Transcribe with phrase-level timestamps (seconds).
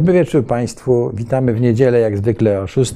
[0.00, 1.10] Dobry wieczór Państwu.
[1.14, 2.94] Witamy w niedzielę, jak zwykle o 6.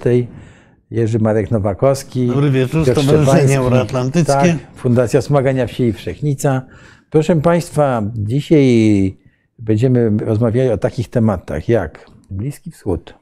[0.91, 2.27] Jerzy Marek Nowakowski.
[2.27, 3.59] Dobry wieczór, Stowarzyszenie.
[3.59, 4.33] Euroatlantyckie.
[4.33, 6.63] Tak, Fundacja Wspomagania Wsi i Wszechnica.
[7.11, 9.17] Proszę Państwa, dzisiaj
[9.59, 13.15] będziemy rozmawiali o takich tematach jak Bliski Wschód,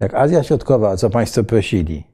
[0.00, 2.04] jak Azja Środkowa, o co Państwo prosili.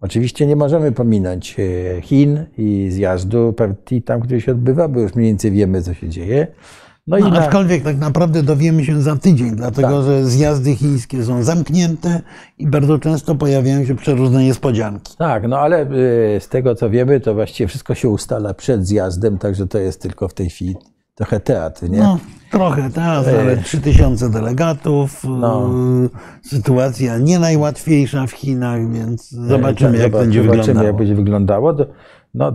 [0.00, 5.14] Oczywiście nie możemy pominąć e, Chin i zjazdu partii tam, który się odbywa, bo już
[5.14, 6.46] mniej więcej wiemy, co się dzieje.
[7.06, 10.04] No, No, i na, aczkolwiek tak naprawdę dowiemy się za tydzień, dlatego Tak.
[10.04, 12.20] że zjazdy chińskie są zamknięte
[12.58, 15.14] i bardzo często pojawiają się przeróżne niespodzianki.
[15.18, 15.86] Tak, no ale y,
[16.40, 20.28] z tego co wiemy, to właściwie wszystko się ustala przed zjazdem, także to jest tylko
[20.28, 20.76] w tej chwili
[21.14, 21.98] trochę teatr, nie?
[21.98, 22.18] No,
[22.50, 25.24] trochę teraz, ale 3000 delegatów.
[25.24, 25.70] No.
[26.44, 30.86] y, Sytuacja nie najłatwiejsza w Chinach, więc zobaczymy, jak Zobacz- będzie zobaczymy, wyglądało.
[30.86, 31.74] jak będzie wyglądało.
[32.34, 32.54] No,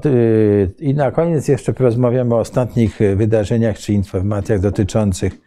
[0.80, 5.42] I na koniec jeszcze porozmawiamy o ostatnich y, wydarzeniach czy informacjach dotyczących,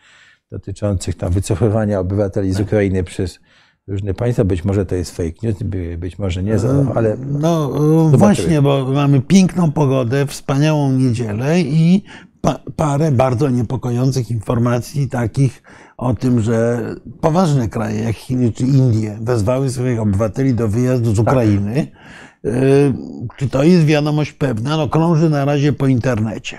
[0.50, 3.38] dotyczących tam wycofywania obywateli z Ukrainy przez
[3.86, 4.44] różne państwa.
[4.44, 6.56] Być może to jest fake news, by- być może nie,
[6.94, 7.72] ale No
[8.14, 12.04] y, właśnie, bo mamy piękną pogodę, wspaniałą niedzielę i
[12.40, 15.62] pa parę bardzo niepokojących informacji, takich
[15.96, 16.80] o tym, że
[17.20, 21.78] poważne kraje jak Chiny czy Indie wezwały swoich obywateli do wyjazdu z Ukrainy.
[21.78, 21.88] Y,
[23.36, 24.76] Czy to jest wiadomość pewna?
[24.76, 26.58] No krąży na razie po internecie.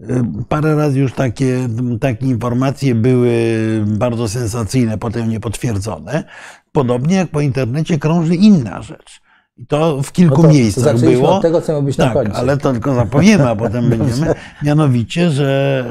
[0.00, 0.04] Y,
[0.48, 1.68] Parę razy już takie,
[2.00, 3.32] takie informacje były
[3.86, 6.24] bardzo sensacyjne, potem niepotwierdzone.
[6.72, 9.20] Podobnie jak po internecie krąży inna rzecz.
[9.56, 11.36] I to w kilku No to miejscach było.
[11.36, 12.32] od tego, co miało być na tak, końcu.
[12.36, 14.34] ale to tylko zapowiemy, a potem będziemy.
[14.62, 15.84] Mianowicie, że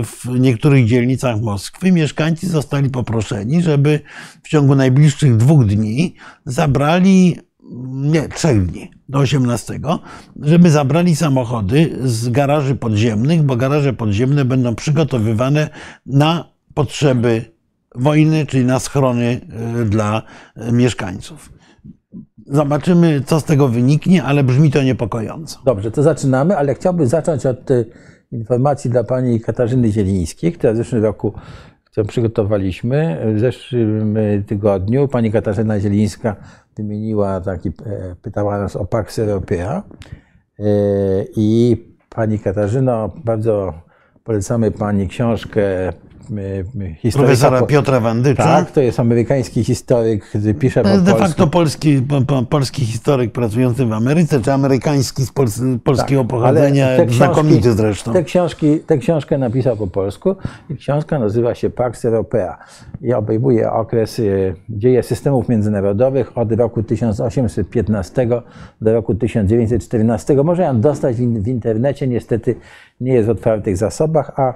[0.00, 4.00] e, w niektórych dzielnicach Moskwy mieszkańcy zostali poproszeni, żeby
[4.42, 7.38] w ciągu najbliższych dwóch dni zabrali,
[7.90, 9.80] nie, trzech dni, do 18,
[10.40, 15.68] żeby zabrali samochody z garaży podziemnych, bo garaże podziemne będą przygotowywane
[16.06, 17.44] na potrzeby
[17.94, 19.40] wojny, czyli na schrony
[19.80, 20.22] e, dla
[20.56, 21.52] e, mieszkańców.
[22.46, 25.58] Zobaczymy, co z tego wyniknie, ale brzmi to niepokojąco.
[25.64, 27.86] Dobrze, to zaczynamy, ale chciałbym zacząć od y,
[28.32, 31.32] informacji dla pani Katarzyny Zielińskiej, która w zeszłym roku,
[31.90, 33.20] którą przygotowaliśmy.
[33.34, 36.36] W zeszłym tygodniu pani Katarzyna Zielińska
[36.76, 39.82] wymieniła taki, e, pytała nas o Pax Europea.
[40.58, 40.64] E,
[41.36, 41.76] I
[42.08, 43.74] pani Katarzyno, bardzo
[44.24, 45.62] polecamy pani książkę
[46.38, 48.42] y, historyka Profesora Piotra Wandycza.
[48.44, 52.42] Tak, to jest amerykański historyk, który pisze To po jest de facto polski, po, po,
[52.42, 58.12] polski historyk pracujący w Ameryce, czy amerykański z pols, polskiego Tak, pochodzenia, książki- znakomity zresztą.
[58.12, 60.36] Te książki, tę książkę napisał po polsku
[60.70, 62.58] i książka nazywa się Pax Europea
[63.02, 64.22] i obejmuje okres e,
[64.68, 68.26] dzieje systemów międzynarodowych od roku 1815
[68.80, 70.34] do roku 1914.
[70.44, 72.54] Można ją dostać w, w internecie, niestety
[73.00, 74.54] nie jest w otwartych zasobach, a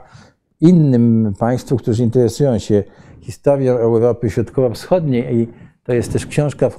[0.61, 2.85] innym państwu, którzy interesują się
[3.21, 5.49] historią Europy Środkowo-Wschodniej i
[5.85, 6.71] to jest też książka,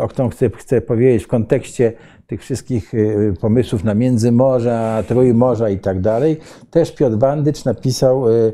[0.00, 1.92] o którą chcę, chcę powiedzieć w kontekście
[2.26, 6.36] tych wszystkich y, pomysłów na Międzymorza, Trójmorza i tak dalej.
[6.70, 8.52] Też Piotr Bandycz napisał y,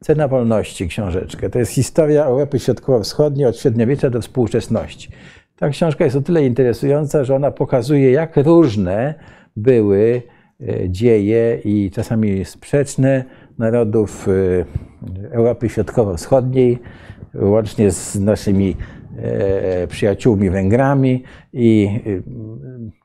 [0.00, 1.50] Cena Wolności, książeczkę.
[1.50, 5.10] To jest historia Europy Środkowo-Wschodniej od średniowiecza do współczesności.
[5.56, 9.14] Ta książka jest o tyle interesująca, że ona pokazuje, jak różne
[9.56, 10.22] były
[10.60, 13.24] y, dzieje i czasami sprzeczne
[13.58, 14.64] narodów y,
[15.30, 16.78] Europy Środkowo-Wschodniej,
[17.34, 18.76] łącznie z naszymi
[19.16, 22.22] e, przyjaciółmi Węgrami i y,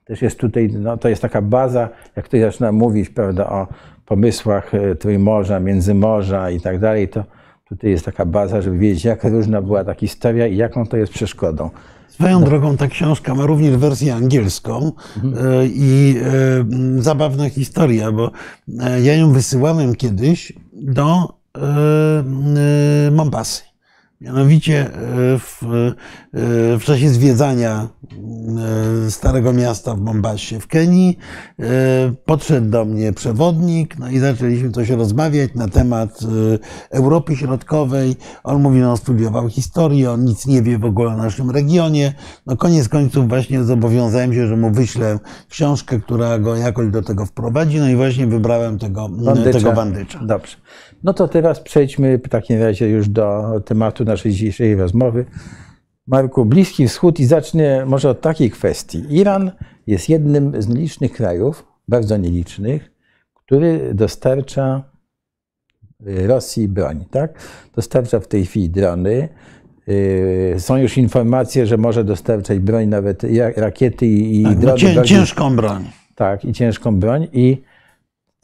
[0.06, 3.68] też jest tutaj, no to jest taka baza, jak ktoś zaczyna mówić, prawda, o
[4.06, 7.24] pomysłach e, Trójmorza, Międzymorza i tak dalej, to
[7.70, 11.14] tutaj jest taka baza, żeby wiedzieć, jak różna była ta historia i jaką to jest
[11.14, 11.70] przeszkodą.
[12.18, 16.16] Swoją drogą ta książka ma również wersję angielską e, i
[16.98, 18.32] e, zabawna historia, bo
[18.80, 21.38] e, ja ją wysyłałem kiedyś do
[23.12, 23.62] Mombasy.
[24.22, 24.90] Mianowicie e,
[25.40, 25.94] w, e,
[26.80, 27.88] w czasie zwiedzania
[29.08, 31.18] e, Starego Miasta w Mombassie w Kenii
[32.26, 36.20] podszedł do mnie przewodnik no i zaczęliśmy coś rozmawiać na temat
[36.90, 38.16] Europy Środkowej.
[38.44, 42.14] On mówi, że on studiował historię, on nic nie wie w ogóle o naszym regionie.
[42.46, 45.20] No koniec końców właśnie zobowiązałem się, że mu wyślę
[45.50, 47.80] książkę, która go jakoś do tego wprowadzi.
[47.80, 49.10] No i właśnie wybrałem tego
[49.54, 50.20] tego Wandycza.
[50.24, 50.58] Dobrze.
[51.04, 55.26] No to teraz przejdźmy w takim razie już do tematu naszej dzisiejszej rozmowy.
[56.08, 59.04] Marku, Bliski Wschód i zacznę może od takiej kwestii.
[59.10, 59.52] Iran
[59.88, 62.92] jest jednym z nielicznych krajów, bardzo nielicznych,
[63.34, 64.84] który dostarcza
[66.08, 67.40] y, Rosji broń, tak?
[67.76, 69.30] Dostarcza w tej chwili drony.
[69.90, 73.22] Y, Są już informacje, że może dostarczać broń, nawet
[73.56, 74.80] rakiety i Tak, no, drony.
[74.80, 75.86] cię, ciężką broń.
[76.16, 77.28] tak, i ciężką broń.
[77.34, 77.62] I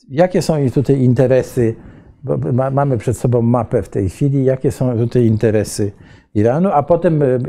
[0.10, 1.76] jakie są tutaj interesy
[2.54, 5.92] ma, mamy przed sobą mapę w tej chwili, jakie są tutaj interesy
[6.36, 7.40] Iranu, a potem e, e,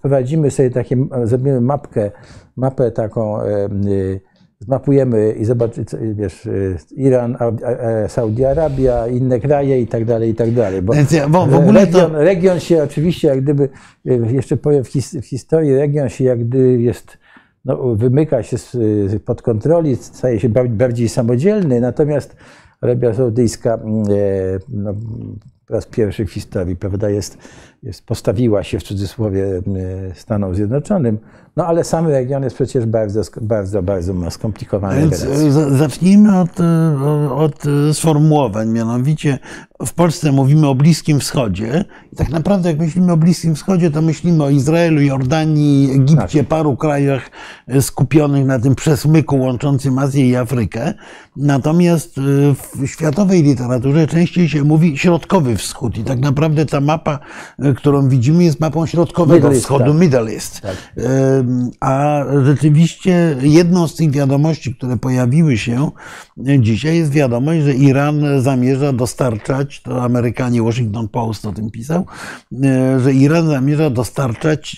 [0.00, 2.10] prowadzimy sobie takie, zrobimy mapkę,
[2.56, 3.68] mapę taką, e,
[4.60, 6.48] zmapujemy i zobaczymy, wiesz,
[6.96, 7.36] Iran,
[8.08, 10.82] Saudi Arabia, inne kraje i tak dalej, i tak dalej.
[10.82, 10.92] Bo
[11.28, 13.68] bo w ogóle to- region, region się oczywiście, jak gdyby,
[14.32, 17.18] jeszcze powiem w, his, w historii, region się jak gdy jest,
[17.64, 18.76] no, wymyka się z,
[19.24, 22.36] pod kontroli, staje się ba- bardziej samodzielny, natomiast
[22.82, 24.08] Arabia Saudyjska mm, e,
[24.68, 24.94] no,
[25.66, 27.38] po raz pierwszy w historii, prawda, jest,
[27.82, 29.60] jest, postawiła się w cudzysłowie e,
[30.14, 31.18] Stanom Zjednoczonym,
[31.56, 36.40] no ale sam region jest przecież bardzo, bardzo, bardzo ma skomplikowane Więc e, za- zacznijmy
[36.40, 38.68] od, e, od e, sformułowań.
[38.68, 39.38] Mianowicie
[39.86, 41.84] w Polsce mówimy o Bliskim Wschodzie.
[42.12, 46.76] I tak naprawdę, jak myślimy o Bliskim Wschodzie, to myślimy o Izraelu, Jordanii, Egipcie, paru
[46.76, 47.30] krajach
[47.80, 50.94] skupionych na tym przesmyku łączącym Azję i Afrykę.
[51.36, 52.20] Natomiast
[52.54, 55.98] w światowej literaturze częściej się mówi Środkowy Wschód.
[55.98, 57.18] I tak naprawdę ta mapa,
[57.76, 60.00] którą widzimy, jest mapą Środkowego Middle East, Wschodu, tak.
[60.00, 60.60] Middle East.
[60.60, 60.76] Tak.
[61.80, 65.90] A rzeczywiście jedną z tych wiadomości, które pojawiły się
[66.58, 72.06] dzisiaj, jest wiadomość, że Iran zamierza dostarczać, to Amerykanie Washington Post o tym pisał,
[72.52, 74.76] y, że Iran zamierza dostarczać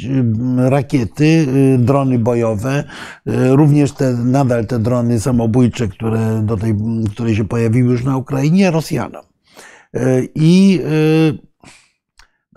[0.57, 2.85] rakiety, y, drony bojowe,
[3.27, 6.75] również te, nadal te drony samobójcze, które, do tej,
[7.11, 9.23] które się pojawiły już na Ukrainie, Rosjanom.
[10.35, 10.81] I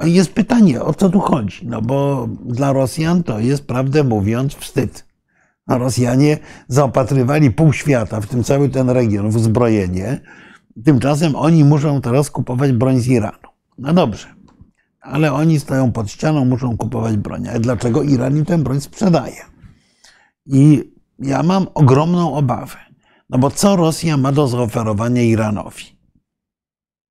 [0.06, 1.68] jest pytanie, o co tu chodzi?
[1.68, 5.08] No bo dla Rosjan to jest, prawdę mówiąc, wstyd.
[5.68, 10.22] A Rosjanie zaopatrywali pół świata, w tym cały ten region, w uzbrojenie.
[10.86, 13.48] Tymczasem oni muszą teraz kupować broń z Iranu.
[13.78, 14.28] No dobrze,
[15.02, 17.48] ale oni stoją pod ścianą, muszą kupować broń.
[17.48, 19.42] Ale dlaczego Iran im tę broń sprzedaje?
[20.46, 22.78] I ja mam ogromną obawę.
[23.30, 25.86] No bo co Rosja ma do zaoferowania Iranowi?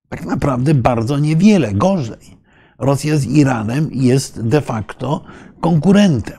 [0.09, 2.36] Tak naprawdę bardzo niewiele, gorzej.
[2.79, 5.25] Rosja z Iranem jest de facto
[5.61, 6.39] konkurentem,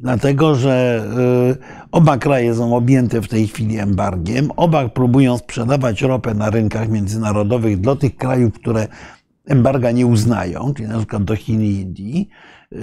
[0.00, 1.04] dlatego że
[1.52, 6.88] y, oba kraje są objęte w tej chwili embargiem, oba próbują sprzedawać ropę na rynkach
[6.88, 8.88] międzynarodowych dla tych krajów, które
[9.46, 12.28] embarga nie uznają, czyli na przykład do Chin i Indii,
[12.72, 12.78] y,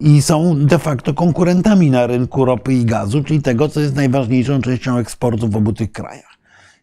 [0.00, 4.60] i są de facto konkurentami na rynku ropy i gazu, czyli tego, co jest najważniejszą
[4.60, 6.38] częścią eksportu w obu tych krajach.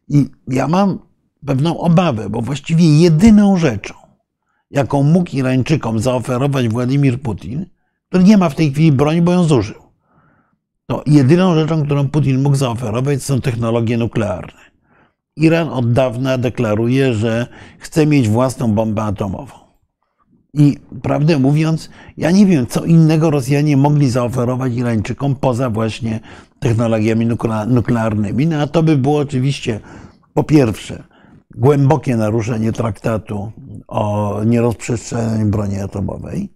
[0.10, 1.00] I ja mam
[1.46, 3.94] pewną obawę, bo właściwie jedyną rzeczą,
[4.72, 7.66] jaką mógł Irańczykom zaoferować Władimir Putin,
[8.08, 9.82] który nie ma w tej chwili broni, bo ją zużył.
[10.86, 14.60] To jedyną rzeczą, którą Putin mógł zaoferować, są technologie nuklearne.
[15.36, 19.54] Iran od dawna deklaruje, że chce mieć własną bombę atomową.
[20.54, 26.20] I prawdę mówiąc, ja nie wiem, co innego Rosjanie mogli zaoferować Irańczykom poza właśnie
[26.60, 28.48] technologiami nukle- nuklearnymi.
[28.48, 29.80] No a to by było oczywiście
[30.34, 31.04] po pierwsze
[31.56, 33.52] głębokie naruszenie traktatu
[33.88, 36.54] o nierozprzestrzenianiu broni atomowej,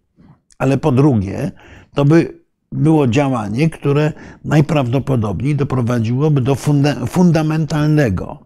[0.58, 1.52] ale po drugie,
[1.94, 4.14] to by było działanie, które
[4.46, 8.40] najprawdopodobniej doprowadziłoby do funda- fundamentalnego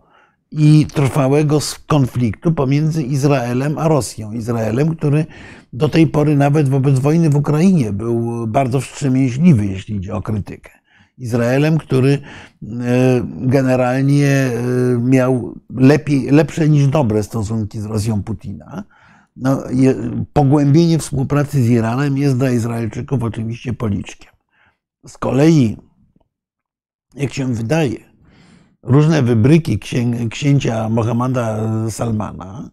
[0.52, 4.32] i trwałego konfliktu pomiędzy Izraelem a Rosją.
[4.32, 5.26] Izraelem, który
[5.74, 10.70] do tej pory nawet wobec wojny w Ukrainie był bardzo wstrzemięźliwy, jeśli idzie o krytykę.
[11.18, 12.20] Izraelem, który e,
[13.26, 14.52] generalnie e,
[15.02, 18.84] miał lepiej, lepsze niż dobre stosunki z Rosją Putina.
[19.36, 19.64] No,
[20.34, 24.32] pogłębienie współpracy z Iranem jest dla Izraelczyków oczywiście policzkiem.
[25.08, 25.78] Z kolei,
[27.16, 27.98] jak się wydaje,
[28.84, 31.60] różne wybryki księ, księcia Mohammada
[31.90, 32.70] Salmana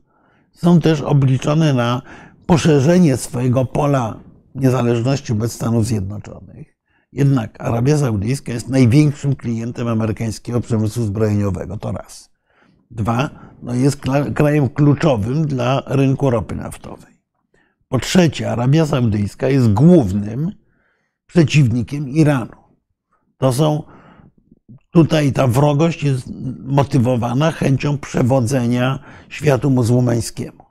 [0.52, 2.02] są też obliczone na
[2.46, 4.20] poszerzenie swojego pola
[4.54, 6.73] niezależności wobec Stanów Zjednoczonych.
[7.14, 11.76] Jednak Arabia Saudyjska jest największym klientem amerykańskiego przemysłu zbrojeniowego.
[11.76, 12.30] To raz.
[12.90, 13.30] Dwa,
[13.62, 14.00] no jest
[14.34, 17.14] krajem kluczowym dla rynku ropy naftowej.
[17.88, 20.52] Po trzecie, Arabia Saudyjska jest głównym
[21.26, 22.56] przeciwnikiem Iranu.
[23.38, 23.82] To są
[24.90, 26.26] tutaj ta wrogość jest
[26.64, 30.63] motywowana chęcią przewodzenia światu muzułmańskiemu.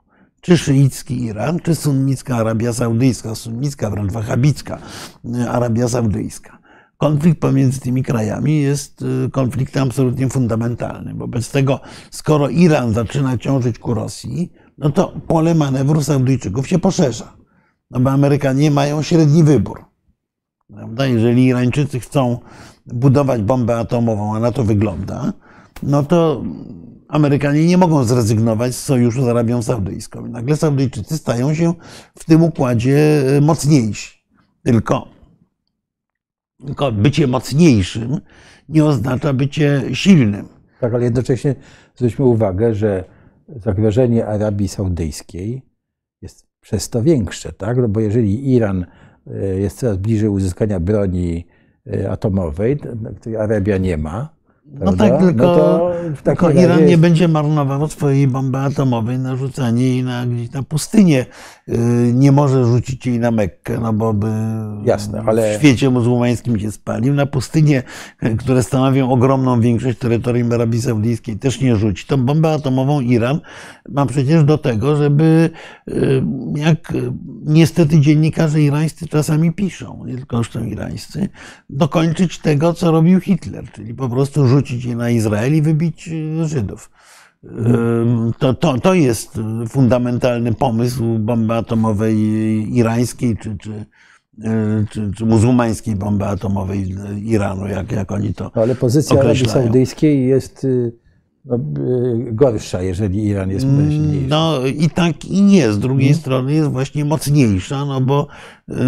[0.44, 4.78] Czy szyicki Iran, czy sunnicka Arabia Saudyjska, sunnicka wręcz wahabicka
[5.24, 6.58] y, Arabia Saudyjska.
[6.96, 11.18] Konflikt pomiędzy tymi krajami jest y, konfliktem absolutnie fundamentalnym.
[11.18, 17.36] Wobec tego, skoro Iran zaczyna ciążyć ku Rosji, no to pole manewru Saudyjczyków się poszerza.
[17.90, 19.84] No bo Amerykanie mają średni wybór.
[20.74, 21.06] Prawda?
[21.06, 22.38] Jeżeli Irańczycy chcą
[22.86, 25.32] budować bombę atomową, a na to wygląda,
[25.82, 26.42] no to
[27.08, 30.26] Amerykanie nie mogą zrezygnować z sojuszu z Arabią Saudyjską.
[30.26, 31.74] Nagle Saudyjczycy stają się
[32.18, 34.24] w tym układzie e, mocniejsi.
[34.62, 35.08] Tylko,
[36.66, 38.20] tylko bycie mocniejszym
[38.68, 40.48] nie oznacza bycie silnym.
[40.80, 41.54] Tak, ale jednocześnie
[41.94, 43.04] zwróćmy uwagę, że
[43.48, 45.62] zagrożenie Arabii Saudyjskiej
[46.22, 47.76] jest przez to większe, tak?
[47.76, 48.86] No bo jeżeli Iran
[49.26, 51.46] y, jest coraz bliżej uzyskania broni
[51.86, 52.76] y, atomowej,
[53.20, 54.33] której Arabia nie ma,
[54.66, 55.92] no tak, tylko, no to
[56.22, 56.90] tylko Iran jest...
[56.90, 61.26] nie będzie marnował swojej bomby atomowej na rzucanie jej na, gdzieś na pustynię.
[61.68, 64.28] Y, nie może rzucić jej na Mekkę, no bo by
[64.84, 65.54] Jasne, ale...
[65.54, 67.14] w świecie muzułmańskim się spalił.
[67.14, 67.82] Na pustynie,
[68.40, 72.06] które stanowią ogromną większość terytorium Arabii Saudyjskiej, też nie rzuci.
[72.06, 73.40] Tą bombę atomową Iran
[73.88, 75.50] ma przecież do tego, żeby,
[75.88, 76.22] y,
[76.56, 76.92] jak
[77.44, 81.28] niestety dziennikarze irańscy czasami piszą, nie tylko zresztą irańscy,
[81.70, 86.48] dokończyć tego, co robił Hitler, czyli po prostu rzucić je na Izrael i wybić y,
[86.48, 86.90] Żydów.
[88.38, 92.18] To, to, to jest fundamentalny pomysł bomby atomowej
[92.76, 96.94] irańskiej czy, czy, y, czy, czy muzułmańskiej bomby atomowej
[97.24, 100.92] Iranu, jak, jak oni to Ale pozycja Arabii Saudyjskiej jest y,
[101.44, 101.58] no,
[102.32, 104.28] gorsza, jeżeli Iran jest silniejszy.
[104.28, 105.72] No i tak i nie.
[105.72, 106.20] Z drugiej hmm.
[106.20, 108.26] strony jest właśnie mocniejsza, no bo,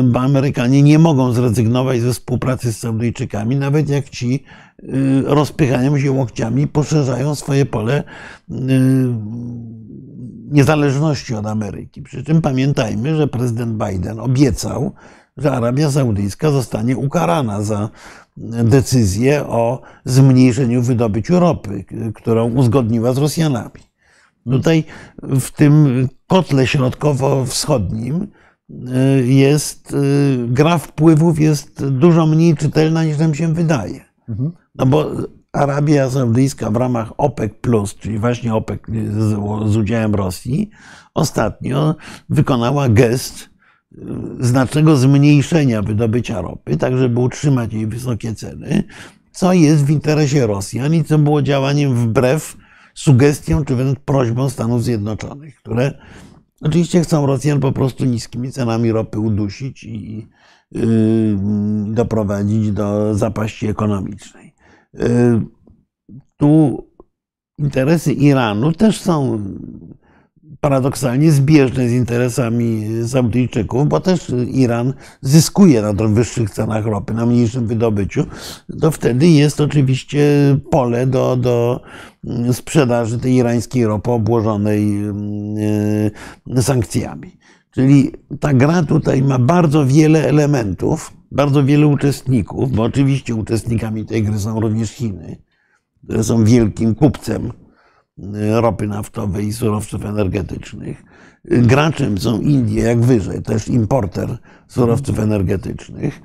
[0.04, 4.44] bo Amerykanie nie mogą zrezygnować ze współpracy z Saudyjczykami, nawet jak ci
[4.82, 8.04] Y, rozpychają się łokciami, poszerzają swoje pole
[8.50, 8.54] y,
[10.50, 12.02] niezależności od Ameryki.
[12.02, 14.92] Przy czym pamiętajmy, że prezydent Biden obiecał,
[15.36, 17.90] że Arabia Saudyjska zostanie ukarana za
[18.64, 23.80] decyzję o zmniejszeniu wydobyciu ropy, którą uzgodniła z Rosjanami.
[24.50, 24.84] Tutaj
[25.22, 28.26] w tym kotle środkowo-wschodnim
[28.70, 29.96] y, jest
[30.48, 34.00] gra wpływów jest dużo mniej czytelna niż nam się wydaje.
[34.28, 34.52] Mhm.
[34.78, 35.10] No bo
[35.52, 37.52] Arabia Saudyjska w ramach OPEC,
[37.98, 38.80] czyli właśnie OPEC
[39.10, 39.30] z,
[39.72, 40.70] z udziałem Rosji,
[41.14, 41.94] ostatnio
[42.28, 43.50] wykonała gest
[43.92, 43.98] y,
[44.40, 48.84] znacznego zmniejszenia wydobycia ropy, tak żeby utrzymać jej wysokie ceny,
[49.32, 52.56] co jest w interesie Rosjan i co było działaniem wbrew
[52.94, 55.98] sugestiom czy wręcz prośbom Stanów Zjednoczonych, które
[56.60, 60.28] oczywiście chcą Rosjan po prostu niskimi cenami ropy udusić i
[60.72, 60.82] yy,
[61.86, 64.45] doprowadzić do zapaści ekonomicznej.
[65.00, 65.40] Y,
[66.36, 66.84] tu
[67.58, 69.40] interesy Iranu też są
[70.60, 77.66] paradoksalnie zbieżne z interesami Saudyjczyków, bo też Iran zyskuje na wyższych cenach ropy, na mniejszym
[77.66, 78.26] wydobyciu,
[78.80, 80.20] to wtedy jest oczywiście
[80.70, 81.80] pole do, do
[82.52, 85.02] sprzedaży tej irańskiej ropy obłożonej
[86.56, 87.36] y, sankcjami.
[87.76, 94.22] Czyli ta gra tutaj ma bardzo wiele elementów, bardzo wiele uczestników, bo oczywiście uczestnikami tej
[94.22, 95.36] gry są również Chiny,
[96.04, 97.52] które są wielkim kupcem
[98.34, 101.04] e, ropy naftowej i surowców energetycznych.
[101.44, 106.22] Graczem są Indie, jak wyżej, też importer surowców energetycznych.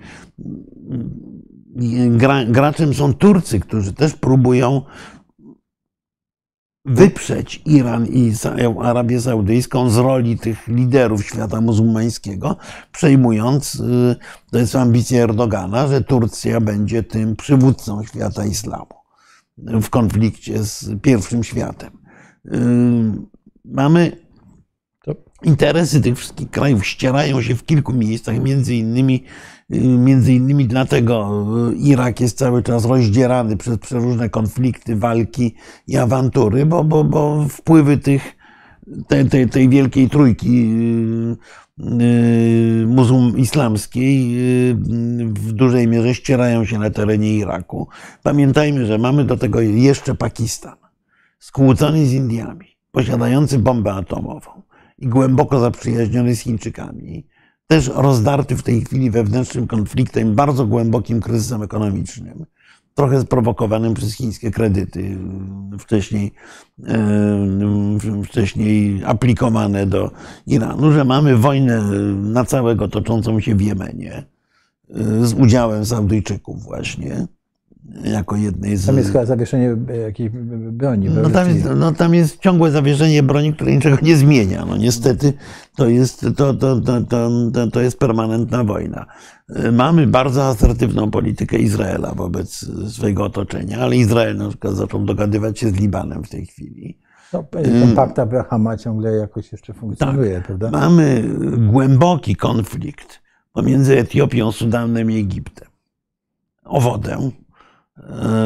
[2.47, 4.81] Graczem są Turcy, którzy też próbują
[6.85, 8.33] wyprzeć Iran i
[8.83, 12.57] Arabię Saudyjską z roli tych liderów świata muzułmańskiego,
[12.91, 14.15] przejmując, y,
[14.51, 18.95] to jest ambicja Erdogana, że Turcja będzie tym przywódcą świata islamu
[19.57, 21.97] w konflikcie z pierwszym światem.
[22.45, 22.51] Y,
[23.65, 24.17] mamy
[25.43, 29.23] interesy tych wszystkich krajów ścierają się w kilku miejscach, między innymi
[29.79, 35.55] Między innymi dlatego Irak jest cały czas rozdzierany przez przeróżne konflikty, walki
[35.87, 38.35] i awantury, bo, bo, bo wpływy tych,
[39.07, 40.69] tej, tej, tej wielkiej trójki
[41.77, 44.35] yy, muzułm islamskiej
[45.23, 47.87] w dużej mierze ścierają się na terenie Iraku.
[48.23, 50.75] Pamiętajmy, że mamy do tego jeszcze Pakistan,
[51.39, 54.51] skłócony z Indiami, posiadający bombę atomową
[54.97, 57.27] i głęboko zaprzyjaźniony z Chińczykami
[57.71, 62.45] też rozdarty w tej chwili wewnętrznym konfliktem, bardzo głębokim kryzysem ekonomicznym,
[62.95, 65.17] trochę sprowokowanym przez chińskie kredyty,
[65.79, 66.31] wcześniej,
[66.87, 70.11] e, wcześniej aplikowane do
[70.47, 71.81] Iranu, że mamy wojnę
[72.15, 74.23] na całego toczącą się w Jemenie
[74.89, 77.27] e, z udziałem Saudyjczyków właśnie
[78.03, 78.85] jako jednej z...
[78.85, 80.29] Tam jest chyba zawieszenie jakiejś
[80.71, 81.09] broni.
[81.09, 84.65] No tam, jest, no tam jest ciągłe zawieszenie broni, które niczego nie zmienia.
[84.65, 85.33] No niestety
[85.75, 87.01] to jest, to, to, to,
[87.53, 89.05] to, to jest permanentna wojna.
[89.71, 95.69] Mamy bardzo asertywną politykę Izraela wobec swojego otoczenia, ale Izrael na przykład zaczął dogadywać się
[95.69, 96.97] z Libanem w tej chwili.
[97.33, 100.45] No, ten pakt Abrahama ciągle jakoś jeszcze funkcjonuje, tak.
[100.45, 100.71] prawda?
[100.71, 101.23] Mamy
[101.57, 103.21] głęboki konflikt
[103.53, 105.71] pomiędzy Etiopią, Sudanem i Egiptem
[106.71, 107.31] o wodę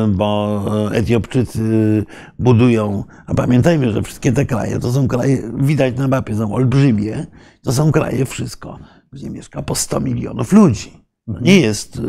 [0.09, 0.61] bo
[0.91, 2.05] Etiopczycy
[2.39, 7.25] budują, a pamiętajmy, że wszystkie te kraje to są kraje, widać na mapie, są olbrzymie,
[7.63, 8.79] to są kraje wszystko,
[9.11, 11.05] gdzie mieszka po 100 milionów ludzi.
[11.27, 12.01] Nie jest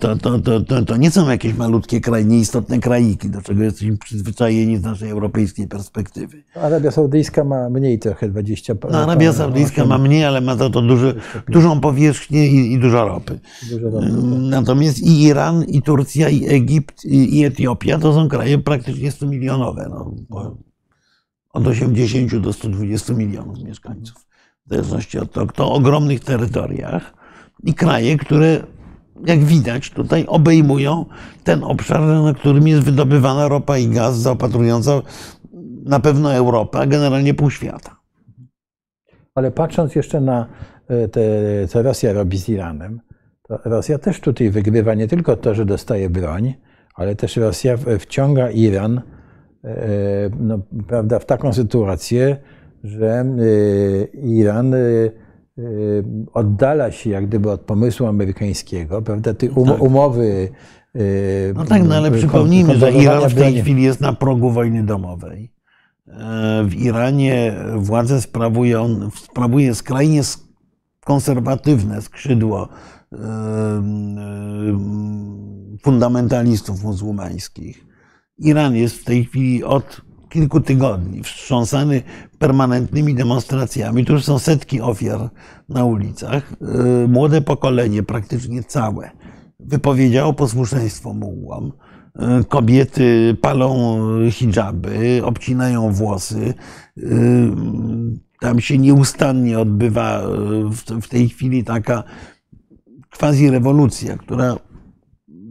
[0.00, 3.98] to, to, to, to, to nie są jakieś malutkie kraje, nieistotne krajiki, do czego jesteśmy
[3.98, 6.42] przyzwyczajeni z naszej europejskiej perspektywy.
[6.54, 10.82] Arabia Saudyjska ma mniej trochę, 20 no, Arabia Saudyjska ma mniej, ale ma za to
[10.82, 11.14] duży,
[11.48, 13.40] dużą powierzchnię i, i dużo ropy.
[13.70, 14.16] Dużo ropy tak.
[14.40, 19.86] Natomiast i Iran, i Turcja, i Egipt, i, Etiopia to są kraje praktycznie 100 milionowe.
[19.90, 20.14] No,
[21.52, 24.26] od 80 do 120 milionów mieszkańców.
[24.66, 27.14] W zależności od tego, to o ogromnych terytoriach
[27.64, 28.62] i kraje, które
[29.26, 31.04] jak widać tutaj obejmują
[31.44, 35.02] ten obszar, na którym jest wydobywana ropa i gaz, zaopatrująca
[35.84, 37.96] na pewno Europę, a generalnie pół świata.
[39.34, 40.46] Ale patrząc jeszcze na
[40.88, 41.20] e, te,
[41.68, 43.00] co Rosja robi z Iranem,
[43.42, 46.54] to Rosja też tutaj wygrywa nie tylko to, że dostaje broń,
[46.94, 49.00] ale też Rosja wciąga Iran
[49.64, 52.36] e, no, prawda, w taką sytuację,
[52.84, 53.24] że e,
[54.18, 54.74] Iran
[56.32, 59.34] oddala się jak gdyby od pomysłu amerykańskiego, prawda?
[59.34, 59.82] Te um, tak.
[59.82, 60.48] umowy.
[60.96, 64.82] Y, no tak, no ale przypomnijmy, że Iran w tej chwili jest na progu wojny
[64.82, 65.52] domowej.
[66.10, 70.22] E, w Iranie władzę sprawuje, on sprawuje skrajnie
[71.04, 72.68] konserwatywne skrzydło
[73.12, 73.16] e,
[75.82, 77.86] fundamentalistów muzułmańskich.
[78.38, 82.02] Iran jest w tej chwili od kilku tygodni, wstrząsany
[82.38, 84.04] permanentnymi demonstracjami.
[84.04, 85.30] Tu już są setki ofiar
[85.68, 86.52] na ulicach.
[87.04, 89.10] Y, młode pokolenie, praktycznie całe,
[89.60, 91.72] wypowiedziało posłuszeństwo mułłom.
[92.40, 93.98] Y, kobiety palą
[94.30, 96.54] hijaby, obcinają włosy.
[96.98, 97.50] Y,
[98.40, 100.22] tam się nieustannie odbywa
[101.02, 102.02] w tej chwili taka
[103.18, 104.56] quasi rewolucja, która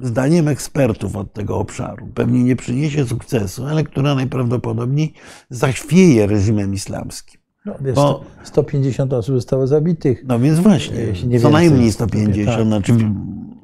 [0.02, 5.14] zdaniem ekspertów od tego obszaru pewnie nie przyniesie sukcesu, ale która najprawdopodobniej
[5.50, 7.42] zachwieje reżimem islamskim.
[7.66, 10.24] No, wiesz, Bo, 150 osób zostało zabitych.
[10.28, 12.58] No więc właśnie, co najmniej 150.
[12.58, 12.66] Tak.
[12.66, 12.94] Znaczy,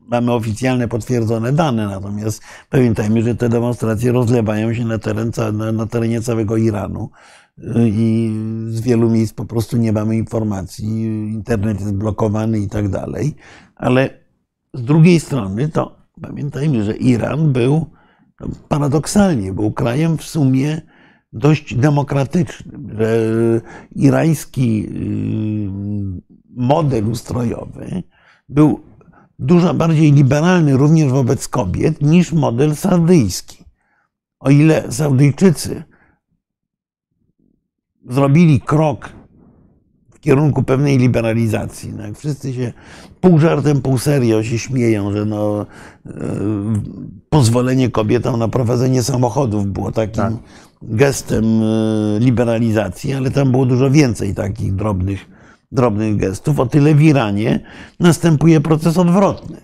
[0.07, 5.85] mamy oficjalne potwierdzone dane, natomiast pamiętajmy, że te demonstracje rozlewają się na, teren, na, na
[5.85, 7.09] terenie całego Iranu
[7.57, 8.35] y, i
[8.69, 11.01] z wielu miejsc po prostu nie mamy informacji,
[11.33, 13.35] internet jest blokowany i tak dalej,
[13.75, 14.09] ale
[14.73, 17.85] z drugiej strony to Pamiętajmy, że Iran był
[18.39, 20.81] no, paradoksalnie był krajem w sumie
[21.33, 23.19] dość demokratycznym, że
[23.95, 25.71] irański y,
[26.55, 28.03] model ustrojowy
[28.49, 28.79] był
[29.39, 33.65] dużo bardziej liberalny również wobec kobiet niż model saudyjski.
[34.39, 35.83] O ile Saudyjczycy
[38.09, 39.09] zrobili krok
[40.25, 41.93] kierunku pewnej liberalizacji.
[41.97, 42.73] No jak wszyscy się
[43.21, 45.65] pół żartem, pół serio się śmieją, że no,
[46.05, 46.11] e,
[47.29, 50.33] pozwolenie kobietom na prowadzenie samochodów było takim tak.
[50.81, 55.25] gestem e, liberalizacji, ale tam było dużo więcej takich drobnych,
[55.71, 56.59] drobnych gestów.
[56.59, 57.59] O tyle w Iranie
[57.99, 59.57] następuje proces odwrotny.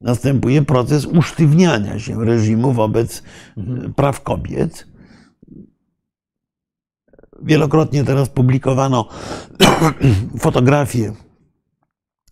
[0.00, 3.22] Następuje proces usztywniania się reżimu wobec
[3.56, 3.94] mhm.
[3.94, 4.93] praw kobiet
[7.44, 9.08] Wielokrotnie teraz publikowano
[10.38, 11.12] fotografie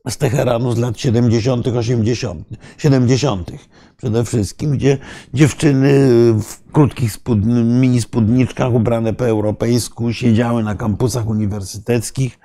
[0.09, 2.49] z Teheranu z lat 70., 80.,
[2.79, 3.51] 70.
[3.97, 4.99] przede wszystkim, gdzie
[5.35, 6.09] dziewczyny
[6.43, 12.39] w krótkich spód, mini spódniczkach ubrane po europejsku siedziały na kampusach uniwersyteckich.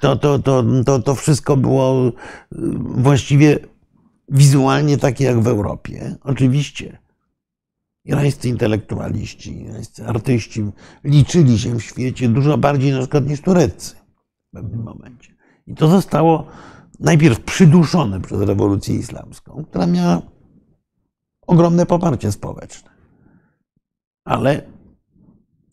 [0.00, 2.12] To, to, to, to, to wszystko było
[2.80, 3.58] właściwie
[4.28, 6.16] wizualnie takie jak w Europie.
[6.24, 6.98] Oczywiście
[8.08, 10.64] irańscy intelektualiści, irańscy artyści
[11.04, 13.96] liczyli się w świecie dużo bardziej na przykład niż tureccy
[14.48, 15.34] w pewnym momencie.
[15.66, 16.46] I to zostało
[17.00, 20.22] najpierw przyduszone przez rewolucję islamską, która miała
[21.46, 22.90] ogromne poparcie społeczne.
[24.24, 24.62] Ale,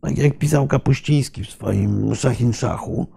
[0.01, 3.07] tak jak pisał Kapuściński w swoim Szachin Szachu,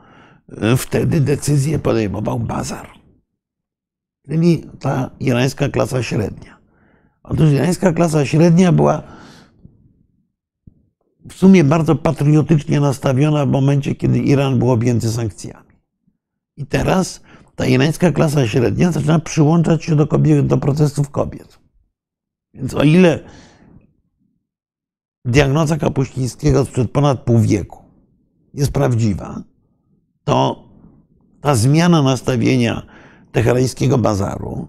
[0.76, 2.88] wtedy decyzję podejmował bazar,
[4.26, 6.57] czyli ta irańska klasa średnia.
[7.28, 9.02] Otóż irańska klasa średnia była
[11.28, 15.68] w sumie bardzo patriotycznie nastawiona w momencie, kiedy Iran był objęty sankcjami.
[16.56, 17.20] I teraz
[17.56, 21.58] ta irańska klasa średnia zaczyna przyłączać się do, kobiet, do protestów kobiet.
[22.54, 23.20] Więc o ile
[25.24, 27.84] diagnoza Kapuścińskiego sprzed ponad pół wieku
[28.54, 29.42] jest prawdziwa,
[30.24, 30.64] to
[31.40, 32.86] ta zmiana nastawienia
[33.32, 34.68] teherańskiego bazaru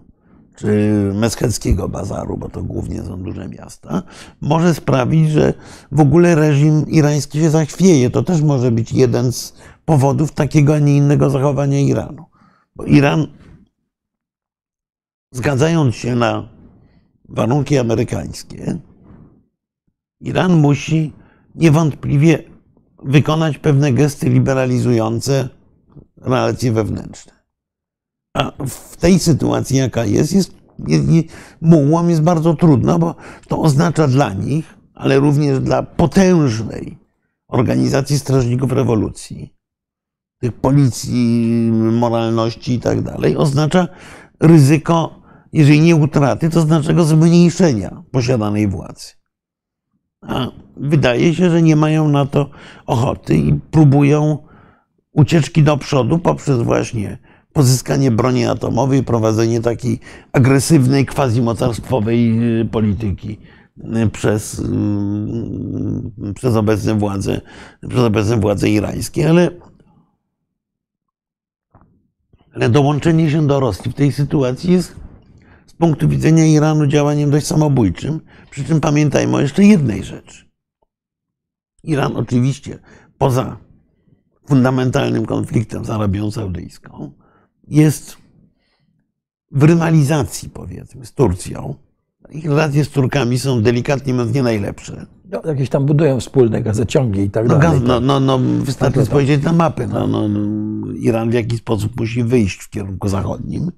[0.60, 4.02] czy Meskeckiego Bazaru, bo to głównie są duże miasta,
[4.40, 5.54] może sprawić, że
[5.92, 8.10] w ogóle reżim irański się zachwieje.
[8.10, 12.24] To też może być jeden z powodów takiego, a nie innego zachowania Iranu.
[12.76, 13.26] Bo Iran,
[15.32, 16.48] zgadzając się na
[17.28, 18.78] warunki amerykańskie,
[20.20, 21.12] Iran musi
[21.54, 22.42] niewątpliwie
[23.02, 25.48] wykonać pewne gesty liberalizujące
[26.16, 27.39] relacje wewnętrzne.
[28.34, 31.06] A w tej sytuacji, jaka jest, jest jest,
[31.60, 33.14] mułłom jest bardzo trudno, bo
[33.48, 36.98] to oznacza dla nich, ale również dla potężnej
[37.48, 39.54] organizacji strażników rewolucji,
[40.38, 43.88] tych policji, moralności i tak dalej, oznacza
[44.40, 49.06] ryzyko, jeżeli nie utraty, to znaczy go zmniejszenia posiadanej władzy.
[50.22, 52.50] A wydaje się, że nie mają na to
[52.86, 54.38] ochoty i próbują
[55.12, 57.18] ucieczki do przodu poprzez właśnie
[57.52, 60.00] pozyskanie broni atomowej, prowadzenie takiej
[60.32, 63.38] agresywnej, quasi-mocarstwowej y, polityki
[63.78, 67.40] y, przez, y, przez, obecne władze,
[67.88, 69.50] przez obecne władze irańskie, ale,
[72.54, 74.96] ale dołączenie się do Rosji w tej sytuacji jest
[75.66, 78.20] z punktu widzenia Iranu działaniem dość samobójczym.
[78.50, 80.50] Przy czym pamiętajmy o jeszcze jednej rzeczy.
[81.82, 82.78] Iran oczywiście
[83.18, 83.56] poza
[84.48, 87.12] fundamentalnym konfliktem z Arabią Saudyjską
[87.70, 88.16] jest
[89.52, 91.74] w rywalizacji, powiedzmy, z Turcją.
[92.30, 95.06] Ich relacje z Turkami są delikatnie mówiąc nie najlepsze.
[95.30, 97.80] No, jakieś tam budują wspólne gazociągi i tak No, dalej.
[97.84, 99.06] no, no, no wystarczy Tak, tak.
[99.06, 99.86] spojrzeć na mapy.
[99.86, 100.46] No, no, no,
[100.92, 103.70] Iran w jakiś sposób musi wyjść w kierunku zachodnim.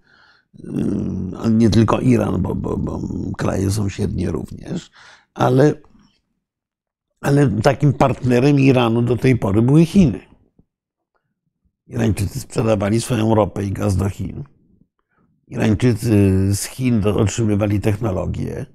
[1.50, 3.00] Nie tylko Iran, bo, bo, bo
[3.38, 4.90] kraje sąsiednie również,
[5.34, 5.74] ale,
[7.20, 10.20] ale takim partnerem Iranu do tej pory były Chiny.
[11.92, 14.44] Irańczycy sprzedawali swoją ropę i gaz do Chin.
[15.48, 16.10] Irańczycy
[16.54, 18.66] z Chin otrzymywali technologię.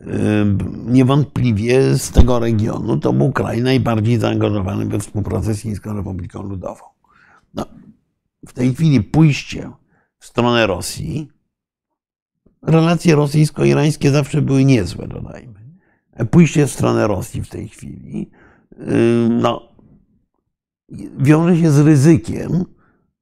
[0.00, 0.58] Ym,
[0.92, 6.84] Niewątpliwie z tego regionu to był kraj najbardziej zaangażowany we współpracę z Chińską Republiką Ludową.
[7.54, 7.66] No,
[8.46, 9.70] w tej chwili pójście
[10.18, 11.28] w stronę Rosji,
[12.62, 15.68] relacje rosyjsko-irańskie zawsze były niezłe, dodajmy.
[16.30, 18.30] Pójście w stronę Rosji w tej chwili,
[19.28, 19.67] no,
[21.18, 22.64] wiąże się z ryzykiem,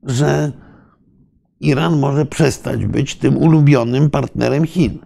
[0.02, 0.52] że
[1.60, 4.98] Iran może przestać być tym ulubionym partnerem Chin.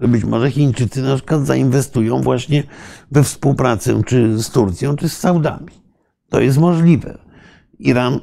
[0.00, 2.62] Że być może Chińczycy na przykład zainwestują właśnie
[3.10, 5.68] we współpracę czy z Turcją, czy z Saudami.
[6.28, 7.18] To jest możliwe.
[7.78, 8.20] Iran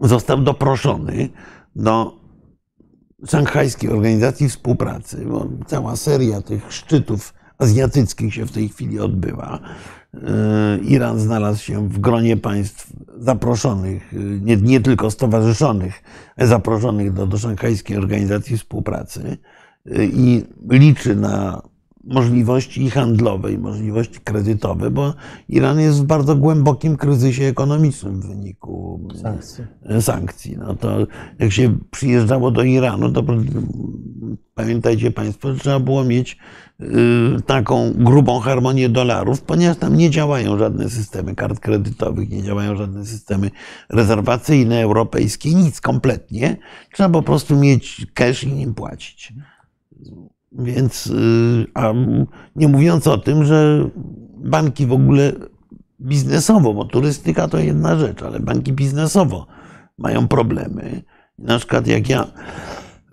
[0.00, 1.28] został doproszony
[1.76, 2.20] do
[3.28, 9.58] Szanghajskiej Organizacji Współpracy, bo cała seria tych szczytów azjatyckich się w tej chwili odbywa.
[10.14, 10.20] Yy,
[10.78, 16.02] Iran znalazł się w gronie państw zaproszonych, yy, nie, nie tylko stowarzyszonych,
[16.38, 19.36] zaproszonych do, do Szanghajskiej Organizacji Współpracy
[19.84, 21.62] yy, i liczy na
[22.04, 25.14] możliwości handlowe i możliwości kredytowe, bo
[25.48, 29.66] Iran jest w bardzo głębokim kryzysie ekonomicznym w wyniku Sankcje.
[30.00, 30.56] sankcji.
[30.58, 31.06] No to
[31.38, 33.22] jak się przyjeżdżało do Iranu, to
[34.54, 36.36] pamiętajcie Państwo, że trzeba było mieć
[36.80, 36.86] y,
[37.46, 43.06] taką grubą harmonię dolarów, ponieważ tam nie działają żadne systemy kart kredytowych, nie działają żadne
[43.06, 43.50] systemy
[43.88, 46.56] rezerwacyjne, europejskie, nic kompletnie.
[46.92, 49.32] Trzeba po prostu mieć cash i nim płacić.
[50.52, 51.92] Więc, y, a
[52.56, 53.90] nie mówiąc o tym, że
[54.36, 55.32] banki w ogóle
[56.00, 59.46] biznesowo, bo turystyka to jedna rzecz, ale banki biznesowo
[59.98, 61.02] mają problemy.
[61.38, 62.26] Na przykład jak ja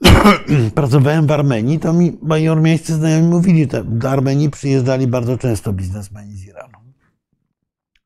[0.76, 5.74] pracowałem w Armenii, to mi moi ormiańscy znajomi mówili, że do Armenii przyjeżdżali bardzo często
[5.74, 6.77] biznesmeni z Iranu.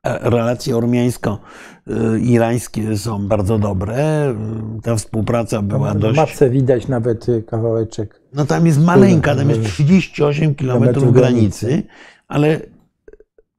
[0.06, 4.34] E, Relacje ormiańsko-irańskie są bardzo dobre.
[4.82, 6.16] Ta współpraca była dość...
[6.16, 8.20] mapce widać nawet kawałeczek.
[8.34, 11.82] No tam jest maleńka, tam jest 38 kilometrów granicy,
[12.28, 12.60] ale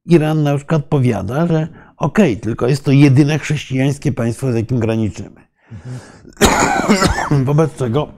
[0.06, 5.44] Iran na przykład powiada, że okej, tylko jest to jedyne chrześcijańskie państwo, z jakim graniczymy.
[7.44, 8.08] wobec czego,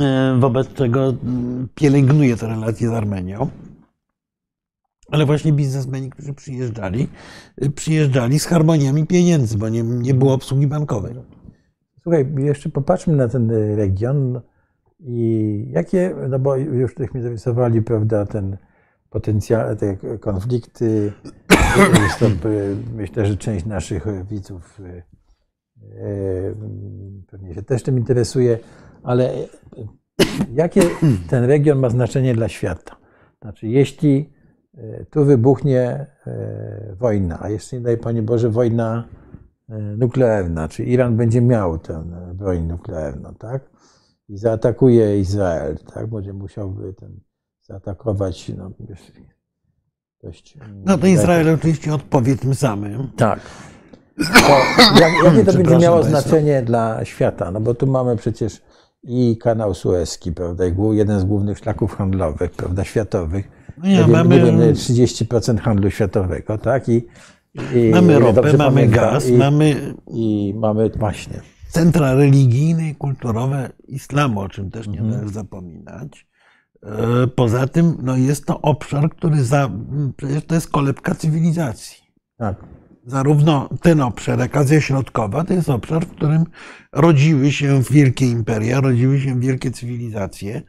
[0.00, 3.50] e, wobec czego mm, pielęgnuje te relacje z Armenią.
[5.10, 7.08] Ale właśnie biznesmeni, którzy przyjeżdżali,
[7.64, 11.14] y, przyjeżdżali z harmoniami pieniędzy, bo nie, nie było obsługi bankowej.
[12.02, 14.40] Słuchaj, jeszcze popatrzmy na ten y, region
[15.00, 18.56] i jakie, no bo już żeśmy zarysowali, prawda, ten
[19.10, 21.12] potencjał, te konflikty.
[22.44, 24.80] Y, myślę, że część naszych widzów
[27.30, 28.58] pewnie się też tym interesuje,
[29.02, 29.32] ale
[30.52, 30.80] jakie
[31.30, 32.96] ten region ma znaczenie dla świata?
[33.42, 34.35] Znaczy, jeśli
[35.10, 39.04] tu wybuchnie y, wojna, a jeszcze nie daj Panie Boże, wojna
[39.70, 43.70] y, nuklearna, czy Iran będzie miał tę broń nuklearną, tak?
[44.28, 46.06] I zaatakuje Izrael, tak?
[46.06, 47.20] Będzie musiałby ten
[47.62, 48.70] zaatakować, no,
[50.22, 50.58] dość...
[50.84, 53.10] No to Izrael oczywiście odpowie tym samym.
[53.16, 53.40] Tak.
[54.16, 56.20] To jak, jakie to będzie miało państwa.
[56.20, 57.50] znaczenie dla świata?
[57.50, 58.62] No bo tu mamy przecież
[59.02, 63.65] i kanał Suezki, prawda, i jeden z głównych szlaków handlowych, prawda, światowych.
[63.78, 66.88] No nie, mamy- nie wiem, 30% handlu światowego, tak?
[66.88, 67.06] I,
[67.74, 71.40] i Mamy ropę, mamy pamiętam, gaz, i, mamy i mamy właśnie.
[71.68, 75.10] centra religijne i kulturowe islamu, o czym też nie Mhm.
[75.10, 76.26] należy zapominać.
[76.82, 79.70] E, Poza tym no jest to obszar, który za,
[80.16, 81.96] przecież to jest kolebka cywilizacji.
[82.38, 82.56] Tak.
[83.06, 86.44] Zarówno ten obszar, jak Azja Środkowa, to jest obszar, w którym
[86.92, 90.62] rodziły się wielkie imperia, rodziły się wielkie cywilizacje.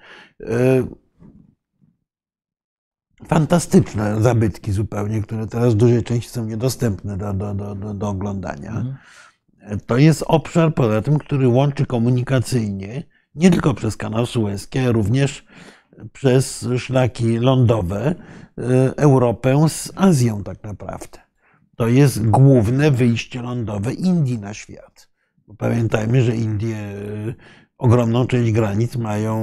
[3.21, 8.09] E, Fantastyczne zabytki zupełnie, które teraz w dużej części są niedostępne do, do, do, do,
[8.09, 8.69] oglądania.
[8.69, 8.95] Mhm.
[9.85, 13.03] To jest obszar, poza tym, który łączy komunikacyjnie
[13.35, 15.45] nie tylko przez kanał Suezki, ale również
[16.13, 18.63] przez szlaki lądowe y,
[18.95, 21.19] Europę z Azją tak naprawdę.
[21.75, 25.09] To jest główne wyjście lądowe Indii na świat.
[25.57, 26.77] Pamiętajmy, że Indie
[27.77, 29.35] ogromną część granic mają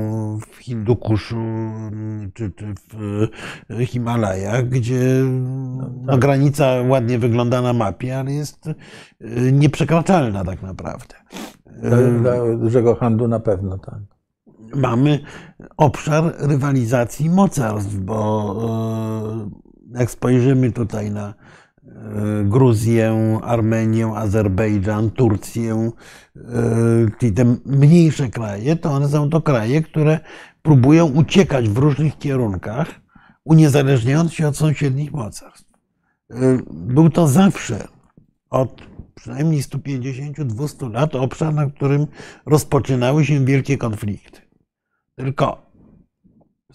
[0.52, 3.30] w Hindukuszu y, czy, czy w
[3.70, 6.20] y, Himalajach, gdzie no, tak.
[6.20, 11.14] granica ładnie wygląda na mapie, ale jest y, nieprzekraczalna tak naprawdę.
[11.82, 14.00] Dla, dla dużego handlu na pewno, tak.
[14.74, 15.18] Mamy
[15.76, 19.50] obszar rywalizacji mocarstw, bo
[19.94, 21.34] e, jak spojrzymy tutaj na e,
[22.44, 25.90] Gruzję, Armenię, Azerbejdżan, Turcję,
[26.36, 26.40] e,
[27.18, 30.20] czyli te mniejsze kraje, to one są to kraje, które
[30.62, 32.88] próbują uciekać w różnych kierunkach,
[33.44, 35.70] uniezależniając się od sąsiednich mocarstw.
[36.30, 36.34] E,
[36.70, 37.88] Był to zawsze
[38.50, 38.82] od
[39.14, 42.06] przynajmniej 150-200 lat obszar, na którym
[42.46, 44.40] rozpoczynały się wielkie konflikty.
[45.16, 45.70] Tylko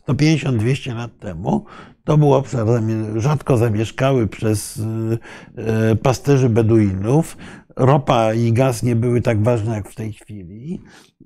[0.07, 1.65] 150-200 lat temu
[2.09, 2.67] to był obszar
[3.15, 4.81] rzadko zamieszkały przez y,
[5.91, 7.37] y, pasterzy Beduinów.
[7.75, 10.81] Ropa i gaz nie były tak ważne jak w tej chwili,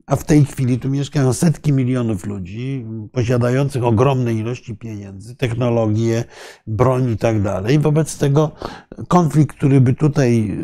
[0.05, 6.23] a w tej chwili tu mieszkają setki milionów ludzi posiadających ogromne ilości pieniędzy, technologie,
[6.67, 7.79] broń i tak dalej.
[7.79, 8.51] Wobec tego
[9.07, 10.57] konflikt, który by tutaj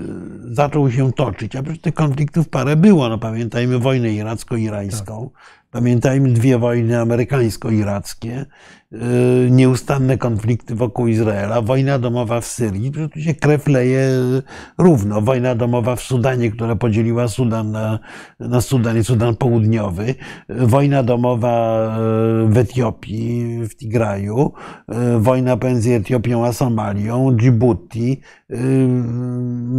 [0.50, 3.10] y, zaczął się toczyć, a przecież tych konfliktów parę było.
[3.10, 5.30] No, pamiętajmy wojnę iracko-irańską,
[5.72, 8.46] pamiętajmy dwie wojny amerykańsko-irackie,
[9.50, 14.10] nieustanne konflikty wokół Izraela, wojna domowa w Syrii, tu się krew leje
[14.78, 15.22] równo.
[15.22, 18.00] Wojna domowa w Sudanie, która podzieliła Sudan na,
[18.40, 20.16] na Sudan i Sudan Południowy, y,
[20.50, 21.88] wojna domowa
[22.48, 24.52] y, w Etiopii, w Tigraju,
[25.16, 28.22] y, wojna pomiędzy Etiopią a Somalią, Djibouti,
[28.52, 28.56] y,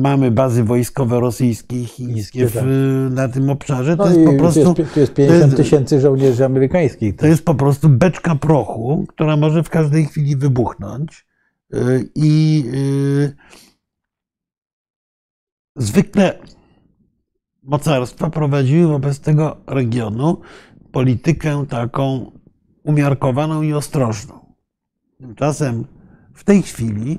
[0.03, 2.63] mamy bazy wojskowe rosyjskie i chińskie w,
[3.11, 3.97] na tym obszarze.
[3.97, 4.75] To No jest i po prostu.
[4.75, 7.17] tu jest, tu jest 50 tysięcy żołnierzy amerykańskich.
[7.17, 11.27] To jest po prostu beczka prochu, która może w każdej chwili wybuchnąć.
[11.75, 13.37] Y, I y,
[15.77, 16.39] zwykle
[17.63, 20.41] mocarstwa prowadziły wobec tego regionu
[20.93, 22.33] politykę taką
[22.83, 24.55] umiarkowaną i ostrożną.
[25.19, 25.85] Tymczasem
[26.35, 27.19] w tej chwili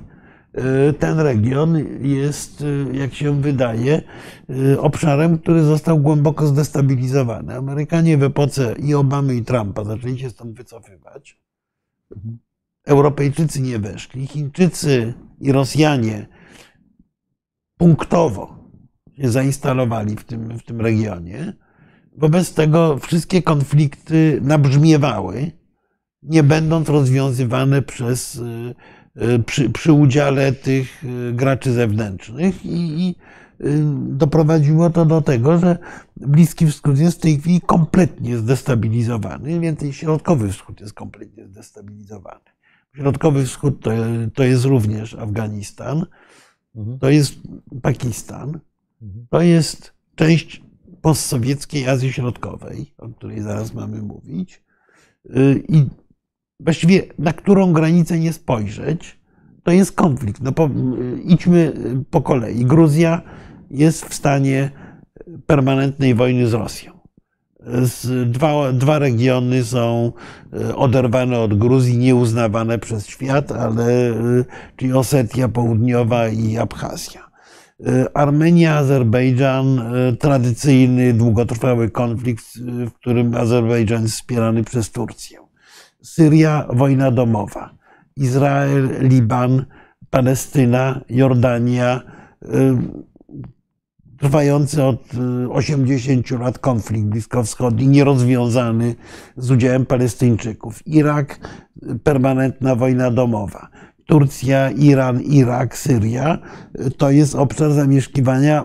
[0.90, 4.02] y, ten region jest, jak się wydaje,
[4.78, 7.56] obszarem, który został głęboko zdestabilizowany.
[7.56, 11.42] Amerykanie w epoce i Obamy, i Trumpa zaczęli się stąd wycofywać.
[12.84, 14.26] Europejczycy nie weszli.
[14.26, 16.26] Chińczycy i Rosjanie
[17.78, 18.68] punktowo
[19.16, 21.52] się zainstalowali w tym, w tym regionie.
[22.16, 25.52] Wobec tego wszystkie konflikty nabrzmiewały,
[26.22, 28.74] nie będąc rozwiązywane przez, y,
[29.22, 33.14] y, przy, przy udziale tych y, graczy zewnętrznych i, i
[34.08, 35.78] doprowadziło to do tego, że
[36.16, 42.40] Bliski Wschód jest w tej chwili kompletnie zdestabilizowany, więcej Środkowy Wschód jest kompletnie zdestabilizowany.
[42.96, 43.90] Środkowy Wschód to,
[44.34, 46.06] to jest również Afganistan,
[46.76, 46.98] Mhm.
[46.98, 47.34] to jest
[47.82, 48.60] Pakistan,
[49.02, 49.26] Mhm.
[49.30, 50.62] to jest część
[51.02, 54.62] postsowieckiej Azji Środkowej, o której zaraz mamy mówić.
[55.36, 55.86] Y, I
[56.60, 59.20] właściwie na którą granicę nie spojrzeć,
[59.62, 60.42] to jest konflikt.
[60.42, 61.72] No po, y, idźmy
[62.10, 62.64] po kolei.
[62.64, 63.22] Gruzja
[63.72, 64.70] jest w stanie
[65.46, 66.92] permanentnej wojny z Rosją.
[68.26, 70.12] Dwa, dwa regiony są
[70.54, 74.44] y, oderwane od Gruzji, nieuznawane przez świat, ale y,
[74.76, 77.28] czyli Osetia Południowa i Abchazja.
[77.80, 79.82] Y, Armenia, Azerbejdżan,
[80.18, 82.44] tradycyjny, długotrwały konflikt,
[82.86, 85.38] w którym Azerbejdżan jest wspierany przez Turcję.
[86.02, 87.74] Syria, wojna domowa.
[88.16, 89.64] Izrael, Liban,
[90.10, 92.02] Palestyna, Jordania,
[94.22, 98.94] trwający od y, 80 lat konflikt bliskowschodni, nierozwiązany
[99.36, 100.86] z udziałem Palestyńczyków.
[100.86, 101.38] Irak,
[101.82, 103.68] y, permanentna wojna domowa.
[104.06, 106.38] Turcja, Iran, Irak, Syria
[106.80, 108.64] y, to jest obszar zamieszkiwania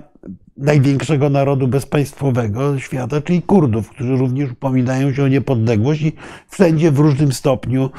[0.58, 6.14] największego narodu bezpaństwowego świata, czyli Kurdów, którzy również upominają się o niepodległość i
[6.50, 7.90] wszędzie w różnym stopniu,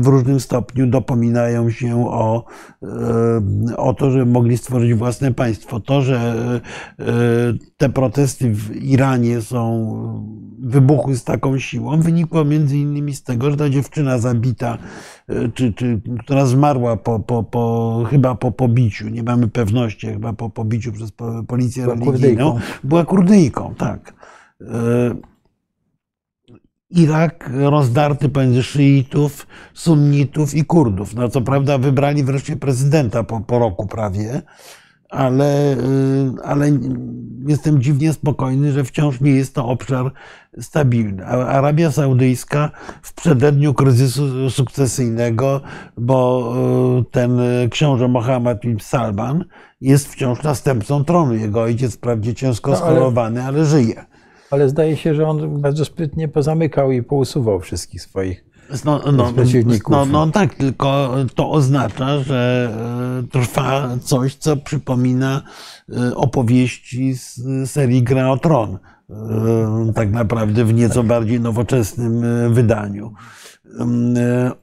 [0.00, 2.44] w różnym stopniu dopominają się o,
[3.76, 5.80] o to, że mogli stworzyć własne państwo.
[5.80, 6.34] To, że
[7.76, 13.56] te protesty w Iranie są, wybuchły z taką siłą, wynikło między innymi z tego, że
[13.56, 14.78] ta dziewczyna zabita,
[15.54, 20.50] czy, czy która zmarła po, po, po, chyba po pobiciu, nie mamy pewności, chyba po
[20.50, 21.12] pobiciu przez
[21.48, 22.60] policję była religijną, kurdyjką.
[22.84, 24.14] była kurdyjką, tak.
[24.60, 25.14] E,
[26.90, 31.14] Irak rozdarty pomiędzy szyitów, sunnitów i Kurdów.
[31.14, 34.42] No co prawda wybrali wreszcie prezydenta po, po roku prawie,
[35.10, 35.76] ale, e,
[36.44, 36.70] ale
[37.46, 40.12] jestem dziwnie spokojny, że wciąż nie jest to obszar
[40.60, 41.26] stabilny.
[41.26, 42.70] Arabia Saudyjska
[43.02, 45.60] w przededniu kryzysu sukcesyjnego,
[45.96, 46.52] bo
[47.00, 49.44] e, ten książę Mohammed bin Salman
[49.80, 51.34] jest wciąż następcą tronu.
[51.34, 54.04] Jego ojciec wprawdzie ciężko no, schorowany, ale żyje.
[54.50, 58.49] Ale zdaje się, że on bardzo sprytnie pozamykał i pousuwał wszystkich swoich
[58.84, 59.32] no, no.
[59.90, 62.70] No, no tak, tylko to oznacza, że
[63.24, 65.42] e, trwa coś, co przypomina
[65.88, 68.78] e, opowieści z serii Gra o Tron.
[69.10, 72.22] E, tak naprawdę w nieco bardziej nowoczesnym
[72.54, 73.12] wydaniu.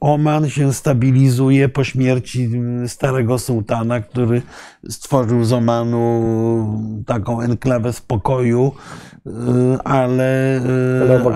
[0.00, 2.50] Oman się stabilizuje po śmierci
[2.86, 4.42] starego sułtana, który
[4.88, 8.72] stworzył z Omanu taką enklawę spokoju,
[9.84, 10.60] ale,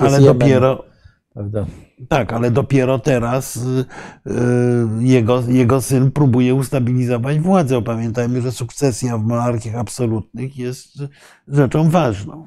[0.00, 0.85] ale dopiero.
[1.35, 1.66] Prawda?
[2.09, 3.59] Tak, ale dopiero teraz
[4.99, 7.83] jego, jego syn próbuje ustabilizować władzę.
[7.83, 11.03] Pamiętajmy, że sukcesja w monarchiach absolutnych jest
[11.49, 12.47] rzeczą ważną.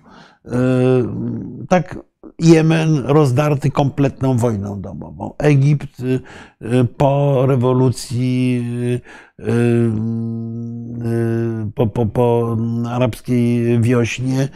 [1.69, 1.99] Tak
[2.39, 5.33] Jemen rozdarty kompletną wojną domową.
[5.37, 6.19] Egipt y,
[6.61, 8.65] y, po rewolucji,
[9.39, 9.91] y,
[11.75, 12.57] po, po, po
[12.89, 14.49] arabskiej wiośnie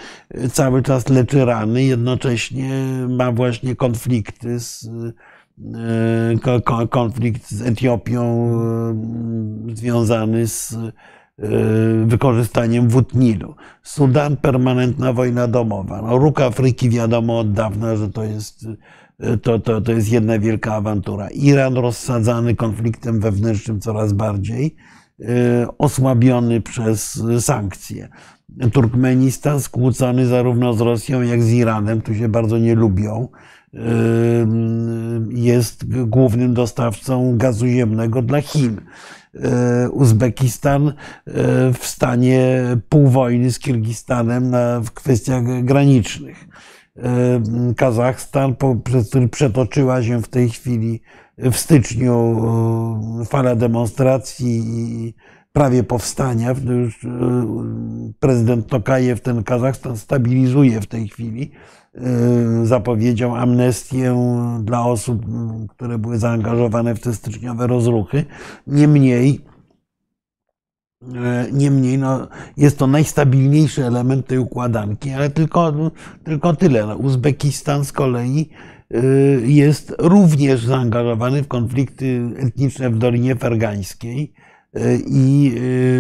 [0.52, 2.70] cały czas leczy rany, jednocześnie
[3.10, 4.90] ma właśnie konflikty z
[6.90, 8.52] konflikt z Etiopią
[9.74, 10.76] związany z
[12.06, 13.56] wykorzystaniem wód Nilu.
[13.84, 16.02] Sudan, permanentna wojna domowa.
[16.02, 18.68] No, Róg Afryki wiadomo od dawna, że to jest,
[19.24, 21.30] y, to, to, to jest jedna wielka awantura.
[21.30, 24.76] Iran rozsadzany konfliktem wewnętrznym coraz bardziej,
[25.20, 25.26] y,
[25.78, 28.10] osłabiony przez sankcje.
[28.74, 33.28] Turkmenistan skłócony zarówno z Rosją, jak z Iranem, tu się bardzo nie lubią
[35.30, 38.82] jest głównym dostawcą gazu ziemnego dla Chin.
[39.36, 40.94] E, Uzbekistan e,
[41.74, 46.48] w stanie półwojny z Kirgistanem na, w kwestiach granicznych.
[46.98, 47.42] E,
[47.78, 51.02] Kazachstan, przez który przetoczyła się w tej chwili
[51.38, 52.42] w styczniu
[53.26, 55.14] fala demonstracji i
[55.52, 56.56] prawie powstania.
[56.66, 57.00] Już
[58.20, 61.52] prezydent Tokajew ten Kazachstan stabilizuje w tej chwili
[62.64, 64.16] zapowiedział amnestię
[64.64, 65.26] dla osób,
[65.70, 68.26] które były zaangażowane w te styczniowe rozruchy.
[68.68, 69.42] Niemniej,
[71.04, 75.74] y, Niemniej no, jest to najstabilniejszy element tej układanki, ale tylko,
[76.24, 76.88] tylko tyle.
[76.88, 78.50] No, Uzbekistan z kolei
[78.96, 84.34] y, jest również zaangażowany w konflikty etniczne w Dolinie Fergańskiej
[85.08, 85.54] i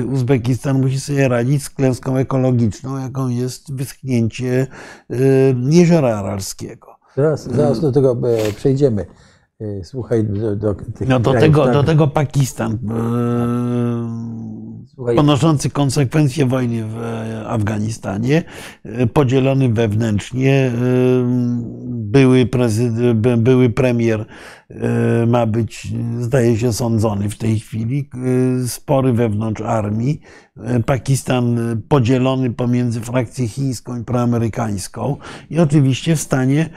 [0.03, 4.67] y, Uzbekistan musi sobie radzić z klęską ekologiczną, jaką jest wyschnięcie
[5.12, 6.95] y, jeziora Aralskiego.
[7.15, 9.05] Zaraz, zaraz do tego e, przejdziemy.
[9.62, 10.76] E, słuchaj, do, do,
[11.08, 11.74] no do, tego, tak.
[11.74, 12.78] do tego Pakistan, e,
[14.88, 15.15] Słuchaj.
[15.15, 16.98] ponoszący konsekwencje wojny w
[17.45, 18.43] Afganistanie,
[19.13, 20.72] podzielony wewnętrznie,
[21.86, 24.26] były, prezydent, były premier
[24.69, 25.88] E, ma być,
[26.19, 28.10] zdaje się, sądzony w tej chwili.
[28.63, 30.22] E, spory wewnątrz armii.
[30.58, 35.17] E, Pakistan podzielony pomiędzy frakcję chińską i proamerykańską
[35.50, 36.69] i oczywiście w stanie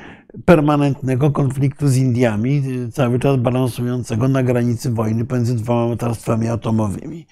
[0.44, 7.26] permanentnego konfliktu z Indiami, cały czas balansującego na granicy wojny pomiędzy dwoma mocarstwami atomowymi.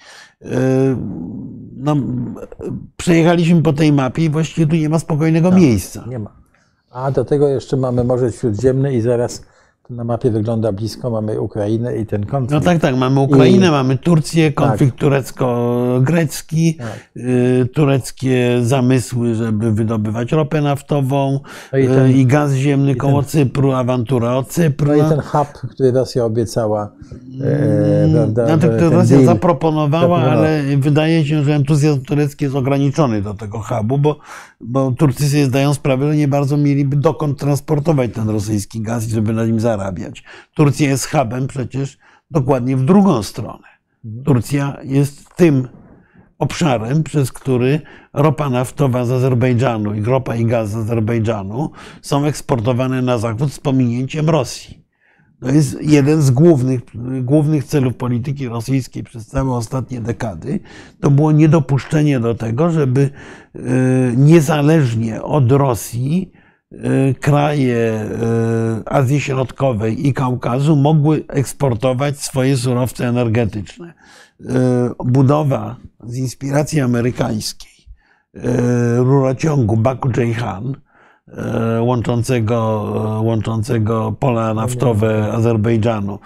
[1.76, 1.96] No,
[2.96, 6.04] przejechaliśmy po tej mapie i właściwie tu nie ma spokojnego tak, miejsca.
[6.08, 6.30] Nie ma.
[6.90, 9.42] A do tego jeszcze mamy Morze Śródziemne i zaraz
[9.90, 12.52] na mapie wygląda blisko, mamy Ukrainę i ten konflikt.
[12.52, 13.70] No tak, tak, mamy Ukrainę, I...
[13.70, 15.00] mamy Turcję, konflikt tak.
[15.00, 16.86] turecko-grecki, tak.
[17.16, 21.40] Y, tureckie zamysły, żeby wydobywać ropę naftową
[21.72, 24.88] no i, ten, y, i, gaz ziemny i koło ten, Cypru, awantura o Cypru.
[24.88, 26.92] No i ten hub, który Rosja obiecała.
[27.40, 32.56] E, mm, prawda, no, to, to Rosja zaproponowała, ale wydaje się, że entuzjazm turecki jest
[32.56, 34.18] ograniczony do tego hubu, bo,
[34.60, 39.32] bo Turcy sobie zdają sprawę, że nie bardzo mieliby dokąd transportować ten rosyjski gaz, żeby
[39.32, 40.24] na nim zarabiać zarabiać.
[40.54, 41.98] Turcja jest hubem przecież
[42.30, 43.68] dokładnie w drugą stronę.
[44.24, 45.68] Turcja jest tym
[46.38, 47.80] obszarem, przez który
[48.12, 51.70] ropa naftowa z Azerbejdżanu i ropa i gaz z Azerbejdżanu
[52.02, 54.80] są eksportowane na zachód z pominięciem Rosji.
[55.40, 56.80] To jest jeden z głównych,
[57.22, 60.60] głównych celów polityki rosyjskiej przez całe ostatnie dekady.
[61.00, 63.10] To było niedopuszczenie do tego, żeby
[63.54, 63.60] e,
[64.16, 66.32] niezależnie od Rosji
[67.20, 68.08] kraje e,
[68.86, 73.94] Azji Środkowej i Kaukazu mogły eksportować swoje surowce energetyczne.
[75.04, 77.86] Budowa z inspiracji amerykańskiej
[78.96, 80.74] rurociągu Baku-Ceyhan,
[81.36, 86.18] E, łączącego, e, łączącego pola naftowe Azerbejdżanu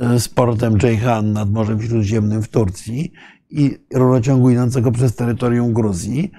[0.00, 3.12] e, z portem Ceyhan nad Morzem Śródziemnym w Turcji
[3.50, 6.30] i rurociągu idącego przez terytorium Gruzji,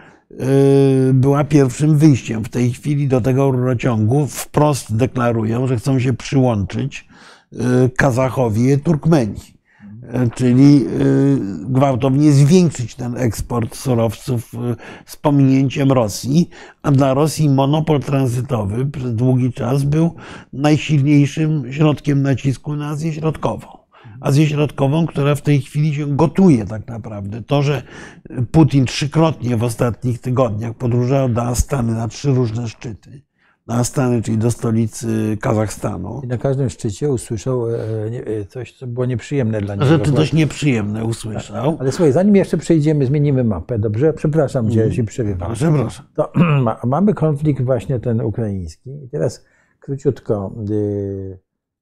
[1.14, 2.44] była pierwszym wyjściem.
[2.44, 7.08] W tej chwili do tego rurociągu wprost deklarują, że chcą się przyłączyć
[7.98, 9.62] Kazachowie, Turkmenii.
[10.12, 10.86] E, czyli
[11.62, 14.52] gwałtownie zwiększyć ten eksport surowców
[15.06, 16.50] z pominięciem Rosji,
[16.84, 20.16] a dla Rosji monopol tranzytowy przez długi czas był
[20.54, 23.81] najsilniejszym środkiem nacisku na Azję Środkową.
[24.22, 27.42] Azję Środkową, która w tej chwili się gotuje tak naprawdę.
[27.42, 27.84] To, że
[28.52, 33.22] Putin trzykrotnie w ostatnich tygodniach podróżował do Astany na trzy różne szczyty,
[33.68, 36.22] na Astany, czyli do stolicy Kazachstanu.
[36.24, 37.76] I na każdym szczycie usłyszał e,
[38.40, 39.88] e, coś, co było nieprzyjemne dla niego.
[39.88, 41.78] Rzeczy dość nieprzyjemne usłyszał.
[41.80, 44.14] Ale słuchaj, zanim jeszcze przejdziemy, zmienimy mapę, dobrze?
[44.14, 45.54] Przepraszam cię, jeśli przerywam.
[45.54, 46.06] Przepraszam.
[46.16, 46.32] To
[46.88, 48.90] mamy konflikt właśnie ten ukraiński.
[49.06, 49.46] I teraz
[49.80, 51.40] króciutko, y,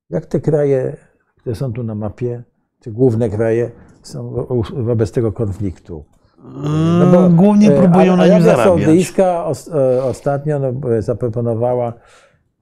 [0.10, 1.09] jak te kraje,
[1.40, 2.44] które są tu na mapie,
[2.80, 3.72] czy główne kraje,
[4.04, 6.06] są wobec tego konfliktu?
[7.00, 8.84] No bo, Głównie e, próbują na nim zarabiać.
[8.86, 11.94] Saudyjska e, ostatnio no, zaproponowała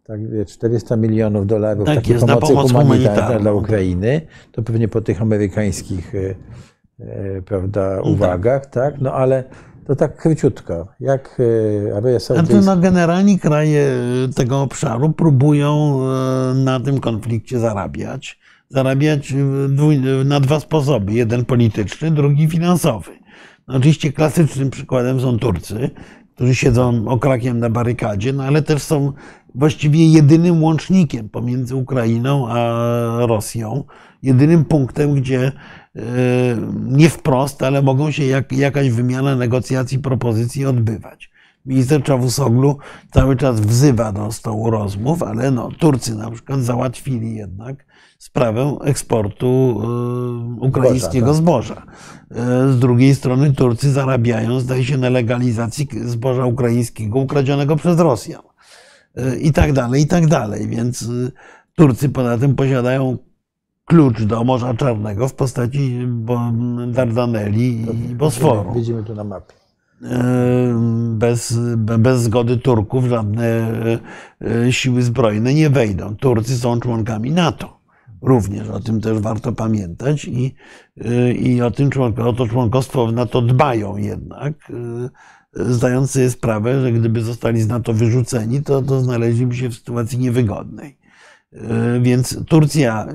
[0.04, 4.22] tak wie, 400 milionów dolarów tak takiej jest, pomocy pomoc humanitarnej dla Ukrainy.
[4.52, 9.02] To pewnie po tych amerykańskich e, prawda, uwagach, tak?
[9.02, 9.44] No ale
[9.88, 10.88] to tak króciutko.
[11.00, 11.42] Jak
[11.96, 12.76] Arabia Saudyjska...
[12.76, 13.90] No, generalnie kraje
[14.36, 16.00] tego obszaru próbują
[16.56, 18.40] na tym konflikcie zarabiać.
[18.70, 19.34] Zarabiać
[20.26, 21.14] na dwa sposoby.
[21.14, 23.12] Jeden polityczny, drugi finansowy.
[23.68, 25.90] Oczywiście klasycznym przykładem są Turcy,
[26.36, 29.14] którzy siedzą okrakiem na barykadzie, no ale też są
[29.56, 33.84] właściwie jedynym łącznikiem pomiędzy Ukrainą a Rosją.
[34.24, 35.52] Jedynym punktem, gdzie
[35.96, 36.02] e,
[36.76, 41.32] nie wprost, ale mogą się jak, jakaś wymiana negocjacji, propozycji odbywać.
[41.66, 42.78] Minister Czawusoglu
[43.12, 47.86] cały czas wzywa do stołu rozmów, ale no, Turcy na przykład załatwili jednak
[48.28, 49.82] sprawę eksportu
[50.62, 51.76] e, ukraińskiego zboża.
[51.76, 51.88] Tak.
[52.32, 58.42] E, z drugiej strony Turcy zarabiają, zdaje się, na legalizacji zboża ukraińskiego ukradzionego przez Rosjan.
[59.16, 60.68] E, I tak dalej, i tak dalej.
[60.68, 61.10] Więc
[61.76, 63.18] Turcy poza tym posiadają
[63.86, 66.08] klucz do Morza Czarnego w postaci
[66.88, 68.74] Dardaneli i Bosforu.
[68.74, 69.54] Widzimy tu na mapie
[71.10, 71.60] bez,
[72.00, 73.72] bez zgody Turków żadne
[74.72, 76.16] siły zbrojne nie wejdą.
[76.16, 77.77] Turcy są członkami NATO
[78.22, 78.70] również.
[78.70, 80.56] O tym też warto pamiętać i,
[81.06, 81.90] y, i o, tym
[82.26, 84.54] o to członkostwo w NATO dbają jednak,
[85.58, 89.76] y, zdając sobie sprawę, że gdyby zostali z NATO wyrzuceni, to, to znaleźliby się w
[89.76, 90.98] sytuacji niewygodnej.
[91.54, 91.60] Y,
[92.02, 93.08] więc Turcja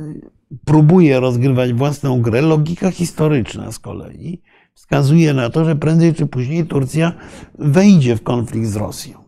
[0.65, 2.41] próbuje rozgrywać własną grę.
[2.41, 4.43] Logika historyczna z kolei
[4.75, 7.13] wskazuje na to, że prędzej czy później Turcja
[7.59, 9.22] wejdzie w konflikt z Rosją.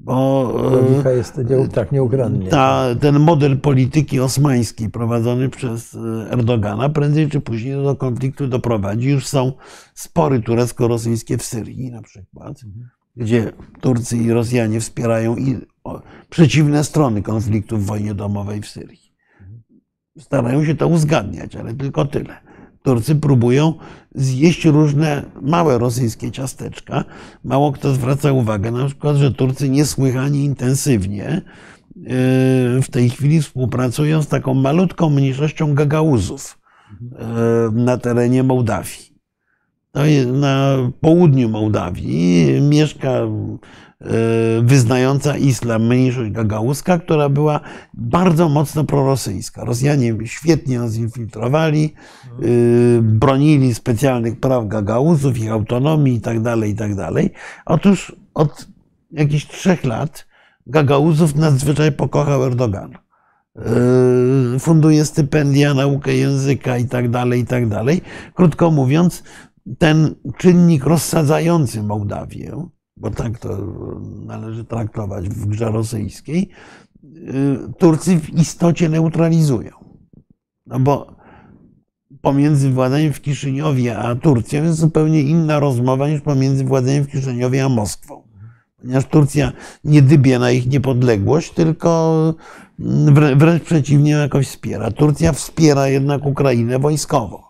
[0.00, 1.40] Bo Logika jest
[1.74, 2.50] tak nieuchronnie.
[2.50, 9.08] Ta, ten model polityki osmańskiej prowadzony przez e, Erdogana prędzej czy później do konfliktu doprowadzi.
[9.08, 9.52] Już są
[9.94, 12.60] spory turecko-rosyjskie w Syrii na przykład,
[13.16, 15.58] gdzie Turcy i Rosjanie wspierają i,
[16.30, 19.12] przeciwne strony konfliktu w wojnie domowej w Syrii.
[20.18, 22.47] Starają się to uzgadniać, ale tylko tyle.
[22.88, 23.74] Turcy próbują
[24.14, 27.04] zjeść różne małe rosyjskie ciasteczka.
[27.44, 31.42] Mało kto zwraca uwagę na przykład, że Turcy niesłychanie intensywnie e,
[32.82, 36.58] w tej chwili współpracują z taką malutką mniejszością Gagauzów
[37.18, 37.24] e,
[37.72, 39.07] na terenie Mołdawii.
[40.32, 43.22] Na południu Mołdawii mieszka
[44.00, 47.60] E, wyznająca islam mniejszość gagauzka, która była
[47.94, 49.64] bardzo mocno prorosyjska.
[49.64, 52.42] Rosjanie świetnie ją zinfiltrowali, e,
[53.02, 57.08] bronili specjalnych praw gagauzów, ich autonomii itd., tak itd.
[57.14, 57.24] Tak
[57.66, 58.66] Otóż od
[59.10, 60.26] jakichś trzech lat
[60.66, 62.92] gagauzów nadzwyczaj pokochał Erdogan.
[62.94, 67.84] E, funduje stypendia, naukę języka itd., tak itd.
[68.34, 69.22] Krótko mówiąc,
[69.78, 73.58] ten czynnik rozsadzający Mołdawię, bo tak to
[74.26, 76.50] należy traktować w grze rosyjskiej,
[77.04, 79.70] y, Turcy w istocie neutralizują.
[80.66, 81.16] No bo
[82.20, 87.64] pomiędzy władzeniem w Kiszyniowie a Turcją jest zupełnie inna rozmowa niż pomiędzy władzeniem w Kiszyniowie
[87.64, 88.28] a Moskwą.
[88.80, 89.52] Ponieważ Turcja
[89.84, 92.34] nie dybie na ich niepodległość, tylko
[93.36, 94.90] wręcz przeciwnie jakoś wspiera.
[94.90, 97.47] Turcja wspiera jednak Ukrainę wojskowo,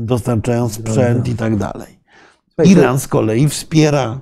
[0.00, 1.98] dostarczając sprzęt i tak dalej.
[2.64, 4.20] Iran z kolei wspiera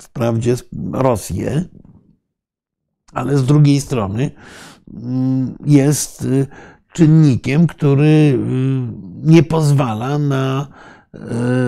[0.00, 0.56] wprawdzie
[0.92, 1.64] Rosję,
[3.12, 4.30] ale z drugiej strony
[5.66, 6.26] jest
[6.92, 8.38] czynnikiem, który
[9.22, 10.68] nie pozwala na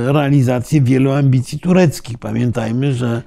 [0.06, 2.18] realizację wielu ambicji tureckich.
[2.18, 3.22] Pamiętajmy, że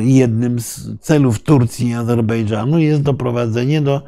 [0.00, 4.02] jednym z celów Turcji i Azerbejdżanu jest doprowadzenie do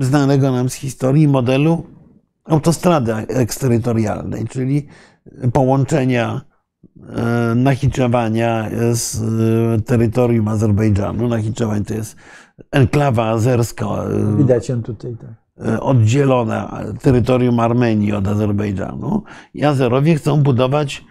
[0.00, 1.86] znanego nam z historii modelu
[2.44, 4.86] autostrady eksterytorialnej, czyli
[5.52, 6.40] połączenia
[7.56, 9.20] Nachiczewania z
[9.86, 11.28] terytorium Azerbejdżanu.
[11.28, 12.16] Nachiczewań to jest
[12.70, 13.86] enklawa azerska.
[14.38, 15.44] Widać ją tutaj, tak
[15.80, 19.22] oddzielona terytorium Armenii od Azerbejdżanu
[19.54, 21.04] i Azerowie chcą budować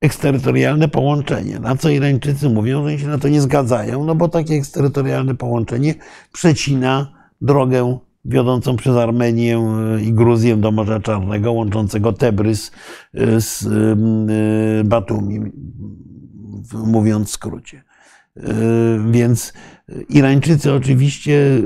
[0.00, 1.58] eksterytorialne połączenie.
[1.58, 5.94] Na co Irańczycy mówią, że się na to nie zgadzają, no bo takie eksterytorialne połączenie
[6.32, 9.62] przecina drogę wiodącą przez Armenię
[10.02, 12.72] i Gruzję do Morza Czarnego, łączącego Tebrys
[13.38, 13.68] z
[14.88, 15.40] Batumi,
[16.86, 17.82] mówiąc w skrócie.
[19.10, 19.52] Więc
[20.08, 21.62] Irańczycy oczywiście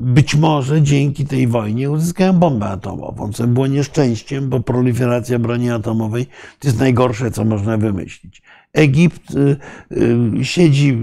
[0.00, 6.26] być może dzięki tej wojnie uzyskają bombę atomową, co było nieszczęściem, bo proliferacja broni atomowej
[6.58, 8.42] to jest najgorsze, co można wymyślić.
[8.78, 9.56] Egipt y,
[9.92, 10.98] y, siedzi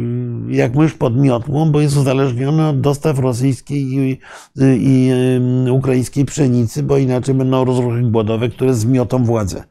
[0.49, 4.19] jak mysz pod miotłą, bo jest uzależniony od dostaw rosyjskiej i,
[4.61, 5.11] i
[5.71, 9.63] ukraińskiej pszenicy, bo inaczej będą rozruchy głodowe, które zmiotą władzę.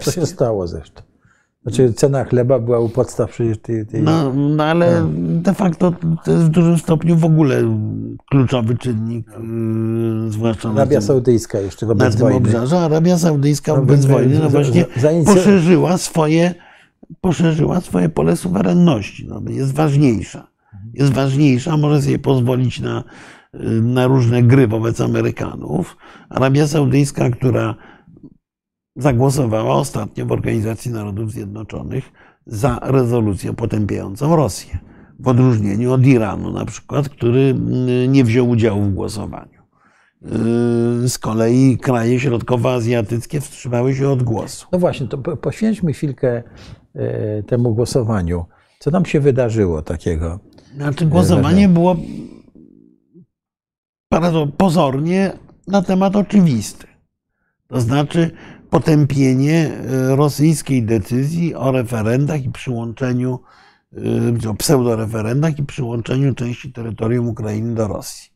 [0.00, 1.02] Co się stało zresztą?
[1.62, 3.86] Znaczy cena chleba była u podstaw przecież tej...
[3.86, 4.02] tej...
[4.02, 5.08] No, no ale no.
[5.40, 5.92] de facto
[6.24, 7.62] to jest w dużym stopniu w ogóle
[8.30, 12.48] kluczowy czynnik, yy, zwłaszcza Arabia tym, Saudyjska jeszcze wobec na tym wojny.
[12.48, 12.80] obszarze.
[12.80, 14.86] Arabia Saudyjska no, wobec wojny no właśnie
[15.26, 16.54] poszerzyła swoje,
[17.20, 19.26] poszerzyła swoje pole suwerenności.
[19.28, 20.46] No, jest ważniejsza.
[20.94, 23.04] Jest ważniejsza, może sobie pozwolić na,
[23.82, 25.96] na różne gry wobec Amerykanów.
[26.28, 27.74] Arabia Saudyjska, która
[28.96, 32.12] zagłosowała ostatnio w Organizacji Narodów Zjednoczonych
[32.46, 34.78] za rezolucję potępiającą Rosję.
[35.18, 39.62] W odróżnieniu od Iranu, na przykład, który mm, nie wziął udziału w głosowaniu.
[40.22, 44.66] Yy, z kolei kraje środkowoazjatyckie wstrzymały się od głosu.
[44.72, 46.42] No właśnie, to poświęćmy chwilkę
[47.46, 48.44] temu głosowaniu.
[48.78, 50.40] Co tam się wydarzyło takiego?
[50.76, 51.96] Znaczy, głosowanie było
[54.56, 55.32] pozornie
[55.66, 56.86] na temat oczywisty.
[57.68, 58.30] To znaczy,
[58.70, 63.38] potępienie e, rosyjskiej decyzji o referendach i przyłączeniu,
[64.44, 68.33] e, o pseudoreferendach i przyłączeniu części terytorium Ukrainy do Rosji.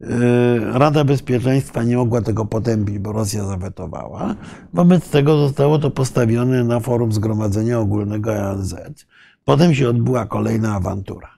[0.00, 4.34] E, Rada Bezpieczeństwa nie mogła tego potępić, bo Rosja zawetowała.
[4.74, 8.74] Wobec tego zostało to postawione na forum Zgromadzenia Ogólnego ONZ.
[9.44, 11.28] Potem się odbyła kolejna awantura.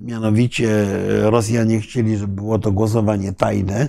[0.00, 0.86] Mianowicie
[1.22, 3.88] Rosjanie chcieli, żeby było to głosowanie tajne,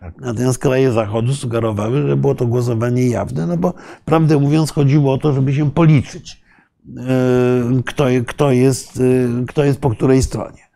[0.00, 0.14] tak.
[0.20, 5.18] Natomiast kraje Zachodu sugerowały, że było to głosowanie jawne, no bo prawdę mówiąc chodziło o
[5.18, 6.42] to, żeby się policzyć,
[6.96, 9.02] e, kto, kto, jest,
[9.48, 10.69] kto jest po której stronie.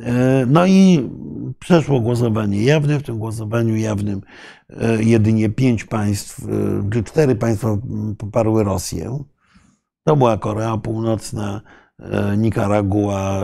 [0.00, 1.10] E, no i
[1.58, 2.98] przeszło głosowanie jawne.
[2.98, 4.20] W tym głosowaniu jawnym
[4.98, 6.40] jedynie pięć państw,
[6.92, 7.78] czy cztery państwa
[8.18, 9.24] poparły Rosję.
[10.04, 11.60] To była Korea Północna,
[12.36, 13.42] Nikaragua,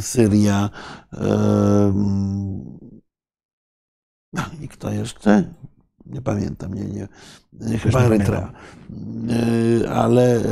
[0.00, 0.70] Syria,
[4.60, 5.54] i kto jeszcze?
[6.06, 7.08] Nie pamiętam, nie, nie.
[7.78, 8.52] Chyba Erytrea.
[9.94, 10.42] Ale, e,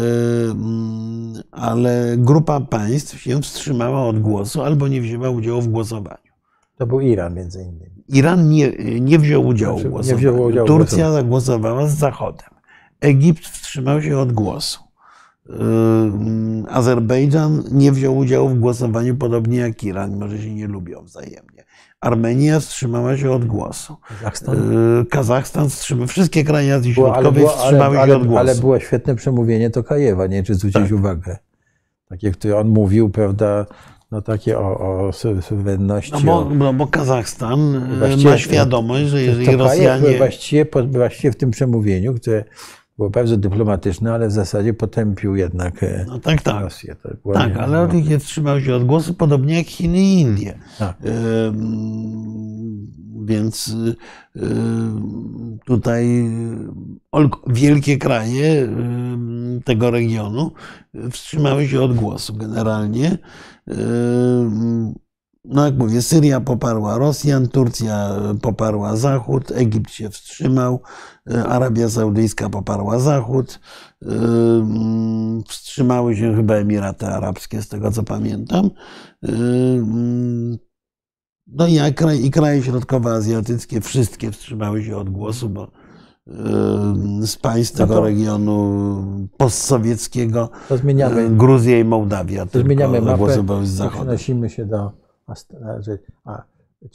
[1.51, 6.31] ale grupa państw się wstrzymała od głosu albo nie wzięła udziału w głosowaniu.
[6.77, 8.05] To był Iran między innymi.
[8.09, 10.47] Iran nie, nie wziął udziału znaczy, w głosowaniu.
[10.47, 12.51] Udziału Turcja zagłosowała z Zachodem.
[13.01, 14.81] Egipt wstrzymał się od głosu.
[15.49, 15.53] E,
[16.69, 21.60] Azerbejdżan nie wziął udziału w głosowaniu, podobnie jak Iran, może się nie lubią wzajemnie.
[22.01, 23.97] Armenia wstrzymała się od głosu.
[24.09, 26.07] Kazachstan, y, Kazachstan wstrzymał.
[26.07, 28.39] Wszystkie kraje Azji Środkowej wstrzymały ale, się od głosu.
[28.39, 30.99] Ale było świetne przemówienie Tokajewa, nie wiem, czy zwróciłeś tak.
[30.99, 31.37] uwagę.
[32.09, 33.67] Takie, które on mówił, prawda,
[34.11, 34.79] no takie o,
[35.09, 36.13] o suwerenności.
[36.13, 37.75] No bo, no bo Kazachstan
[38.21, 40.19] y, ma świadomość, że jeżeli Tokajew Rosjanie...
[40.19, 42.45] Właściwie, właściwie w tym przemówieniu, które
[43.01, 46.63] było bardzo dyplomatyczne, ale w zasadzie potępił jednak e, no tak, tak.
[46.63, 46.97] Rosję.
[47.03, 50.59] Tak, tak ale on nie wstrzymał się od głosu, podobnie jak Chiny i Indie.
[50.79, 50.97] Tak.
[53.25, 53.75] Więc
[55.65, 56.31] tutaj
[57.47, 58.69] wielkie kraje
[59.65, 60.53] tego regionu
[61.11, 63.19] wstrzymały się od głosu generalnie.
[65.45, 68.11] no jak mówię, Syria poparła Rosjan, Turcja
[68.43, 70.81] poparła Zachód, Egipt się wstrzymał,
[71.49, 73.61] Arabia Saudyjska poparła Zachód,
[75.49, 78.71] wstrzymały się chyba Emiraty Arabskie, z tego co pamiętam.
[81.47, 81.79] No i,
[82.27, 85.71] i kraje środkowoazjatyckie wszystkie wstrzymały się od głosu, bo
[87.23, 93.67] z państw tego no regionu postsowieckiego, to zmieniamy, Gruzja i Mołdawia to zmieniamy mapę, głosowały
[93.67, 93.97] z zachodu.
[94.05, 94.93] Przenosimy się do...
[96.25, 96.43] A,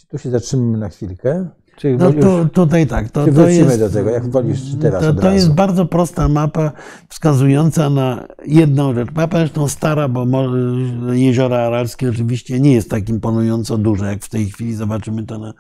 [0.08, 1.50] tu się zatrzymamy na chwilkę.
[1.76, 3.10] Czy no to, tutaj tak.
[3.10, 6.72] To, wrócimy to jest, do tego, jak wolisz teraz To, to jest bardzo prosta mapa
[7.10, 9.12] wskazująca na jedną rzecz.
[9.16, 10.26] Mapa zresztą stara, bo
[11.12, 15.54] jeziora aralskie oczywiście nie jest tak imponująco duże, jak w tej chwili zobaczymy to na,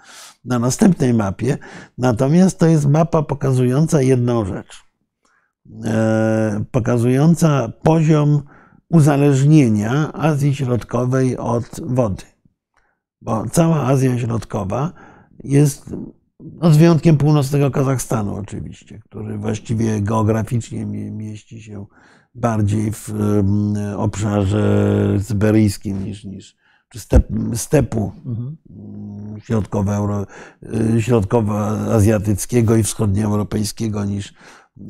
[0.45, 1.57] na następnej mapie.
[1.97, 4.83] Natomiast to jest mapa pokazująca jedną rzecz.
[5.85, 8.41] E, pokazująca poziom
[8.89, 12.23] uzależnienia Azji Środkowej od wody.
[13.21, 14.93] Bo cała Azja Środkowa
[15.45, 15.95] jest,
[16.39, 21.85] no z wyjątkiem północnego Kazachstanu oczywiście, który właściwie geograficznie mieści się
[22.35, 23.13] bardziej w
[23.97, 26.55] obszarze syberyjskim niż, niż
[26.89, 28.57] czy step, stepu mhm.
[29.39, 30.25] środkowo,
[30.99, 34.33] środkowoazjatyckiego i wschodnioeuropejskiego niż,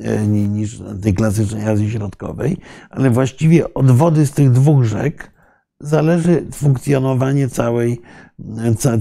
[0.00, 2.56] e, niż tej klasycznej Azji Środkowej,
[2.90, 5.35] ale właściwie od wody z tych dwóch rzek
[5.80, 8.00] zależy funkcjonowanie całej,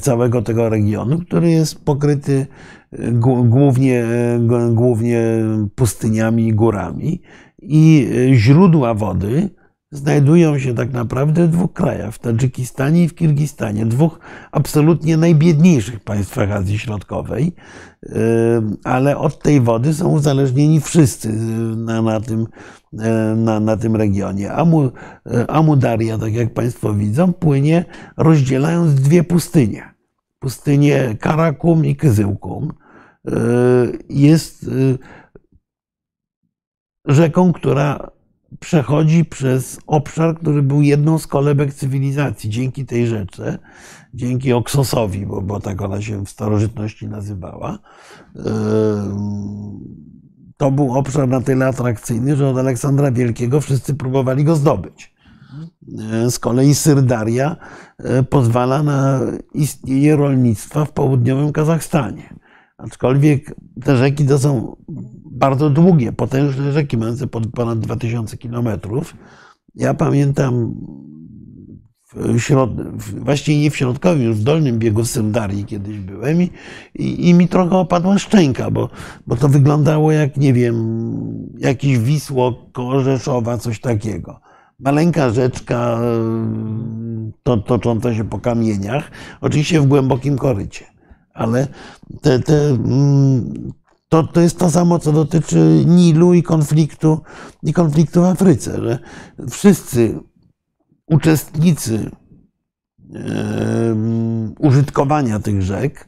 [0.02, 2.48] całego tego regionu, który jest pokryty
[2.92, 3.12] e,
[3.44, 4.40] głównie, e,
[4.74, 5.22] głównie
[5.76, 7.22] pustyniami i górami.
[7.62, 9.50] I e, źródła wody
[9.96, 14.20] znajdują się tak naprawdę w dwóch krajach, w Tadżykistanie i w Kirgistanie, dwóch
[14.52, 17.56] absolutnie najbiedniejszych państwach Azji Środkowej,
[18.84, 21.34] ale od tej wody są uzależnieni wszyscy
[21.76, 22.48] na, na, tym,
[23.36, 24.54] na, na tym regionie.
[24.54, 24.92] Amu,
[25.48, 27.86] Amudaria, tak jak Państwo widzą, płynie
[28.18, 29.94] rozdzielając dwie pustynie.
[30.40, 32.74] Pustynię Karakum i Kyzyłkum.
[34.10, 34.70] Jest
[37.06, 38.15] rzeką, która
[38.60, 42.50] przechodzi przez obszar, który był jedną z kolebek cywilizacji.
[42.50, 43.60] Dzięki tej rzece,
[44.14, 47.80] dzięki Oksosowi, bo, bo tak ona się w starożytności nazywała,
[50.58, 55.16] to był obszar na tyle atrakcyjny, że od Aleksandra Wielkiego wszyscy próbowali go zdobyć.
[56.30, 57.56] Z kolei Syrdaria
[57.98, 59.20] e, pozwala na
[59.54, 62.36] istnienie rolnictwa w południowym Kazachstanie.
[62.78, 64.76] Aczkolwiek te rzeki to są
[65.36, 69.16] bardzo długie, potężne rzeki, mające ponad 2000 kilometrów.
[69.76, 70.76] Ja pamiętam
[72.14, 72.70] w środ...
[73.24, 76.50] właściwie nie w środkowym, już w dolnym biegu Syrdarii kiedyś byłem i,
[76.96, 78.90] i, i, mi trochę opadła szczęka, bo,
[79.28, 80.76] bo to wyglądało jak, nie wiem,
[81.58, 84.40] jakiś Wisło koło Rzeszowa, coś takiego.
[84.80, 86.00] Maleńka rzeczka
[87.44, 89.12] to, tocząca się po kamieniach,
[89.42, 90.96] oczywiście w głębokim korycie
[91.36, 91.68] ale
[92.22, 93.54] te, te, mm,
[94.24, 97.22] to, to jest to samo, co dotyczy Nilu i konfliktu,
[97.64, 99.00] i konfliktu w Afryce, że
[99.50, 100.20] wszyscy
[101.08, 102.12] uczestnicy
[104.60, 106.08] użytkowania tych rzek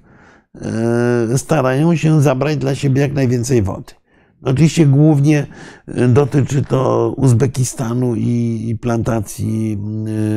[1.37, 3.93] starają się zabrać dla siebie jak najwięcej wody.
[4.41, 5.47] Oczywiście głównie
[6.09, 9.77] dotyczy to Uzbekistanu i plantacji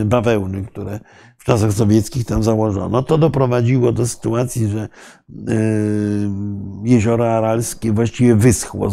[0.04, 1.00] bawełny, które
[1.40, 3.02] w czasach sowieckich tam założono.
[3.02, 4.88] To doprowadziło do sytuacji, że e,
[6.84, 8.90] jezioro aralskie właściwie wyschło.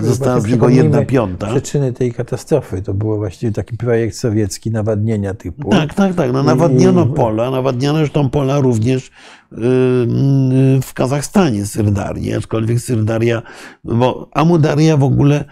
[0.00, 1.46] Została niego jedna piąta.
[1.46, 5.70] Przyczyny tej katastrofy to było właściwie taki projekt sowiecki nawadnienia tych pól.
[5.70, 6.32] Tak, tak, tak.
[6.32, 9.10] No, nawadniono pola, nawadniono zresztą pola również e,
[10.82, 13.42] w Kazachstanie, Syrdarii, aczkolwiek Syrdaria,
[13.84, 15.44] bo Amudaria w ogóle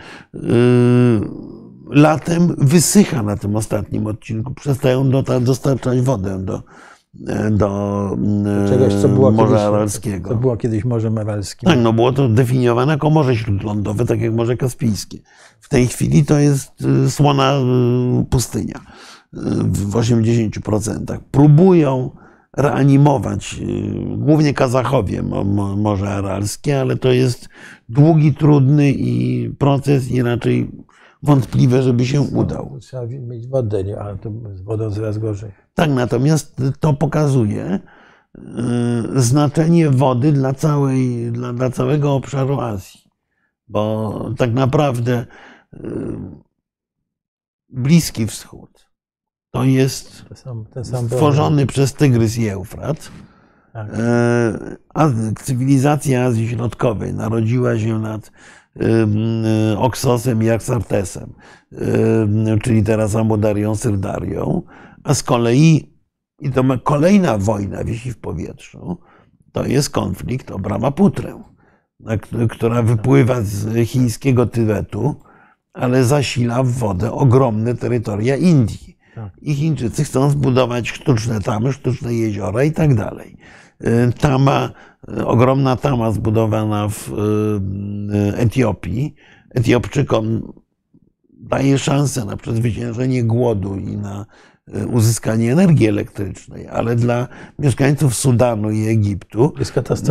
[1.87, 4.55] latem wysycha na tym ostatnim odcinku.
[4.55, 5.11] Przestają
[5.41, 6.63] dostarczać wodę do,
[7.51, 8.11] do
[8.69, 10.31] Czegoś, co było Morza kiedyś, Aralskiego.
[10.31, 11.69] To było kiedyś Morzem Aralskim.
[11.69, 15.19] Tak, no było to definiowane jako Morze Śródlądowe, tak jak Morze Kaspijskie.
[15.61, 16.73] W tej chwili to jest
[17.07, 17.55] y, słona
[18.31, 18.81] pustynia
[19.63, 21.19] w 80%.
[21.31, 22.11] Próbują
[22.57, 23.61] reanimować
[24.17, 25.23] głównie Kazachowie
[25.77, 27.49] Morze Aralskie, ale to jest
[27.89, 30.71] długi, trudny i proces i raczej
[31.25, 32.79] wątpliwe, żeby się udał.
[32.81, 33.99] Trzeba mieć wodę, nie?
[33.99, 35.53] a to z wodą coraz gorzej.
[35.75, 37.81] Tak, natomiast to pokazuje
[38.39, 38.41] y,
[39.17, 43.01] znaczenie wody dla, całej, dla, dla całego obszaru Azji.
[43.69, 45.27] Bo tak naprawdę
[45.75, 45.79] y,
[47.69, 48.91] Bliski Wschód
[49.51, 53.11] to jest ten sam, ten sam stworzony przez Tygrys i Eufrat.
[53.73, 53.89] Tak.
[55.01, 58.31] Y, cywilizacja Azji Środkowej narodziła się nad
[59.77, 61.33] Oksosem i Aksartesem,
[62.63, 64.63] czyli teraz Amodarią, Syrdarią,
[65.05, 65.95] a z kolei
[66.41, 68.99] i to ma kolejna wojna wisi w powietrzu,
[69.53, 71.43] to jest konflikt o Brahmaputrę,
[72.51, 75.15] która wypływa z chińskiego Tybetu,
[75.73, 78.99] ale zasila w wodę ogromne terytoria Indii.
[79.15, 79.33] Tak.
[79.43, 83.37] I Chińczycy chcą zbudować sztuczne tamy, sztuczne jeziora i tak dalej.
[83.87, 84.71] Y, tama,
[85.09, 89.15] y, ogromna tama zbudowana w y, Etiopii,
[89.51, 90.53] Etiopczykom
[91.33, 94.27] daje szansę na przezwyciężenie głodu i na
[94.93, 97.29] uzyskanie energii elektrycznej, ale dla
[97.59, 99.53] mieszkańców Sudanu i Egiptu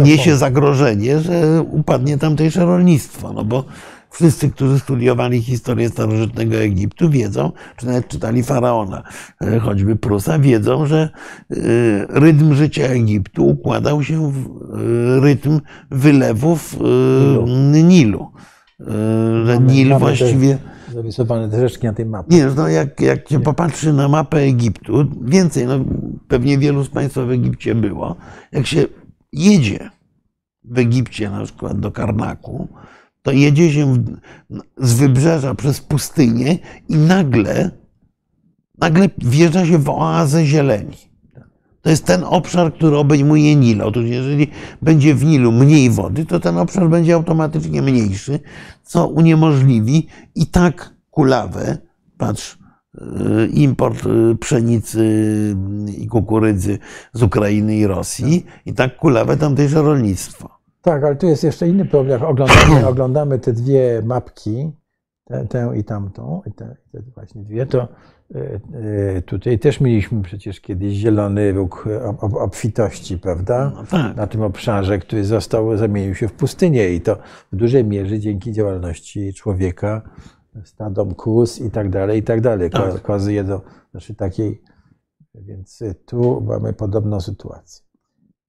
[0.03, 3.65] niesie zagrożenie, że upadnie tamtejsze rolnictwo, no bo
[4.13, 9.03] Wszyscy, którzy studiowali historię starożytnego Egiptu, wiedzą, czy nawet czytali faraona,
[9.41, 11.09] e, choćby Prusa, wiedzą, że
[11.51, 11.55] e,
[12.09, 15.59] rytm życia Egiptu układał się w e, rytm
[15.91, 16.75] wylewów
[17.83, 18.31] Nilu.
[19.45, 20.57] Że Nil właściwie.
[20.93, 22.35] Zarysowane te rzeczki na tej mapie.
[22.35, 25.79] Nie, no jak, jak się popatrzy na mapę Egiptu, więcej, no
[26.27, 28.15] pewnie wielu z Państwa w Egipcie było,
[28.51, 28.85] jak się
[29.33, 29.89] jedzie
[30.63, 32.67] w Egipcie na przykład do Karnaku,
[33.23, 34.03] to jedzie się
[34.77, 36.57] z wybrzeża przez pustynię
[36.89, 37.71] i nagle,
[38.77, 41.13] nagle wjeżdża się w oazę zieleni.
[41.81, 43.81] To jest ten obszar, który obejmuje Nil.
[43.81, 44.47] Otóż jeżeli
[44.81, 48.39] będzie w Nilu mniej wody, to ten obszar będzie automatycznie mniejszy,
[48.83, 51.77] co uniemożliwi i tak kulawę,
[52.17, 52.57] patrz,
[52.95, 55.05] y, import y, pszenicy
[55.97, 56.79] i kukurydzy
[57.13, 60.52] z Ukrainy i Rosji, i tak kulawę tamtejsze rolnictwo.
[60.83, 62.23] Tak, ale tu jest jeszcze inny problem.
[62.23, 64.71] Oglądamy, oglądamy te dwie mapki,
[65.25, 67.87] tę, tę i tamtą, i te, te, właśnie dwie, to
[68.35, 68.59] e,
[69.17, 71.85] e, tutaj też mieliśmy przecież kiedyś zielony róg
[72.19, 73.71] obfitości, prawda?
[73.75, 74.15] No tak.
[74.15, 77.17] Na tym obszarze, który został, zamienił się w pustynię i to
[77.51, 80.01] w dużej mierze dzięki działalności człowieka,
[80.63, 82.69] stadom kóz i tak dalej, i tak dalej.
[82.69, 83.01] Tak.
[83.01, 83.61] Kozy jedzą,
[83.91, 84.61] znaczy takiej,
[85.35, 87.85] więc tu mamy podobną sytuację.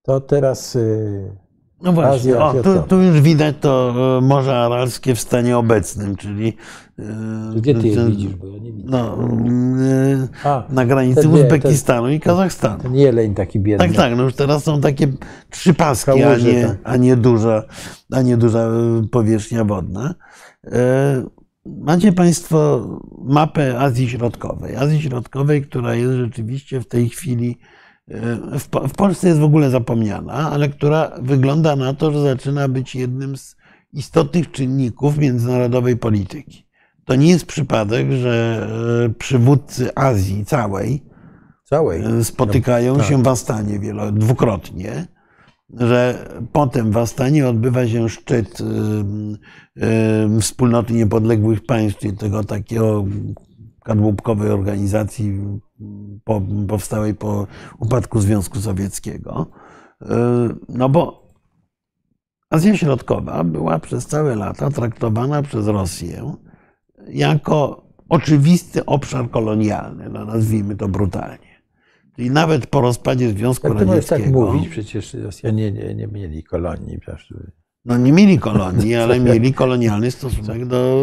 [0.03, 1.44] To teraz y,
[1.83, 6.57] no właśnie, o, tu, tu, już widać to e, Morze Aralskie w stanie obecnym, czyli.
[6.99, 7.05] E,
[7.57, 8.89] Gdzie ty je widzisz, bo ja nie widzę.
[8.91, 9.19] No,
[10.45, 12.83] e, A, na granicy ten, Uzbekistanu ten, i Kazachstanu.
[12.83, 13.87] Ten jeleń taki biedny.
[13.87, 15.13] Tak, tak, no już teraz są takie
[15.51, 16.79] trzy paski, Kałuży, a, nie, tak.
[16.85, 17.63] a, nie duża,
[18.13, 18.69] a nie duża
[19.11, 20.15] powierzchnia wodna.
[21.67, 22.89] Macie Państwo
[23.25, 24.77] mapę Azji Środkowej.
[24.77, 27.59] Azji Środkowej, która jest rzeczywiście w tej chwili
[28.89, 33.37] w, Polsce jest w ogóle zapomniana, ale która wygląda na to, że zaczyna być jednym
[33.37, 33.57] z
[33.93, 36.67] istotnych czynników międzynarodowej polityki.
[37.05, 38.67] To nie jest przypadek, że
[39.05, 41.05] e, przywódcy Azji całej,
[41.65, 42.05] całej.
[42.05, 45.07] E, spotykają no, się w Astanie wielo, dwukrotnie,
[45.81, 48.59] że potem w Astanie odbywa się szczyt
[49.81, 53.05] e, wspólnoty niepodległych państw, czyli tego takiego
[53.85, 55.39] kadłubkowej organizacji
[56.25, 57.47] po, powstałej po
[57.79, 59.47] upadku Związku Sowieckiego.
[60.03, 61.29] E, no bo
[62.51, 66.35] Azja Środkowa była przez całe lata traktowana przez Rosję
[67.09, 71.55] jako oczywisty obszar kolonialny, no nazwijmy to brutalnie.
[72.17, 74.23] Czyli nawet po rozpadzie Związku Jak Radzieckiego...
[74.23, 76.99] tak mówić, przecież Rosjanie nie, nie mieli kolonii.
[77.85, 81.01] No nie mieli kolonii, ale mieli kolonialny stosunek do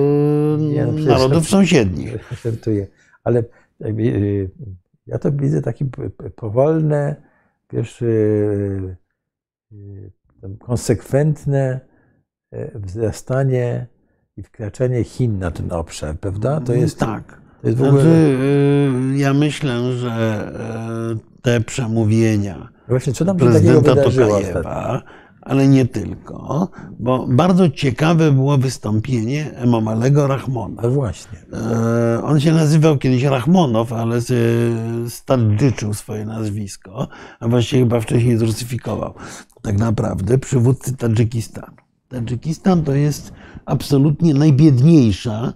[0.59, 2.33] no, narodów sąsiednich.
[3.23, 3.43] Ale
[3.85, 4.51] y,
[5.07, 5.85] ja to widzę takie
[6.35, 7.15] powolne,
[7.73, 8.97] wiesz, y,
[10.59, 11.79] konsekwentne
[12.75, 13.87] wzrastanie
[14.37, 16.61] i wkraczanie Chin na ten obszar, prawda?
[16.61, 17.41] To jest tak.
[17.61, 18.03] To jest w ogóle...
[18.03, 18.37] Znaczy,
[19.15, 20.51] ja myślę, że
[21.41, 25.01] te przemówienia Właśnie, co nam prezydenta Tokajewa,
[25.51, 30.81] ale nie tylko, bo bardzo ciekawe było wystąpienie Emamalego Rahmona.
[30.81, 31.39] No właśnie.
[31.53, 34.19] E, on się nazywał kiedyś Rahmonow, ale
[35.09, 37.07] stadżyczył swoje nazwisko,
[37.39, 39.13] a właściwie chyba wcześniej zrucyfikował.
[39.61, 41.77] Tak naprawdę przywódcy Tadżykistanu.
[42.07, 43.33] Tadżykistan to jest
[43.65, 45.53] absolutnie najbiedniejsza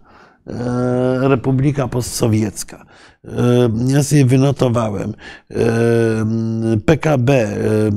[1.22, 2.86] republika postsowiecka.
[3.28, 5.14] E, ja sobie wynotowałem.
[5.52, 5.66] E,
[6.86, 7.92] PKB e,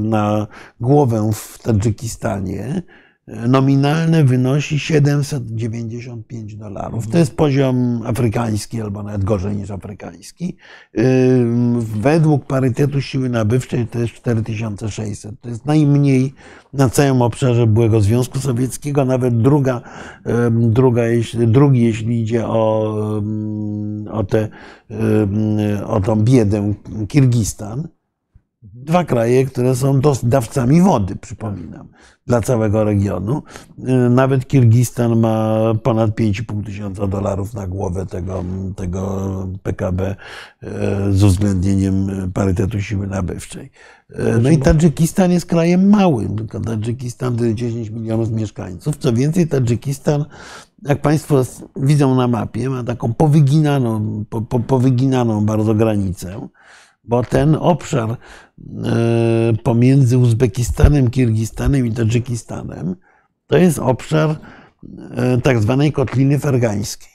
[0.00, 0.46] na
[0.80, 2.82] głowę w Tadżykistanie
[3.48, 7.08] nominalne wynosi 795 dolarów.
[7.08, 10.56] To jest poziom afrykański, albo nawet gorzej niż afrykański.
[11.78, 15.40] Według parytetu siły nabywczej to jest 4600.
[15.40, 16.34] To jest najmniej
[16.72, 19.80] na całym obszarze byłego Związku Sowieckiego, nawet druga,
[20.50, 21.02] druga
[21.46, 22.92] drugi, jeśli idzie o,
[24.10, 24.48] o, te,
[25.86, 26.74] o tą biedę,
[27.08, 27.88] Kirgistan
[28.62, 31.88] dwa kraje, które są dawcami wody, przypominam,
[32.30, 33.42] dla całego regionu.
[33.78, 38.44] Y, nawet Kirgistan ma ponad 5,5 tysiąca dolarów na głowę tego,
[38.76, 39.28] tego
[39.62, 40.16] PKB
[40.62, 40.66] y,
[41.12, 43.70] z uwzględnieniem parytetu siły nabywczej.
[44.10, 48.96] Y, no i Tadżykistan jest krajem małym, tylko Tadżykistan to 10 milionów mieszkańców.
[48.96, 50.24] Co więcej, Tadżykistan,
[50.82, 51.42] jak Państwo
[51.76, 56.48] widzą na mapie, ma taką powyginaną, po, po, powyginaną bardzo granicę
[57.10, 58.16] bo ten obszar e,
[59.62, 62.96] pomiędzy Uzbekistanem, Kirgistanem i Tadżykistanem
[63.46, 64.36] to jest obszar e,
[65.40, 67.12] tak zwanej kotliny fergańskiej.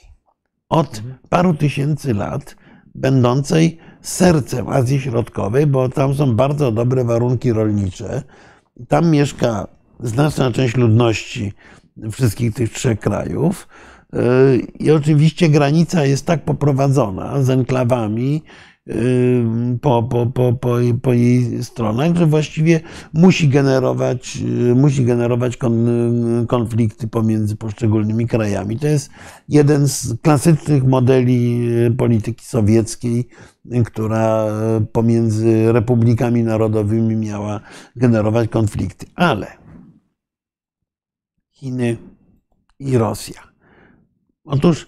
[0.69, 2.55] Od paru tysięcy lat
[2.95, 8.23] będącej sercem Azji Środkowej, bo tam są bardzo dobre warunki rolnicze.
[8.87, 9.67] Tam mieszka
[9.99, 11.53] znaczna część ludności
[12.11, 13.67] wszystkich tych trzech krajów.
[14.13, 14.19] E,
[14.79, 18.43] I oczywiście granica jest tak poprowadzona z enklawami
[19.81, 22.79] po, po, po, po, po jej stronach, że właściwie
[23.13, 25.57] musi generować, y, musi generować
[26.47, 28.79] konflikty pomiędzy poszczególnymi krajami.
[28.79, 29.09] To jest
[29.49, 33.27] jeden z klasycznych modeli y, polityki sowieckiej,
[33.85, 34.45] która
[34.91, 37.59] pomiędzy republikami narodowymi miała
[37.95, 39.05] generować konflikty.
[39.15, 39.47] Ale
[41.51, 41.97] Chiny
[42.79, 43.41] i Rosja.
[44.43, 44.87] Otóż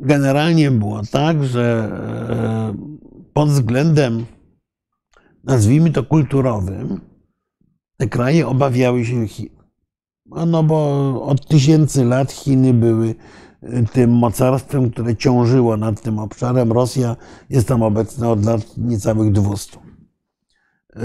[0.00, 1.92] generalnie było tak, że
[3.36, 4.26] pod względem,
[5.44, 7.00] nazwijmy to kulturowym,
[7.96, 9.48] te kraje obawiały się Chin.
[10.46, 10.78] No bo
[11.22, 13.14] od tysięcy lat Chiny były
[13.62, 16.72] y, tym mocarstwem, które ciążyło nad tym obszarem.
[16.72, 17.16] Rosja
[17.50, 19.78] jest tam obecna od lat niecałych 200.
[19.78, 21.00] Y,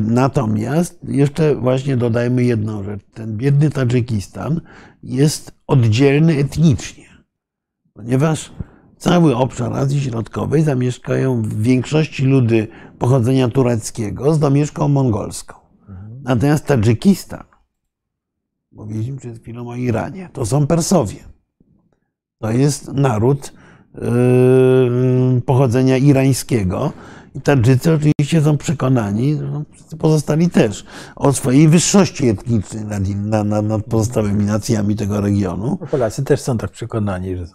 [0.00, 3.00] natomiast jeszcze właśnie dodajmy jedną rzecz.
[3.14, 4.60] Ten biedny Tadżykistan
[5.02, 7.08] jest oddzielny etnicznie,
[7.92, 8.52] ponieważ
[8.98, 12.68] cały obszar Azji Środkowej zamieszkają w większości ludy
[12.98, 15.54] pochodzenia tureckiego z domieszką mongolską.
[16.22, 17.44] Natomiast Tadżykistan,
[18.72, 21.16] mówiliśmy przed chwilą o Iranie, to są Persowie.
[22.38, 23.52] To jest naród
[23.94, 26.92] yy, pochodzenia irańskiego.
[27.34, 29.38] I Tadżycy oczywiście są przekonani,
[29.98, 30.84] pozostali też,
[31.16, 33.02] o swojej wyższości etnicznej nad,
[33.44, 35.78] nad, nad pozostałymi nacjami tego regionu.
[35.80, 37.46] No, Polacy też są tak przekonani, że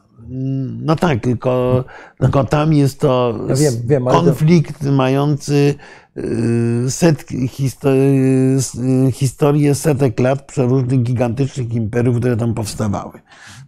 [0.82, 1.84] no tak, tylko,
[2.20, 4.92] tylko tam jest to ja wiem, wiem, konflikt to...
[4.92, 5.76] mający
[6.18, 7.50] y, setki,
[7.86, 13.20] y, historię setek lat przeróżnych gigantycznych imperiów, które tam powstawały.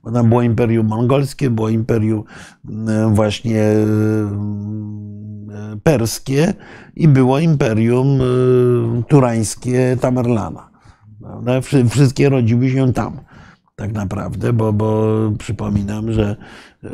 [0.04, 2.24] Bo tam było imperium mongolskie, było imperium
[2.70, 3.64] y, właśnie
[5.84, 6.54] perskie
[6.96, 8.20] i było imperium
[9.08, 10.70] turańskie Tamerlana.
[11.90, 13.20] Wszystkie rodziły się tam
[13.76, 15.08] tak naprawdę, bo, bo
[15.40, 16.36] przypominam, że
[16.84, 16.88] e,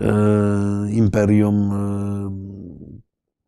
[0.92, 2.30] imperium e,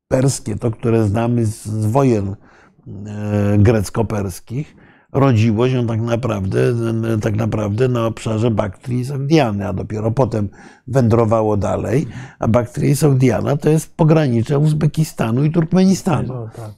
[0.08, 4.76] perskie, to które znamy z, z wojen e, grecko-perskich,
[5.12, 6.60] rodziło się tak naprawdę,
[7.22, 10.50] tak naprawdę na obszarze Baktrii i Sogdiany, a dopiero potem
[10.88, 12.08] wędrowało dalej.
[12.40, 16.34] A Baktria i Sogdiana to jest pogranicze Uzbekistanu i Turkmenistanu.
[16.34, 16.72] No, tak.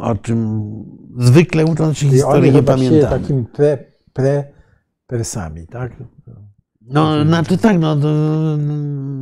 [0.00, 0.62] o czym
[1.18, 3.20] zwykle ucząc się historii nie pamiętamy.
[3.20, 3.46] takim
[4.14, 5.92] pre-Persami, tak?
[6.86, 7.96] No, znaczy tak, no,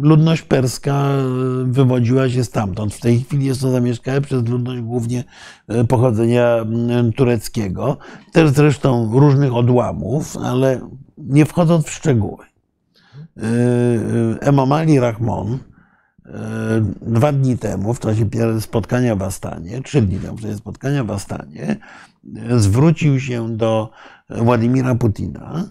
[0.03, 1.09] ludność perska
[1.65, 2.95] wywodziła się stamtąd.
[2.95, 5.25] W tej chwili jest to zamieszkane przez ludność głównie
[5.69, 6.67] e, pochodzenia
[7.17, 7.97] tureckiego,
[8.33, 10.81] też zresztą różnych odłamów, ale
[11.19, 12.45] nie wchodząc w szczegóły.
[12.45, 15.59] E, e, Emomali Rahmon
[17.03, 18.29] dwa dni temu, w czasie
[18.61, 21.77] spotkania w Astanie, trzy dni temu, w czasie spotkania w Astanie,
[22.57, 23.91] zwrócił się do
[24.39, 25.71] Władimira Putina,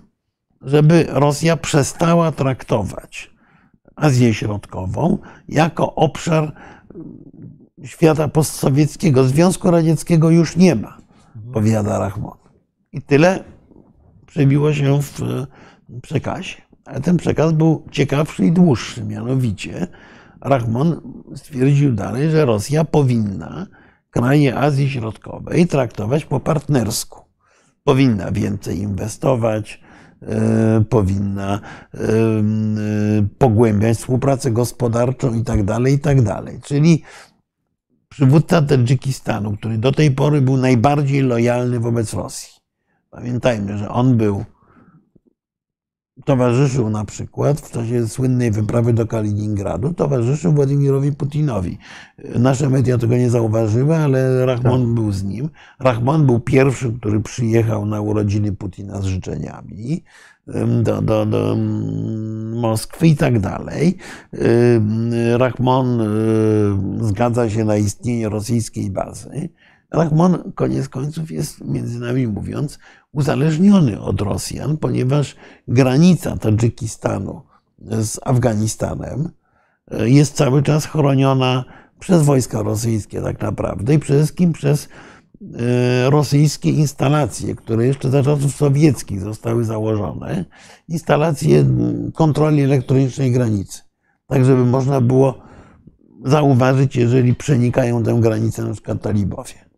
[0.61, 3.31] żeby Rosja przestała traktować
[3.95, 6.53] Azję Środkową jako obszar
[7.83, 9.23] świata postsowieckiego.
[9.23, 10.97] Związku Radzieckiego już nie ma,
[11.53, 12.37] powiada Rachmon.
[12.91, 13.43] I tyle
[14.25, 15.21] przebiło się w
[16.01, 16.55] przekazie.
[16.85, 19.05] Ale ten przekaz był ciekawszy i dłuższy.
[19.05, 19.87] Mianowicie
[20.41, 21.01] Rachmon
[21.35, 23.67] stwierdził dalej, że Rosja powinna
[24.09, 27.28] kraje Azji Środkowej traktować po partnersku
[27.83, 29.81] powinna więcej inwestować,
[30.21, 31.59] e, powinna
[31.93, 31.99] e,
[33.37, 36.59] pogłębiać współpracę gospodarczą i tak dalej, i tak dalej.
[36.63, 37.03] Czyli
[38.09, 42.59] przywódca Tadżykistanu, który do tej pory był najbardziej lojalny wobec Rosji.
[43.09, 44.45] Pamiętajmy, że on był
[46.25, 51.77] towarzyszył na przykład w czasie słynnej wyprawy do Kaliningradu, towarzyszył Władimirowi Putinowi.
[52.39, 54.93] Nasze media tego nie zauważyły, ale Rahmon tak.
[54.93, 55.49] był z nim.
[55.79, 60.03] Rahmon był pierwszy, który przyjechał na urodziny Putina z życzeniami
[60.83, 61.57] do, do, do
[62.55, 63.97] Moskwy i tak dalej.
[65.37, 66.01] Rahmon
[67.01, 69.49] zgadza się na istnienie rosyjskiej bazy.
[69.91, 72.79] Rahmon, koniec końców, jest między nami mówiąc,
[73.11, 75.35] uzależniony od Rosjan, ponieważ
[75.67, 77.41] granica Tadżykistanu
[77.81, 79.29] z Afganistanem
[79.91, 81.65] e, jest cały czas chroniona
[81.99, 84.89] przez wojska rosyjskie, tak naprawdę, i przede wszystkim przez
[85.59, 90.45] e, rosyjskie instalacje, które jeszcze za czasów sowieckich zostały założone,
[90.87, 91.65] instalacje
[92.13, 93.81] kontroli elektronicznej granicy,
[94.27, 95.37] tak żeby można było
[96.25, 99.68] zauważyć, jeżeli przenikają tę granicę na przykład talibowie.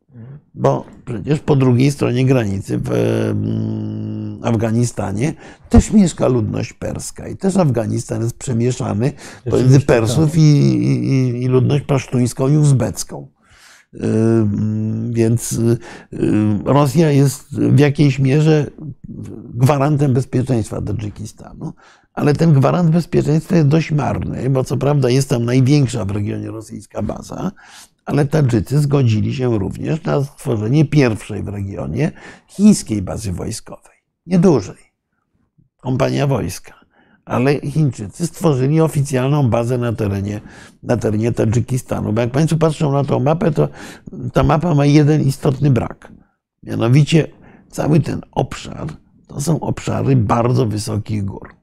[0.54, 5.34] Bo przecież po drugiej stronie granicy w mm, Afganistanie
[5.70, 9.12] też mieszka ludność perska i też Afganistan jest przemieszany
[9.50, 13.28] pomiędzy Persów i, i, i ludność pasztuńską i uzbecką.
[15.10, 15.78] Więc y,
[16.66, 18.72] Rosja jest w jakiejś mierze
[19.54, 21.74] gwarantem bezpieczeństwa Tadżykistanu,
[22.14, 26.52] ale ten gwarant bezpieczeństwa jest dość marny, bo co prawda jest tam największa w regionie
[26.52, 27.52] rosyjska baza,
[28.06, 32.12] ale Tadżycy zgodzili się również na stworzenie pierwszej w regionie
[32.48, 33.98] chińskiej bazy wojskowej.
[34.26, 34.92] Niedużej.
[35.78, 36.74] Kompania wojska.
[37.26, 40.42] Ale Chińczycy stworzyli oficjalną bazę na terenie,
[40.84, 42.14] na terenie Tadżykistanu.
[42.14, 43.70] Bo jak Państwo patrzą na tą mapę, to
[44.34, 46.12] ta mapa ma jeden istotny brak.
[46.64, 47.28] Mianowicie
[47.70, 48.88] cały ten obszar
[49.32, 51.56] to są obszary bardzo wysokich gór.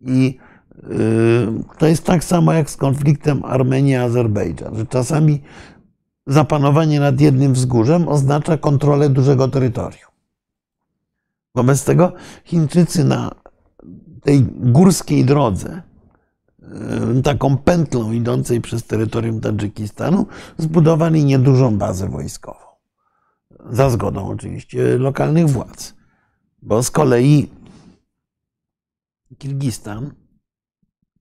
[0.00, 0.38] I
[1.78, 5.42] to jest tak samo jak z konfliktem Armenia-Azerbejdżan, że czasami
[6.26, 10.10] zapanowanie nad jednym wzgórzem oznacza kontrolę dużego terytorium.
[11.54, 12.12] Wobec tego
[12.44, 13.30] Chińczycy na
[14.22, 15.82] tej górskiej drodze,
[17.14, 20.26] yy, taką pętlą idącej przez terytorium Tadżykistanu,
[20.58, 22.64] zbudowali niedużą bazę wojskową.
[23.70, 25.94] Za zgodą oczywiście lokalnych władz.
[26.62, 27.50] Bo z kolei
[29.38, 30.23] Kirgistan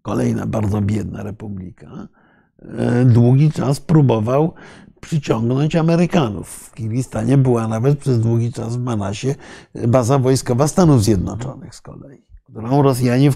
[0.03, 2.07] kolejna bardzo biedna republika,
[2.61, 4.53] e, długi czas próbował
[5.01, 6.49] przyciągnąć Amerykanów.
[6.49, 9.35] W Kirgistanie była nawet przez długi czas w Manasie
[9.87, 13.31] baza wojskowa Stanów Zjednoczonych z kolei, którą Rosjanie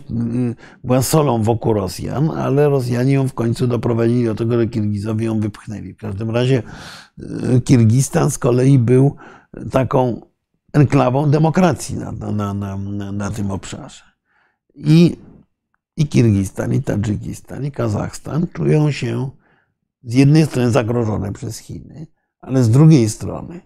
[0.84, 5.40] była solą wokół Rosjan, ale Rosjanie ją w końcu doprowadzili do tego, że Kirgizowie ją
[5.40, 5.94] wypchnęli.
[5.94, 6.64] W każdym razie
[7.20, 9.16] e, Kirgistan z kolei był
[9.72, 10.22] taką
[10.74, 14.04] enklawą demokracji na, na, na, na tym obszarze.
[14.76, 15.18] I
[15.98, 19.30] i Kirgistan, i Tadżykistan, i Kazachstan czują się
[20.04, 22.08] z jednej strony zagrożone przez Chiny,
[22.42, 23.62] ale z drugiej strony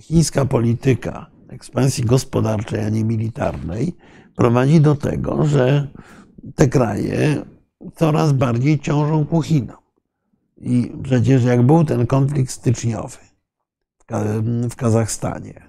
[0.00, 3.96] chińska polityka ekspansji gospodarczej, a nie militarnej
[4.36, 5.88] prowadzi do tego, że
[6.54, 7.44] te kraje
[7.94, 9.76] coraz bardziej ciążą ku Chinom.
[10.56, 13.18] I przecież jak był ten konflikt styczniowy
[14.70, 15.62] w Kazachstanie,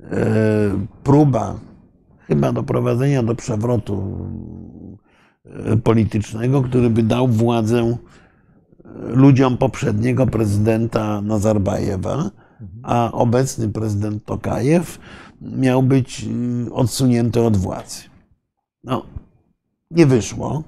[0.00, 1.60] e, próba
[2.26, 4.28] chyba doprowadzenia do przewrotu
[5.84, 7.96] politycznego, który by dał władzę e,
[8.94, 12.30] ludziom poprzedniego prezydenta Nazarbajewa,
[12.82, 14.98] a obecny prezydent Tokajew
[15.40, 18.02] miał być e, odsunięty od władzy.
[18.84, 19.06] No,
[19.90, 20.62] nie wyszło.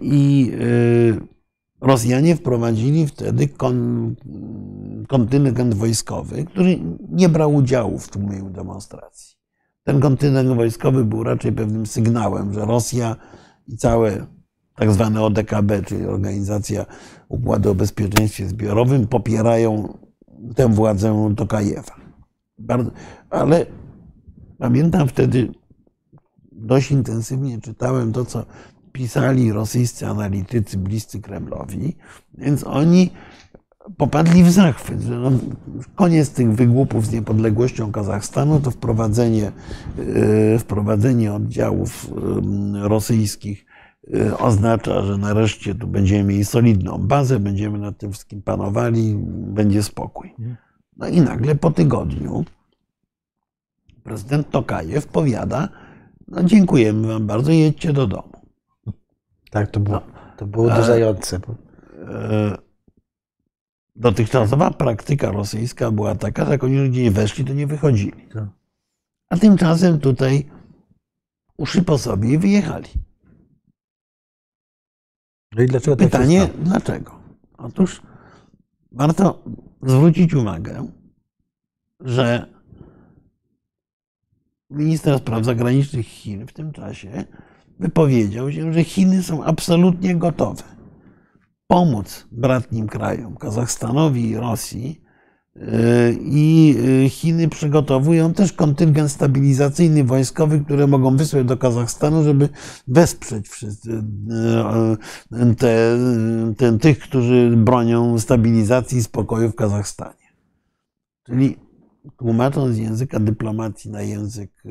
[0.00, 0.52] I
[1.80, 3.48] Rosjanie wprowadzili wtedy
[5.08, 6.78] kontyngent wojskowy, który
[7.10, 9.29] nie brał udziału w tłumieniu demonstracji.
[9.84, 13.16] Ten kontyngent wojskowy był raczej pewnym sygnałem, że Rosja
[13.68, 14.26] i całe
[14.76, 16.86] tak zwane ODKB, czyli Organizacja
[17.28, 19.98] Układu o Bezpieczeństwie Zbiorowym, popierają
[20.56, 22.00] tę władzę Tokajewa.
[23.30, 23.66] ale
[24.58, 25.52] pamiętam wtedy
[26.52, 28.46] dość intensywnie czytałem to, co
[28.92, 31.96] pisali rosyjscy analitycy bliscy Kremlowi,
[32.38, 33.10] więc oni
[33.96, 35.30] popadli w zachwyt, że no,
[35.94, 39.52] koniec tych wygłupów z niepodległością Kazachstanu to wprowadzenie,
[40.54, 42.10] e, wprowadzenie oddziałów
[42.82, 43.66] rosyjskich
[44.14, 49.82] e, oznacza, że nareszcie tu będziemy mieli solidną bazę, będziemy nad tym wszystkim panowali, będzie
[49.82, 50.34] spokój.
[50.96, 52.44] No i nagle po tygodniu
[54.02, 55.68] prezydent Tokajew powiada,
[56.28, 58.32] no dziękujemy wam bardzo, jedźcie do domu.
[59.50, 61.40] Tak, to było, no, to było uderzające.
[62.08, 62.69] E,
[64.00, 68.28] Dotychczasowa praktyka rosyjska była taka, że jak oni ludzie nie weszli, to nie wychodzili.
[68.34, 68.48] Tak.
[69.30, 70.50] A tymczasem tutaj
[71.56, 72.88] uszy po sobie i wyjechali.
[75.52, 77.20] No i dlaczego Pytanie, dlaczego?
[77.58, 78.02] Otóż
[78.92, 79.42] warto
[79.82, 80.88] zwrócić uwagę,
[82.00, 82.46] że
[84.70, 87.24] minister spraw zagranicznych Chin w tym czasie
[87.78, 90.79] wypowiedział się, że Chiny są absolutnie gotowe
[91.70, 95.00] pomóc bratnim krajom, Kazachstanowi i Rosji.
[96.20, 96.76] I
[97.10, 102.48] Chiny przygotowują też kontyngent stabilizacyjny wojskowy, które mogą wysłać do Kazachstanu, żeby
[102.88, 104.02] wesprzeć wszyscy,
[105.58, 105.98] te,
[106.56, 110.28] te, tych, którzy bronią stabilizacji i spokoju w Kazachstanie.
[111.26, 111.56] Czyli
[112.18, 114.62] tłumacząc z języka dyplomacji na język,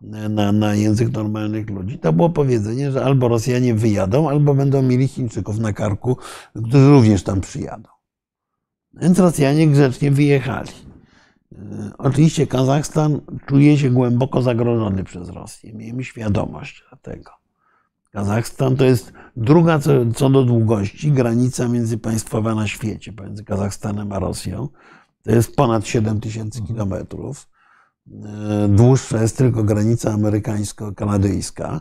[0.00, 5.08] na, na język normalnych ludzi, to było powiedzenie, że albo Rosjanie wyjadą, albo będą mieli
[5.08, 6.16] Chińczyków na karku,
[6.68, 7.88] którzy również tam przyjadą.
[8.94, 10.70] Więc Rosjanie grzecznie wyjechali.
[11.98, 15.72] Oczywiście Kazachstan czuje się głęboko zagrożony przez Rosję.
[15.72, 17.30] Miejmy świadomość tego.
[18.10, 24.18] Kazachstan to jest druga co, co do długości granica międzypaństwowa na świecie, pomiędzy Kazachstanem a
[24.18, 24.68] Rosją.
[25.22, 27.48] To jest ponad 7 tysięcy kilometrów.
[28.68, 31.80] Dłuższa jest tylko granica amerykańsko-kanadyjska.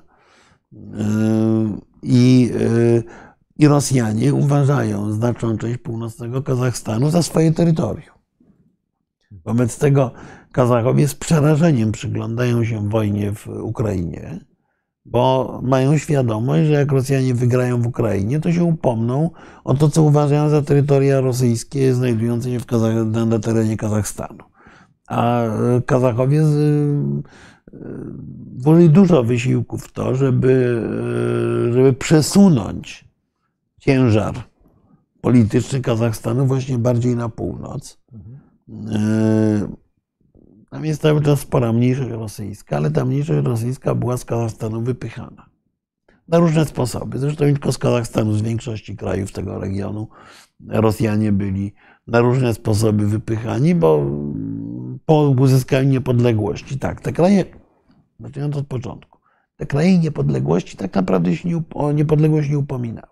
[2.03, 2.51] I,
[3.57, 8.15] I Rosjanie uważają znaczną część północnego Kazachstanu za swoje terytorium.
[9.45, 10.11] Wobec tego
[10.51, 14.45] Kazachowie z przerażeniem przyglądają się wojnie w Ukrainie,
[15.05, 19.29] bo mają świadomość, że jak Rosjanie wygrają w Ukrainie, to się upomną
[19.63, 24.48] o to, co uważają za terytoria rosyjskie znajdujące się w Kazach- na terenie Kazachstanu.
[25.09, 25.43] A
[25.85, 26.43] Kazachowie
[28.57, 30.83] włożyli dużo wysiłku w to, żeby,
[31.73, 33.07] żeby przesunąć
[33.79, 34.35] ciężar
[35.21, 37.99] polityczny Kazachstanu właśnie bardziej na północ.
[40.69, 45.49] Tam jest cały czas spora mniejszość rosyjska, ale ta mniejszość rosyjska była z Kazachstanu wypychana.
[46.27, 47.19] Na różne sposoby.
[47.19, 50.07] Zresztą nie tylko z Kazachstanu, z większości krajów tego regionu
[50.67, 51.73] Rosjanie byli
[52.07, 54.05] na różne sposoby wypychani, bo
[55.09, 57.45] po uzyskaniu niepodległości, tak, te kraje,
[58.19, 59.19] zaczynając od początku,
[59.55, 63.07] te kraje niepodległości tak naprawdę się nie, o niepodległość nie upominały.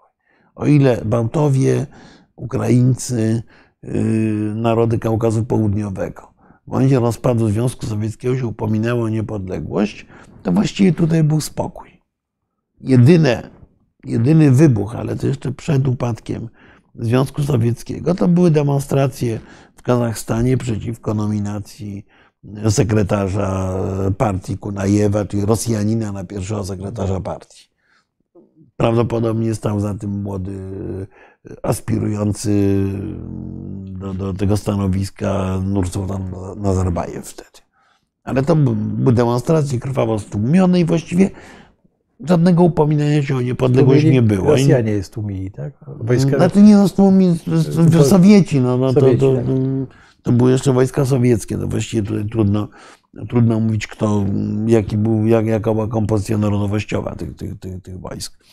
[0.55, 1.85] O ile Bałtowie,
[2.35, 3.43] Ukraińcy,
[3.83, 3.91] yy,
[4.55, 6.33] narody Kaukazu Południowego
[6.67, 10.05] w momencie rozpadu Związku Sowieckiego się upominały o niepodległość,
[10.43, 12.01] to właściwie tutaj był spokój.
[12.81, 13.49] Jedyne,
[14.03, 16.49] jedyny wybuch, ale to jeszcze przed upadkiem
[16.95, 19.39] Związku Sowieckiego, to były demonstracje
[19.87, 22.05] Kazachstanie przeciwko nominacji
[22.69, 23.73] sekretarza
[24.17, 27.69] partii Kunajewa, czyli Rosjanina na pierwszego sekretarza partii.
[28.77, 30.57] Prawdopodobnie stał za tym młody,
[31.63, 32.83] aspirujący
[33.83, 37.59] do, do tego stanowiska Nursultan Nazarbajew wtedy.
[38.23, 41.29] Ale to były demonstracje krwawo stłumione i właściwie
[42.25, 44.51] żadnego upominania się o niepodległość nie było.
[44.51, 45.73] Rosjanie jest tłumili, tak?
[45.99, 46.37] Wojska...
[46.37, 47.39] Znaczy nie no, stłumili,
[48.03, 49.43] Sowieci, no, no to, to, to,
[50.21, 52.67] to były jeszcze wojska sowieckie, to właściwie tutaj trudno,
[53.29, 54.25] trudno mówić, kto,
[54.67, 58.43] jaki był, jak, jaka była kompozycja narodowościowa tych, tych, tych, tych wojsk.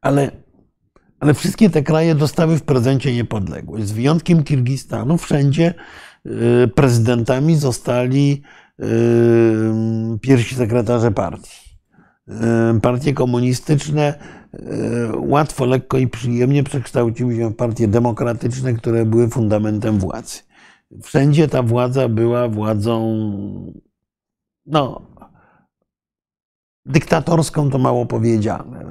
[0.00, 0.30] Ale,
[1.20, 3.86] ale wszystkie te kraje dostały w prezencie niepodległość.
[3.86, 5.74] Z wyjątkiem Kirgistanu wszędzie
[6.74, 8.42] prezydentami zostali
[10.20, 11.69] pierwsi sekretarze partii.
[12.82, 14.14] Partie komunistyczne
[15.16, 20.38] łatwo, lekko i przyjemnie przekształciły się w partie demokratyczne, które były fundamentem władzy.
[21.02, 23.22] Wszędzie ta władza była władzą,
[24.66, 25.02] no,
[26.86, 28.84] dyktatorską to mało powiedziane.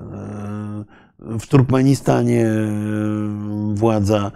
[1.20, 2.46] W Turkmenistanie
[3.74, 4.32] władza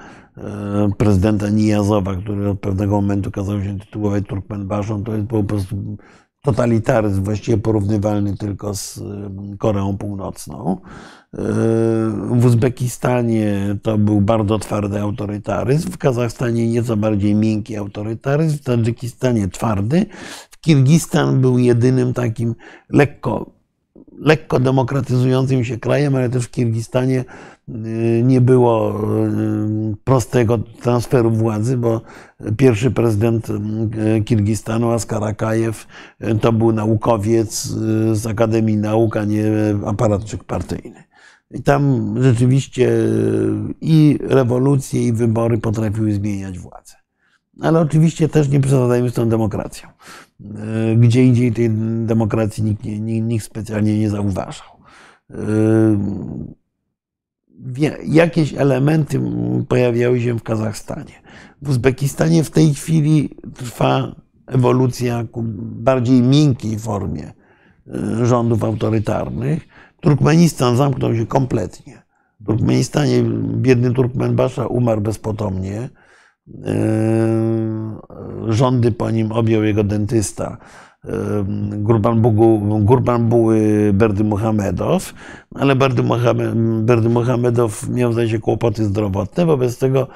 [0.97, 5.97] prezydenta Nijazowa, który od pewnego momentu kazał się tytułować Turkmenbaszą, to jest po prostu
[6.46, 9.00] totalitaryzm właściwie porównywalny tylko z
[9.60, 10.78] Koreą Północną.
[12.32, 19.48] W Uzbekistanie to był bardzo twardy autorytaryzm, w Kazachstanie nieco bardziej miękki autorytaryzm, w Tadżykistanie
[19.48, 20.06] twardy.
[20.52, 22.56] W Kirgistan był jedynym takim
[22.89, 23.52] lekko,
[24.20, 27.26] lekko demokratyzującym się krajem, ale też w Kirgistanie
[28.24, 29.01] nie było
[30.03, 32.01] prostego transferu władzy, bo
[32.57, 33.47] pierwszy prezydent
[34.26, 35.88] Kirgistanu, Askar Akajew,
[36.41, 37.64] to był naukowiec
[38.14, 39.45] z Akademii Nauk, a nie
[39.86, 41.03] aparatczyk partyjny.
[41.52, 42.91] I tam rzeczywiście
[43.81, 46.94] i rewolucje, i wybory potrafiły zmieniać władzę.
[47.61, 49.90] Ale oczywiście też nie przesadzajmy z tą demokracją.
[50.98, 51.69] Gdzie indziej tej
[52.06, 54.68] demokracji nikt, nikt specjalnie nie zauważał
[58.05, 59.21] jakieś elementy
[59.67, 61.13] pojawiały się w Kazachstanie.
[61.61, 64.15] W Uzbekistanie w tej chwili trwa
[64.47, 67.34] ewolucja ku bardziej miękkiej formie
[67.88, 69.67] e, rządów autorytarnych.
[70.01, 72.03] Turkmenistan zamknął się kompletnie.
[72.39, 73.23] W Turkmenistanie
[73.55, 75.89] biedny Turkmenbasza umarł bezpotomnie.
[78.47, 80.57] Rządy po nim objął jego dentysta.
[82.80, 85.13] Gurbanbuły Berdy Muhammedow,
[85.55, 90.07] ale Berdy, Muhammed, Berdy Muhammedow miał zdaje się kłopoty zdrowotne, wobec tego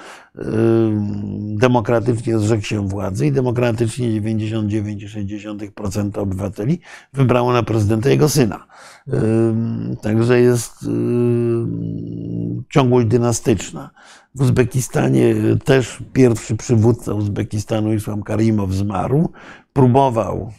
[1.39, 6.79] demokratycznie zrzekł się władzy i demokratycznie 99,6% obywateli
[7.13, 8.67] wybrało na prezydenta jego syna.
[10.01, 10.85] Także jest
[12.69, 13.89] ciągłość dynastyczna.
[14.35, 15.35] W Uzbekistanie
[15.65, 19.29] też pierwszy przywódca Uzbekistanu, Islam Karimow, zmarł.
[19.73, 20.51] Próbował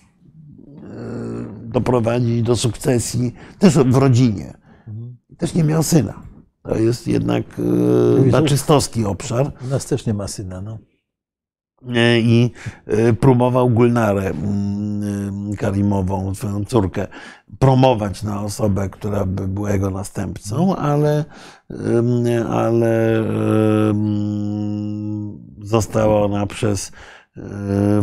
[1.64, 4.54] doprowadzić do sukcesji też w rodzinie.
[5.38, 6.22] Też nie miał syna.
[6.62, 7.44] To jest jednak
[8.30, 9.52] baczystowski obszar.
[9.64, 10.60] U nas też nie ma syna.
[10.60, 10.78] No.
[12.18, 12.50] I
[13.20, 14.32] próbował Gulnarę
[15.58, 17.06] Karimową, swoją córkę,
[17.58, 21.24] promować na osobę, która by była jego następcą, ale,
[22.50, 23.24] ale
[25.62, 26.92] została ona przez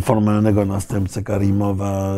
[0.01, 2.15] formalnego następcę Karimowa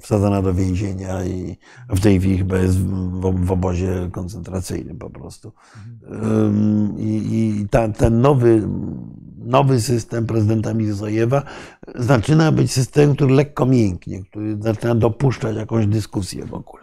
[0.00, 1.56] wsadzona do więzienia i
[1.88, 5.52] w tej chwili chyba jest w, obozie koncentracyjnym po prostu.
[6.98, 8.68] I, i ta, ten nowy,
[9.38, 11.42] nowy system prezydenta Mirzojewa
[11.94, 16.75] zaczyna być systemem, który lekko mięknie, który zaczyna dopuszczać jakąś dyskusję w ogóle.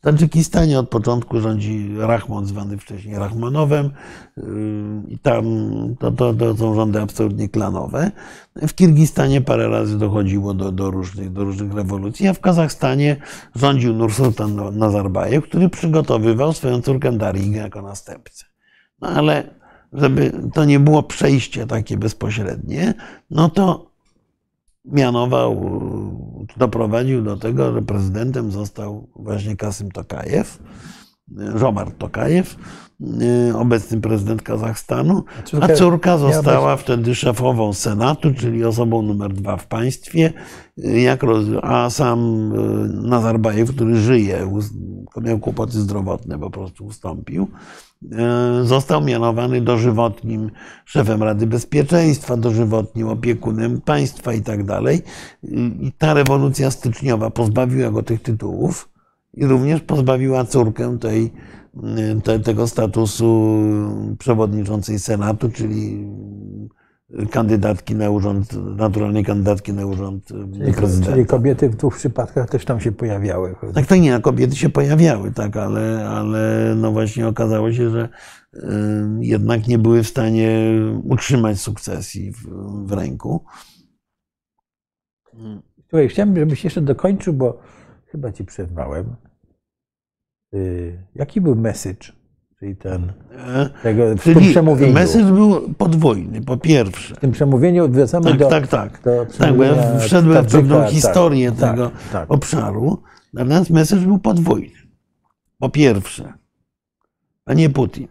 [0.00, 3.90] W Tadżykistanie od początku rządzi Rahmon, zwany wcześniej Rahmanowem,
[5.08, 5.44] i tam
[5.98, 8.10] to, to, to są rządy absolutnie klanowe.
[8.56, 13.16] W Kirgistanie parę razy dochodziło do, do, różnych, do różnych rewolucji, a w Kazachstanie
[13.54, 18.44] rządził Nursultan Nazarbajew, który przygotowywał swoją córkę Darigę jako następcę.
[19.00, 19.54] No ale
[19.92, 22.94] żeby to nie było przejście takie bezpośrednie,
[23.30, 23.89] no to
[24.92, 25.70] mianował,
[26.56, 30.58] doprowadził do tego, że prezydentem został właśnie Kasym Tokajew,
[31.54, 32.56] Żomar Tokajew,
[33.54, 35.24] obecny prezydent Kazachstanu,
[35.60, 40.32] a córka została wtedy szefową Senatu, czyli osobą numer dwa w państwie,
[40.76, 41.44] jak roz...
[41.62, 42.52] a sam
[43.08, 44.62] Nazarbajew, który żyje,
[45.22, 47.48] miał kłopoty zdrowotne, po prostu ustąpił.
[48.62, 50.50] Został mianowany dożywotnim
[50.84, 55.02] szefem Rady Bezpieczeństwa, dożywotnim opiekunem państwa i tak dalej.
[55.80, 58.88] I ta rewolucja styczniowa pozbawiła go tych tytułów
[59.34, 61.32] i również pozbawiła córkę tej,
[62.24, 63.58] te, tego statusu
[64.18, 66.06] przewodniczącej Senatu, czyli
[67.30, 71.12] kandydatki na urząd, naturalnej kandydatki na urząd czyli, prezydenta.
[71.12, 73.54] Czyli kobiety w dwóch przypadkach też tam się pojawiały.
[73.74, 78.08] Tak, to nie, kobiety się pojawiały, tak, ale, ale no właśnie okazało się, że
[78.54, 78.60] y,
[79.20, 80.72] jednak nie były w stanie
[81.04, 82.46] utrzymać sukcesji w,
[82.86, 83.44] w ręku.
[85.88, 87.60] Słuchaj, chciałem, żebyś jeszcze dokończył, bo
[88.06, 89.16] chyba ci przerwałem.
[90.54, 92.12] Y, jaki był message
[92.60, 93.12] Czyli ten,
[93.82, 94.92] tego, w Czyli tym przemówieniu.
[94.92, 97.14] message był podwójny, po pierwsze.
[97.14, 98.48] W tym przemówieniu wracamy Tak, do.
[98.48, 99.02] tak, tak.
[99.02, 102.30] do Tak, bo ja wszedłem w pewną tak, historię tak, tego tak.
[102.30, 103.02] obszaru.
[103.34, 104.76] Natomiast message był podwójny.
[105.58, 106.32] Po pierwsze,
[107.44, 108.08] panie Putin,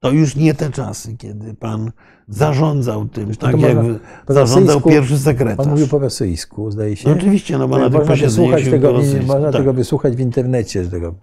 [0.00, 1.92] to już nie te czasy, kiedy pan
[2.28, 5.66] zarządzał tym, tak można jak po zarządzał pierwszy sekretarz.
[5.66, 7.08] On mówił po rosyjsku, zdaje się.
[7.08, 9.60] No oczywiście, no bo na tych posiedzeniach tego, rosyjsku, można tak.
[9.60, 11.14] tego wysłuchać w internecie, że tego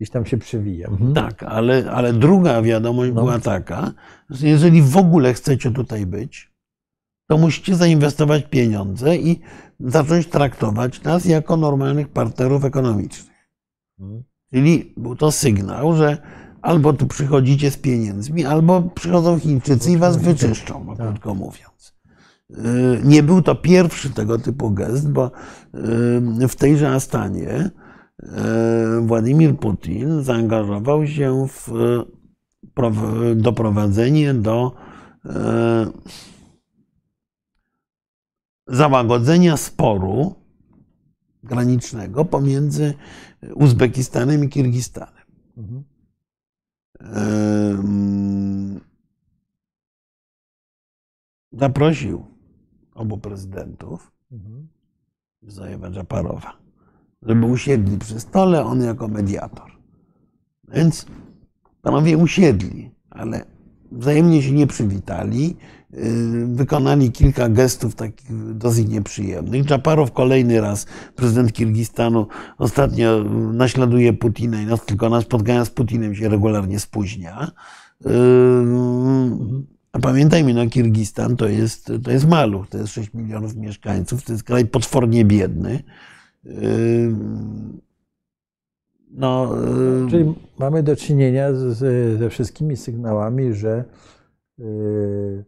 [0.00, 0.88] gdzieś tam się przewija.
[0.88, 1.14] Mhm.
[1.14, 3.20] Tak, ale, ale druga wiadomość No.
[3.20, 3.92] była taka,
[4.30, 6.52] że jeżeli w ogóle chcecie tutaj być,
[7.28, 9.40] to musicie zainwestować pieniądze i
[9.80, 13.36] zacząć traktować nas jako normalnych partnerów ekonomicznych.
[14.00, 14.22] Mhm.
[14.50, 16.18] Czyli był to sygnał, że
[16.62, 21.08] albo tu przychodzicie z pieniędzmi, albo przychodzą Chińczycy i was wyczyszczą, no, Tak.
[21.08, 21.94] krótko mówiąc.
[22.50, 22.56] Yy,
[23.04, 25.30] Nie był to pierwszy tego typu gest, bo
[26.38, 27.70] yy, w tejże Astanie
[28.22, 31.68] yy, Władimir Putin zaangażował się w
[32.74, 34.72] prow- doprowadzenie do
[38.66, 40.34] załagodzenia sporu
[41.42, 42.94] granicznego pomiędzy
[43.54, 45.24] Uzbekistanem i Kirgistanem.
[51.52, 52.24] Zaprosił
[52.94, 54.68] obu prezydentów, Mhm.
[55.42, 56.52] Zajewa Dżaparowa,
[57.22, 59.70] żeby usiedli przy stole, on jako mediator.
[60.68, 61.06] Więc
[61.82, 63.44] panowie usiedli, ale
[63.92, 65.56] wzajemnie się nie przywitali.
[65.96, 69.64] Yy, Wykonali kilka gestów takich dosyć nieprzyjemnych.
[69.64, 70.86] Dżaparow kolejny raz,
[71.16, 72.26] prezydent Kirgistanu,
[72.58, 77.50] ostatnio naśladuje Putina i nas, tylko na spotkania z Putinem się regularnie spóźnia.
[78.04, 78.10] Yy,
[79.92, 84.32] A pamiętajmy, no Kirgistan to jest, to jest maluch, to jest 6 milionów mieszkańców, to
[84.32, 85.82] jest kraj potwornie biedny.
[86.44, 87.14] Yy,
[89.16, 89.52] No,
[90.04, 91.78] yy, Czyli mamy do czynienia z,
[92.18, 93.84] ze wszystkimi sygnałami, że
[94.58, 95.44] y,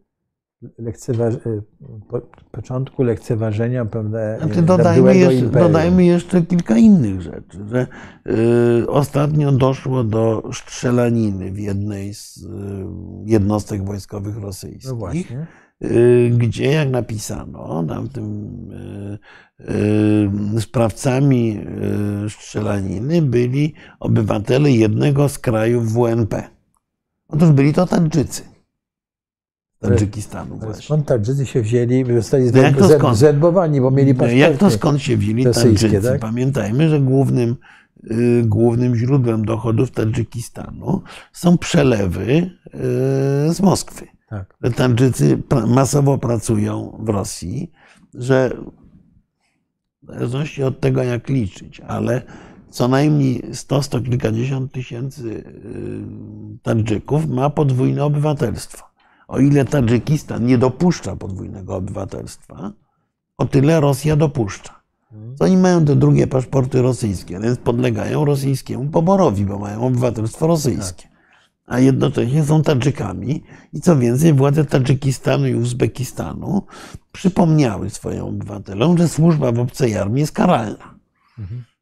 [0.79, 1.35] lekceważ...
[2.09, 2.21] po,
[2.51, 7.87] początku lekceważenia pewne Znaczy, dodajmy, jeszcze, dodajmy jeszcze kilka innych rzeczy, że
[8.83, 12.49] y, ostatnio doszło do strzelaniny w jednej z y,
[13.25, 14.91] jednostek wojskowych rosyjskich.
[14.91, 15.47] No właśnie.
[15.85, 19.19] Y, gdzie, jak napisano, tam tym y,
[20.57, 21.61] y, sprawcami
[22.29, 26.43] strzelaniny byli obywatele jednego z krajów WNP.
[27.29, 28.58] Otóż byli to Tadżycy.
[29.81, 30.83] Tadżykistanu właśnie.
[30.83, 32.51] skąd Tadżycy się wzięli, zostali
[33.01, 34.37] No zedbowani, bo mieli No, paszporty.
[34.37, 36.01] Jak to skąd się wzięli Tadżycy?
[36.03, 36.21] tak?
[36.21, 37.57] Pamiętajmy, że głównym,
[38.11, 41.03] y, głównym źródłem dochodów Tadżykistanu
[41.33, 42.51] są przelewy y,
[43.55, 44.07] z Moskwy.
[44.29, 44.55] Tak.
[44.63, 47.73] że Tadżycy masowo pracują w Rosji,
[48.15, 48.51] że
[50.03, 52.23] w zależności od tego, jak liczyć, ale
[52.71, 58.88] co najmniej 100, 100 kilkadziesiąt tysięcy y, Tadżyków ma podwójne obywatelstwo.
[59.29, 62.73] O ile Tadżykistan nie dopuszcza podwójnego obywatelstwa,
[63.39, 64.79] o tyle Rosja dopuszcza.
[65.39, 71.09] To oni mają te drugie paszporty rosyjskie, więc podlegają rosyjskiemu poborowi, bo mają obywatelstwo rosyjskie.
[71.67, 73.43] A jednocześnie są Tadżykami
[73.73, 76.63] i co więcej, władze Tadżykistanu i Uzbekistanu
[77.13, 80.95] przypomniały swoim obywatelom, że służba w obcej armii jest karalna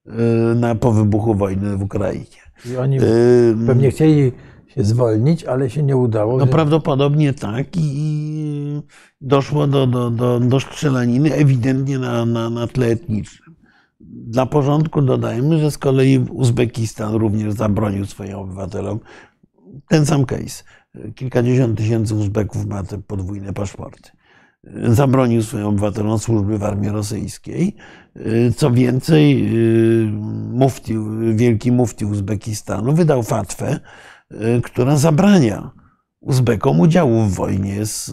[0.07, 0.11] y,
[0.55, 2.27] na, po wybuchu wojny w Ukrainie.
[2.65, 4.33] I oni Y, pewnie chcieli
[4.77, 6.39] zwolnić, ale się nie udało.
[6.39, 8.83] No że- prawdopodobnie tak i
[9.21, 13.57] doszło do, do, do, do strzelaniny ewidentnie na, na, na tle etnicznym.
[14.01, 19.01] Dla porządku dodajmy, że z kolei Uzbekistan również zabronił swoim obywatelom
[19.89, 20.65] ten sam case.
[21.15, 24.11] Kilkadziesiąt tysięcy Uzbeków ma te podwójne paszporty.
[24.89, 27.77] Zabronił swoim obywatelom służby w armii rosyjskiej.
[28.57, 29.51] Co więcej,
[30.53, 30.95] mufti,
[31.35, 33.81] wielki mufti Uzbekistanu wydał fatwę,
[34.63, 35.71] która zabrania
[36.27, 38.09] Uzbekom udziału w wojnie z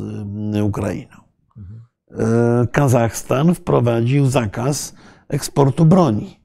[0.56, 1.18] y, Ukrainą.
[2.11, 4.95] E, Kazachstan wprowadził zakaz
[5.30, 6.40] eksportu broni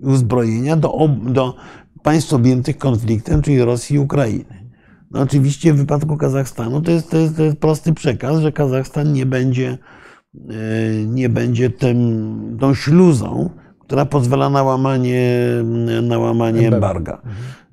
[0.00, 1.54] i uzbrojenia do, do
[2.02, 4.70] państw objętych konfliktem, czyli Rosji i Ukrainy.
[5.10, 9.12] No oczywiście w wypadku Kazachstanu to jest, to jest, to jest prosty przekaz, że Kazachstan
[9.12, 9.78] nie będzie,
[11.06, 13.50] nie będzie tym, tą śluzą,
[13.92, 15.38] która pozwala na łamanie,
[16.02, 17.22] na łamanie embarga.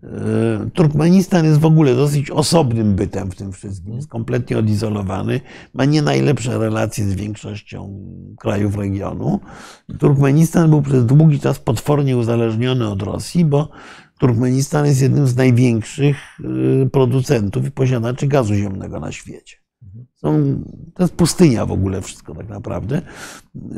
[0.03, 3.93] E, Turkmenistan jest w ogóle dosyć osobnym bytem w tym wszystkim.
[3.95, 5.41] Jest kompletnie odizolowany.
[5.73, 8.05] Ma nie najlepsze relacje z większością
[8.39, 9.39] krajów regionu.
[9.99, 13.69] Turkmenistan był przez długi czas potwornie uzależniony od Rosji, bo
[14.19, 16.17] Turkmenistan jest jednym z największych
[16.85, 19.57] y, producentów i posiadaczy gazu ziemnego na świecie.
[20.15, 20.55] Są,
[20.93, 23.01] to jest pustynia w ogóle wszystko tak naprawdę,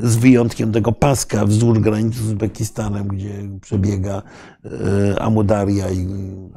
[0.03, 4.21] z wyjątkiem tego paska wzdłuż granicy z Uzbekistanem, gdzie przebiega
[4.65, 4.69] y,
[5.19, 6.07] Amudaria i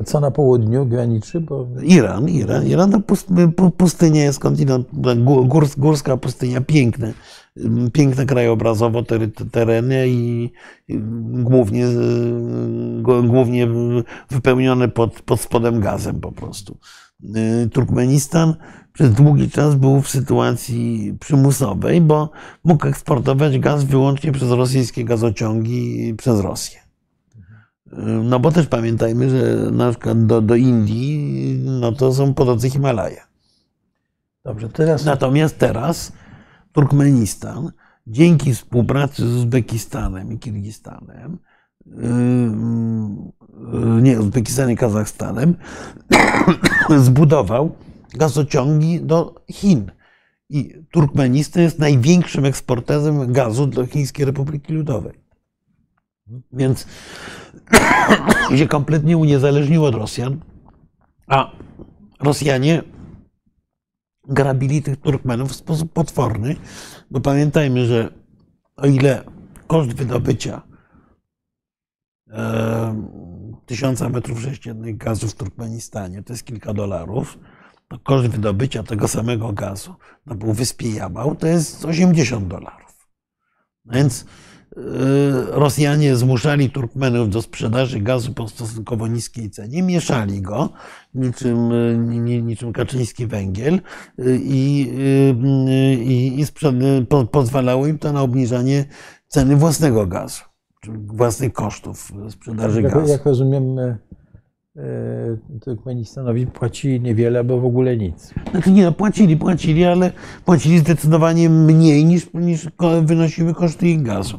[0.00, 1.40] A co na południu graniczy?
[1.40, 2.28] Bo Iran.
[2.28, 7.12] Iran, Iran to pust- pu- pustynia jest kontynent, gó- górs, górska pustynia, piękne,
[7.64, 9.02] ym, piękne krajobrazowo
[9.52, 10.52] tereny i
[11.42, 11.86] głównie,
[13.02, 13.68] g- głównie
[14.30, 16.76] wypełnione pod, pod spodem gazem po prostu.
[17.36, 18.54] Y, Turkmenistan
[18.92, 22.30] przez długi czas był w sytuacji przymusowej, bo
[22.64, 26.84] mógł eksportować gaz wyłącznie przez rosyjskie gazociągi przez Rosję.
[28.24, 32.70] No bo też pamiętajmy, że na przykład do, do Indii no to są po drodze
[32.70, 33.20] Himalaje.
[34.44, 36.12] dobrze, teraz Natomiast teraz
[36.72, 37.72] Turkmenistan
[38.06, 41.38] dzięki współpracy z Uzbekistanem i Kirgistanem,
[41.86, 41.94] yy,
[44.02, 45.56] nie, Uzbekistanem i Kazachstanem,
[46.96, 47.76] zbudował
[48.14, 49.90] gazociągi do Chin.
[50.50, 55.24] I Turkmenistan jest największym eksporterem gazu do Chińskiej Republiki Ludowej.
[56.52, 56.86] Więc
[58.58, 60.40] się kompletnie uniezależnił od Rosjan,
[61.26, 61.50] a
[62.20, 62.82] Rosjanie
[64.28, 66.56] grabili tych Turkmenów w sposób potworny,
[67.10, 68.08] bo pamiętajmy, że
[68.76, 69.24] o ile
[69.66, 70.62] koszt wydobycia
[72.30, 73.23] e,
[73.66, 76.22] tysiąca metrów sześciennych gazu w Turkmenistanie.
[76.22, 77.38] To jest kilka dolarów,
[77.88, 79.94] to koszt wydobycia tego samego gazu
[80.26, 83.08] na półwyspie Jamał to jest 80 dolarów.
[83.84, 84.24] Więc
[84.76, 84.80] e,
[85.50, 90.68] Rosjanie zmuszali Turkmenów do sprzedaży gazu po stosunkowo niskiej cenie, mieszali go
[91.14, 91.68] niczym,
[92.24, 93.80] ni- niczym kaczyński węgiel e,
[94.36, 94.90] i,
[95.68, 98.84] e, i, i sprzed- po, pozwalało im to na obniżanie
[99.28, 100.42] ceny własnego gazu,
[100.90, 103.12] własnych kosztów sprzedaży jak, gazu.
[103.12, 103.98] jak rozumiem, e,
[104.76, 108.34] e, Turkmenistanowi płacili niewiele, albo w ogóle nic.
[108.50, 110.12] Znaczy nie, no, płacili, płacili, ale
[110.44, 112.68] płacili zdecydowanie mniej niż, niż
[113.02, 114.38] wynosiły koszty ich gazu.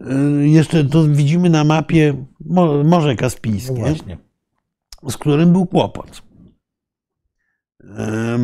[0.00, 0.14] E,
[0.48, 3.74] Jeszcze to widzimy na mapie Mo- Morze No Kaspijskie.
[3.74, 4.18] właśnie.
[5.08, 6.22] z którym był kłopot.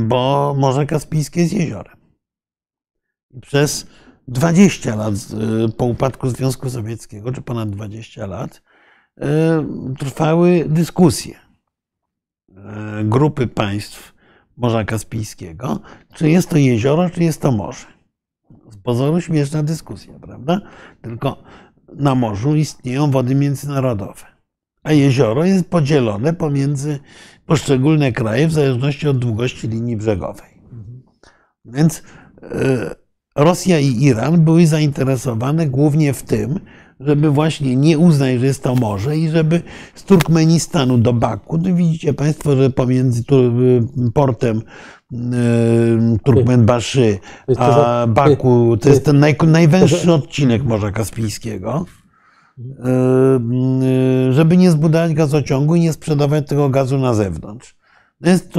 [0.09, 1.97] Bo Morze Kaspijskie jest jeziorem.
[3.41, 3.87] Przez
[4.28, 8.62] 20 lat y, po upadku Związku Sowieckiego, czy ponad 20 lat,
[9.18, 9.24] y,
[9.98, 12.55] trwały dyskusje y,
[13.05, 14.14] grupy państw
[14.56, 15.80] Morza Kaspijskiego,
[16.14, 17.86] czy jest to jezioro, czy jest to morze.
[18.70, 20.60] Z pozoru śmieszna dyskusja, prawda?
[21.02, 21.42] Tylko
[21.94, 24.26] na morzu istnieją wody międzynarodowe,
[24.82, 26.98] a jezioro jest podzielone pomiędzy
[27.46, 30.62] poszczególne kraje w zależności od długości linii brzegowej.
[31.64, 32.02] Więc
[33.39, 36.60] Rosja i Iran były zainteresowane głównie w tym,
[37.01, 39.62] żeby właśnie nie uznać, że jest to morze i żeby
[39.94, 43.23] z Turkmenistanu do Baku, to widzicie Państwo, że pomiędzy
[44.15, 44.62] portem
[46.24, 47.19] Turkmenbaszy
[47.56, 51.86] a Baku to jest ten naj, najwęższy odcinek Morza Kaspijskiego,
[54.31, 57.77] żeby nie zbudować gazociągu i nie sprzedawać tego gazu na zewnątrz.
[58.20, 58.52] Jest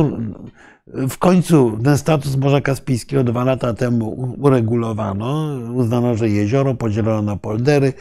[0.94, 5.58] w końcu ten status Morza Kaspijskiego dwa lata temu uregulowano.
[5.74, 7.94] Uznano, że jezioro podzielono na poldery.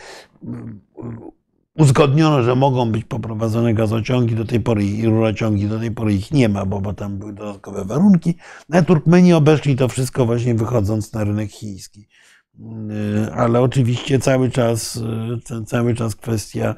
[1.79, 6.33] Uzgodniono, że mogą być poprowadzone gazociągi do tej pory i rurociągi, do tej pory ich
[6.33, 8.35] nie ma, bo, bo tam były dodatkowe warunki.
[8.69, 12.09] No, Turkmeni obeszli to wszystko właśnie wychodząc na rynek chiński.
[13.35, 15.01] Ale oczywiście cały czas,
[15.67, 16.75] cały czas kwestia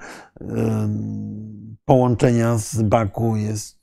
[1.85, 3.79] połączenia z Baku jest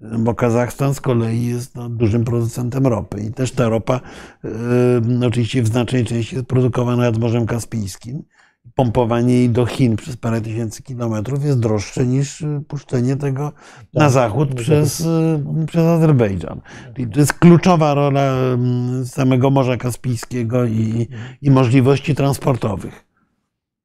[0.00, 4.00] bo Kazachstan z kolei jest no, dużym producentem ropy i też ta ropa
[4.44, 8.22] y, oczywiście w znacznej części jest produkowana nad Morzem Kaspijskim.
[8.74, 13.52] Pompowanie jej do Chin przez parę tysięcy kilometrów jest droższe niż puszczenie tego
[13.94, 14.10] na tak.
[14.10, 15.06] zachód przez,
[15.66, 16.60] przez Azerbejdżan.
[16.96, 18.34] Czyli to jest kluczowa rola
[19.04, 21.08] samego Morza Kaspijskiego i,
[21.42, 23.04] i możliwości transportowych.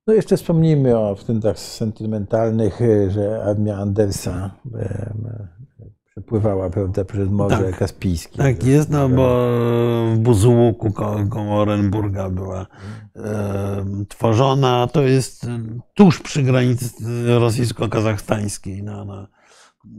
[0.07, 2.79] No jeszcze wspomnijmy o w tym tak sentymentalnych,
[3.09, 4.51] że armia Andersa
[6.15, 8.37] przepływała prawda, przez Morze tak, Kaspijskie.
[8.37, 9.49] Tak jest, no bo
[10.13, 10.91] w Buzułuku
[11.29, 12.67] koło Orenburga była
[13.15, 14.87] e, tworzona.
[14.87, 15.47] To jest
[15.93, 16.93] tuż przy granicy
[17.39, 19.27] rosyjsko-kazachstańskiej, na, na,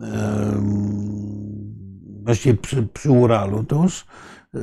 [0.03, 0.63] e,
[2.25, 4.07] właściwie przy, przy Uralu tuż.
[4.55, 4.59] E,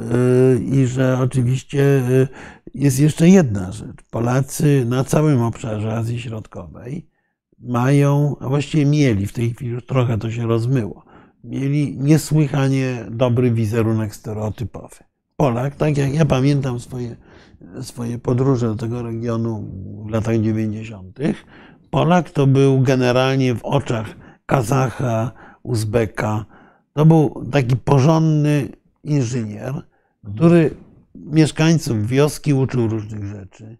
[0.57, 2.27] I że oczywiście e,
[2.73, 3.97] jest jeszcze jedna rzecz.
[4.11, 7.07] Polacy na całym obszarze Azji Środkowej
[7.59, 11.12] mają, a właściwie mieli, w tej chwili już trochę to się rozmyło,
[11.43, 14.95] mieli niesłychanie dobry wizerunek stereotypowy.
[15.35, 17.15] Polak, tak jak ja pamiętam swoje,
[17.81, 19.71] swoje podróże do tego regionu
[20.05, 21.19] w latach 90.,
[21.89, 24.15] Polak to był generalnie w oczach
[24.45, 25.31] Kazacha,
[25.63, 26.45] Uzbeka,
[26.93, 28.67] to był taki porządny
[29.03, 29.73] inżynier,
[30.35, 30.75] który
[31.15, 33.77] mieszkańców wioski uczył różnych rzeczy.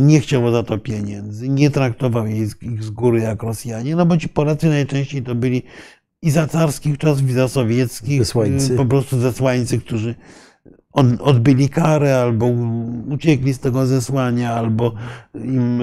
[0.00, 4.28] Nie chciał za to pieniędzy, nie traktował ich z góry jak Rosjanie, no bo ci
[4.28, 5.62] Polacy najczęściej to byli
[6.22, 8.76] i za carskich czasów, i za sowieckich, Zesłańcy.
[8.76, 10.14] po prostu zesłańcy, którzy
[11.20, 12.46] odbyli karę, albo
[13.08, 14.94] uciekli z tego zesłania, albo
[15.34, 15.80] im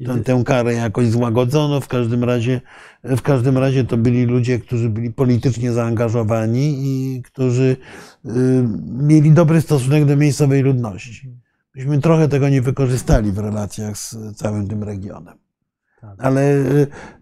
[0.00, 1.80] e, tę, tę karę jakoś złagodzono.
[1.80, 2.60] W każdym razie,
[3.04, 7.76] w każdym razie to byli ludzie, którzy byli politycznie zaangażowani i którzy
[8.24, 8.30] e,
[8.86, 11.32] mieli dobry stosunek do miejscowej ludności.
[11.74, 15.38] Myśmy trochę tego nie wykorzystali w relacjach z całym tym regionem.
[16.06, 16.26] Tak.
[16.26, 16.54] Ale,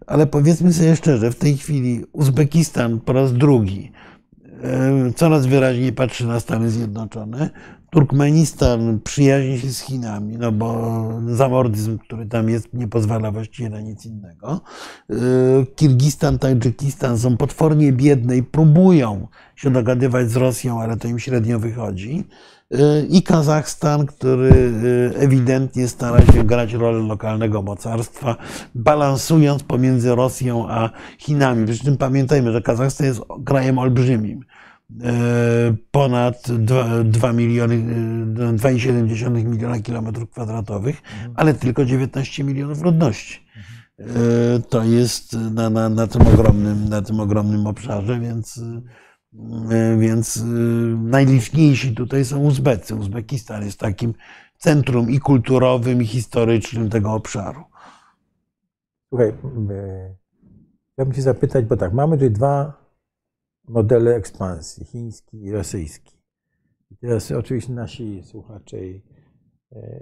[0.07, 3.91] ale powiedzmy sobie szczerze, w tej chwili Uzbekistan po raz drugi
[5.15, 7.49] coraz wyraźniej patrzy na Stany Zjednoczone.
[7.89, 13.81] Turkmenistan przyjaźni się z Chinami, no bo zamordyzm, który tam jest, nie pozwala właściwie na
[13.81, 14.61] nic innego.
[15.09, 15.15] E,
[15.75, 21.59] Kirgistan, Tadżykistan są potwornie biedne i próbują się dogadywać z Rosją, ale to im średnio
[21.59, 22.27] wychodzi
[23.09, 28.35] i Kazachstan, który y, ewidentnie stara się grać rolę lokalnego mocarstwa,
[28.75, 31.67] balansując pomiędzy Rosją a Chinami.
[31.67, 34.39] Przy czym pamiętajmy, że Kazachstan jest krajem olbrzymim.
[34.39, 36.51] Y, ponad
[37.03, 37.77] 2 miliony,
[38.55, 41.01] 2,7 y, miliona kilometrów kwadratowych,
[41.35, 43.45] ale tylko 19 milionów ludności.
[44.69, 48.59] To jest na, na, na, tym ogromnym, na tym ogromnym obszarze, więc
[49.99, 50.43] więc e,
[50.95, 52.95] najliczniejsi tutaj są Uzbecy.
[52.95, 54.13] Uzbekistan jest takim
[54.57, 57.63] centrum i kulturowym, i historycznym tego obszaru.
[59.09, 60.15] Słuchaj, e,
[60.93, 62.85] chciałbym Cię zapytać, bo tak, mamy tutaj dwa
[63.67, 66.15] modele ekspansji, chiński i rosyjski.
[66.91, 68.77] I teraz oczywiście nasi słuchacze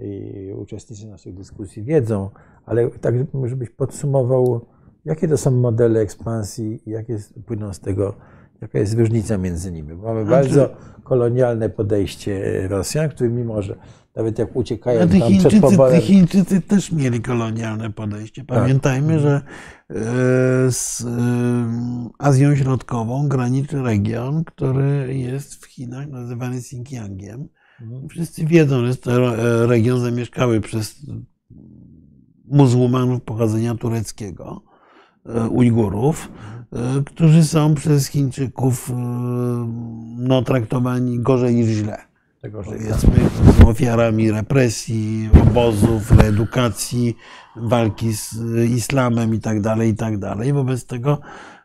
[0.03, 2.29] i uczestnicy naszych dyskusji wiedzą,
[2.65, 3.15] ale tak,
[3.45, 4.65] żebyś podsumował,
[5.05, 8.15] jakie to są modele ekspansji i jakie płyną z tego,
[8.63, 9.93] jaka jest różnica między nimi.
[9.93, 13.75] Mamy Znaczy- bardzo kolonialne podejście Rosjan, który mimo, że
[14.15, 16.01] nawet jak uciekają tam te, przed Chińczycy, poborem...
[16.01, 18.43] Chińczycy też mieli kolonialne podejście.
[18.43, 19.41] Pamiętajmy, że
[19.89, 19.95] e,
[20.71, 21.07] z e,
[22.17, 27.47] Azją Środkową graniczy region, który jest w Chinach nazywany Xinjiangiem.
[28.09, 31.05] Wszyscy wiedzą, że jest to e, region zamieszkały przez
[32.45, 34.63] muzułmanów pochodzenia tureckiego,
[35.49, 36.31] Ujgurów,
[36.61, 36.62] e,
[37.05, 38.93] którzy są przez Chińczyków e,
[40.17, 42.13] no, traktowani gorzej niż źle
[42.51, 43.29] powiedzmy,
[43.59, 47.17] są ofiarami represji, obozów, reedukacji,
[47.55, 48.35] walki z
[48.69, 50.53] islamem i tak dalej, i tak dalej.
[50.53, 51.21] Wobec tego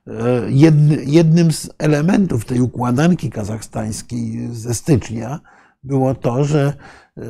[0.07, 0.13] e,
[0.49, 5.41] jedny, jednym z elementów tej układanki kazachstańskiej ze stycznia
[5.85, 6.73] było to, że
[7.17, 7.23] e,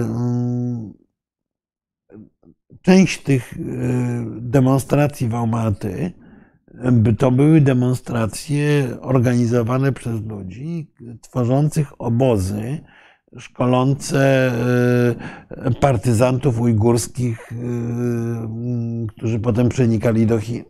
[0.00, 0.92] mm,
[2.82, 3.56] część tych e,
[4.40, 6.12] demonstracji w Almaty
[7.18, 10.90] to były demonstracje organizowane przez ludzi
[11.20, 12.80] tworzących obozy,
[13.38, 14.52] szkolące
[15.50, 17.56] e, partyzantów ujgurskich, e,
[19.08, 20.64] którzy potem przenikali do Chin.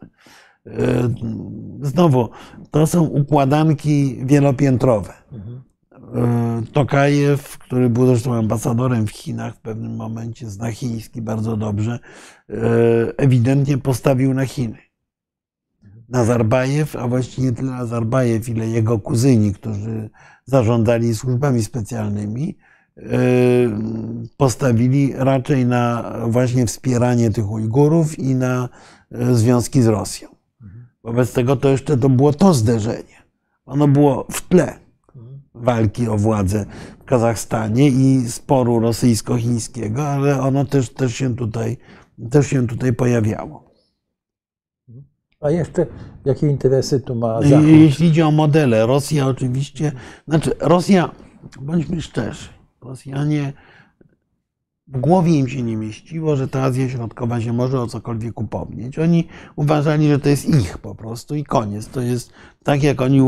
[0.66, 0.70] E,
[1.82, 2.28] Znowu,
[2.70, 5.12] to są układanki wielopiętrowe.
[6.72, 11.98] Tokajew, który był zresztą ambasadorem w Chinach w pewnym momencie, zna chiński bardzo dobrze,
[13.16, 14.89] ewidentnie postawił na Chiny.
[16.10, 20.10] Nazarbajew, a właściwie nie tyle Nazarbajew, ile jego kuzyni, którzy
[20.44, 22.56] zarządzali służbami specjalnymi,
[22.96, 23.02] e,
[24.36, 28.68] postawili raczej na właśnie wspieranie tych Ujgurów i na
[29.12, 30.28] e, związki z Rosją.
[31.04, 33.22] Wobec tego to jeszcze to było to zderzenie.
[33.66, 34.78] Ono było w tle
[35.54, 36.66] walki o władzę
[37.00, 41.76] w Kazachstanie i sporu rosyjsko-chińskiego, ale ono też, też, się tutaj,
[42.30, 43.69] też się tutaj pojawiało.
[45.40, 45.86] A jeszcze
[46.24, 47.66] jakie interesy tu ma Zachód?
[47.68, 49.92] Jeśli idzie o modele, Rosja oczywiście,
[50.28, 51.10] znaczy Rosja,
[51.60, 52.48] bądźmy szczerzy,
[52.80, 53.52] Rosjanie
[54.86, 58.98] w głowie im się nie mieściło, że ta Azja Środkowa się może o cokolwiek upomnieć.
[58.98, 61.88] Oni uważali, że to jest ich po prostu i koniec.
[61.88, 62.32] To jest
[62.64, 63.20] tak, jak oni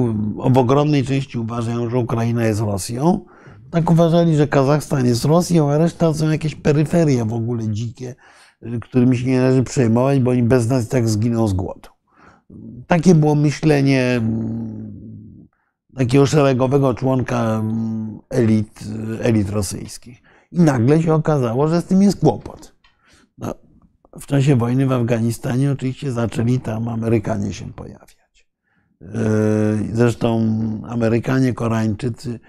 [0.53, 3.21] w ogromnej części uważają, że Ukraina jest Rosją,
[3.71, 8.15] tak uważali, że Kazachstan jest Rosją, a reszta to są jakieś peryferie w ogóle dzikie,
[8.81, 11.92] którymi się nie należy przejmować, bo oni bez nas tak zginą z głodu.
[12.87, 15.49] Takie było myślenie mm,
[15.97, 18.81] takiego szeregowego członka mm, elit,
[19.21, 20.23] elit rosyjskich.
[20.53, 22.75] I nagle się okazało, że z tym jest kłopot.
[23.39, 23.55] No,
[24.21, 28.47] w czasie wojny w Afganistanie oczywiście zaczęli tam Amerykanie się pojawiać.
[29.01, 29.09] Yy,
[29.93, 30.41] Zresztą
[30.89, 32.41] Amerykanie, Koreańczycy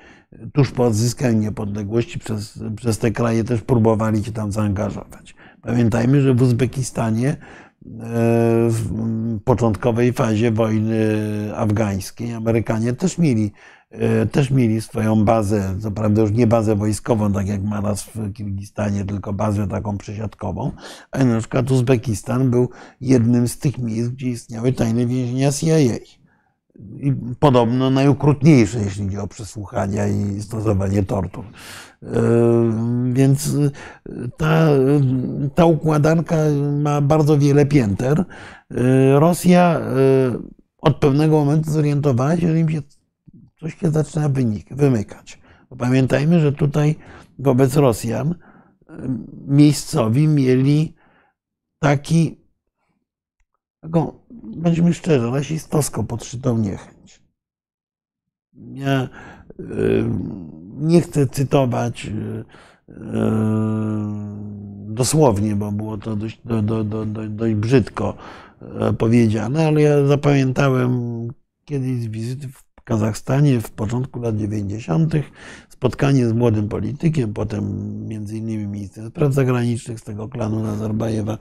[0.54, 5.36] tuż po odzyskaniu niepodległości przez, przez te kraje też próbowali się tam zaangażować.
[5.62, 7.38] Pamiętajmy, że w Uzbekistanie
[7.86, 11.06] w początkowej fazie wojny
[11.56, 13.52] afgańskiej Amerykanie też mieli,
[13.92, 18.04] e, też mieli swoją bazę, co prawda już nie bazę wojskową, tak jak ma nas
[18.04, 20.72] w Kirgistanie, tylko bazę taką przesiadkową,
[21.12, 22.70] a na przykład Uzbekistan był
[23.02, 26.23] jednym z tych miejsc, gdzie istniały tajne więzienia CIA.
[26.80, 31.46] I podobno najokrutniejsze, jeśli chodzi o przesłuchania i stosowanie tortur.
[32.02, 32.10] Yy,
[33.14, 33.72] Więc yy,
[34.38, 34.68] ta,
[35.56, 36.36] ta układanka
[36.82, 38.26] ma bardzo wiele pięter.
[38.72, 39.82] Yy, Rosja
[40.78, 42.82] od pewnego momentu zorientowała się, że im się
[43.60, 45.40] coś się zaczyna wynik, wymykać.
[45.78, 46.96] Pamiętajmy, że tutaj
[47.40, 48.36] wobec Rosjan
[49.48, 50.96] miejscowi mieli
[51.80, 52.42] taki,
[53.82, 54.23] taką,
[54.56, 57.22] bądźmy szczerzy, rasistowsko podszytą niechęć.
[58.74, 59.10] Ja
[59.60, 60.06] y,
[60.78, 62.12] nie chcę cytować y,
[62.90, 62.94] y,
[64.94, 68.18] dosłownie, bo było to dość, do, do, do, do, dość brzydko
[68.62, 70.92] e, powiedziane, ale ja zapamiętałem
[71.66, 75.14] kiedyś z wizyty w Kazachstanie w początku lat 90.
[75.70, 77.64] spotkanie z młodym politykiem, potem
[78.08, 81.38] między innymi ministrem spraw zagranicznych z tego klanu Nazarbajewa.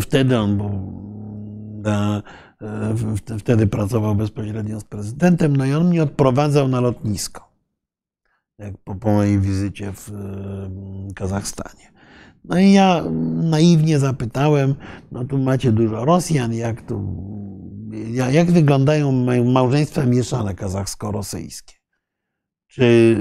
[0.00, 0.70] Wtedy on był
[2.94, 7.48] w- wtedy pracował bezpośrednio z prezydentem, no i on mnie odprowadzał na lotnisko.
[8.58, 11.92] Jak po, po mojej wizycie w e, Kazachstanie.
[12.44, 13.04] No i ja
[13.42, 14.74] naiwnie zapytałem,
[15.12, 17.16] no tu macie dużo Rosjan, jak tu,
[18.10, 21.74] ja- jak wyglądają ma- małżeństwa mieszane kazachsko-rosyjskie?
[22.68, 23.16] Czy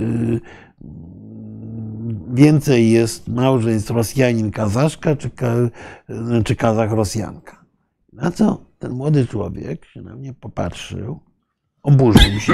[2.35, 5.29] więcej jest małżeństw Rosjanin-Kazaszka, czy,
[6.43, 7.55] czy Kazach-Rosjanka?
[8.13, 11.19] Na co ten młody człowiek się na mnie popatrzył,
[11.83, 12.53] oburzył się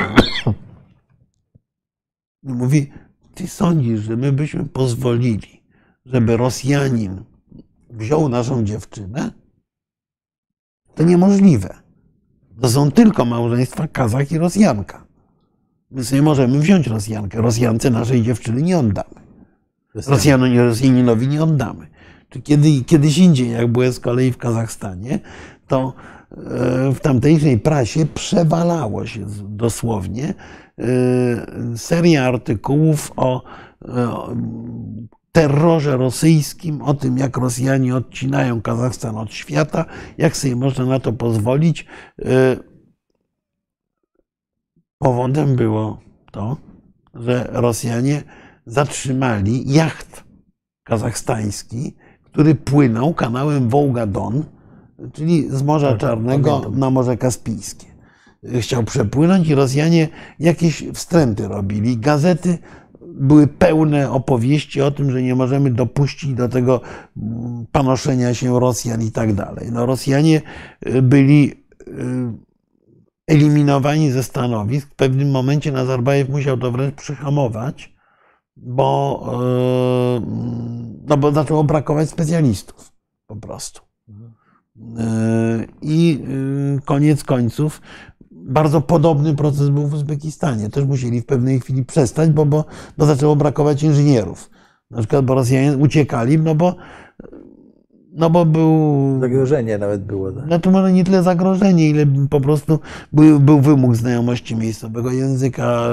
[2.44, 2.92] i mówi,
[3.36, 5.64] ty sądzisz, że my byśmy pozwolili,
[6.06, 7.24] żeby Rosjanin
[7.90, 9.32] wziął naszą dziewczynę?
[10.96, 11.76] To niemożliwe.
[12.62, 15.08] To są tylko małżeństwa Kazach i Rosjanka.
[15.92, 17.42] Więc nie możemy wziąć Rosjankę.
[17.42, 19.21] Rosjance naszej dziewczyny nie oddamy.
[19.96, 21.88] Rosjanowi, Rosjaninowi nie oddamy.
[22.44, 25.20] Kiedy, kiedyś indziej, jak byłem z kolei w Kazachstanie,
[25.68, 25.94] to
[26.32, 26.36] e,
[26.94, 30.34] w tamtejszej prasie przewalało się dosłownie
[30.78, 33.44] e, seria artykułów o
[35.32, 39.86] terrorze rosyjskim, o tym, jak Rosjanie odcinają Kazachstan od świata,
[40.18, 41.86] jak sobie można na to pozwolić.
[42.26, 42.58] E,
[44.98, 46.00] powodem było
[46.32, 46.58] to,
[47.14, 48.24] że Rosjanie
[48.66, 50.24] zatrzymali jacht
[50.84, 54.44] kazachstański, który płynął kanałem Wołga-Don,
[55.14, 57.88] czyli z Morza tak, Czarnego na Morze Kaspijskie.
[58.60, 60.10] Chciał przepłynąć i Rosjanie
[60.40, 61.98] jakieś wstręty robili.
[61.98, 62.58] Gazety
[63.14, 66.82] były pełne opowieści o tym, że nie możemy dopuścić do tego
[67.72, 69.72] panoszenia się Rosjan i tak dalej.
[69.72, 70.42] No, Rosjanie
[70.88, 71.94] y, byli y,
[73.28, 74.90] eliminowani ze stanowisk.
[74.90, 77.94] W pewnym momencie Nazarbajew musiał to wręcz przyhamować,
[78.58, 79.24] bo,
[80.18, 80.22] y,
[81.08, 82.92] no bo zaczęło brakować specjalistów
[83.28, 83.82] po prostu.
[85.82, 86.24] I
[86.86, 87.82] koniec końców
[88.32, 90.70] bardzo podobny proces był w Uzbekistanie.
[90.70, 92.66] Też musieli w pewnej chwili przestać, bo, bo,
[92.98, 94.50] bo zaczęło brakować inżynierów.
[94.92, 96.76] Na przykład, bo Rosjanie uciekali, no bo,
[98.12, 99.18] no bo był.
[99.22, 100.32] Zagrożenie nawet było.
[100.32, 100.46] Tak?
[100.46, 102.80] Znaczy, może nie tyle zagrożenie, ile po prostu
[103.14, 105.88] był, był wymóg znajomości miejscowego języka,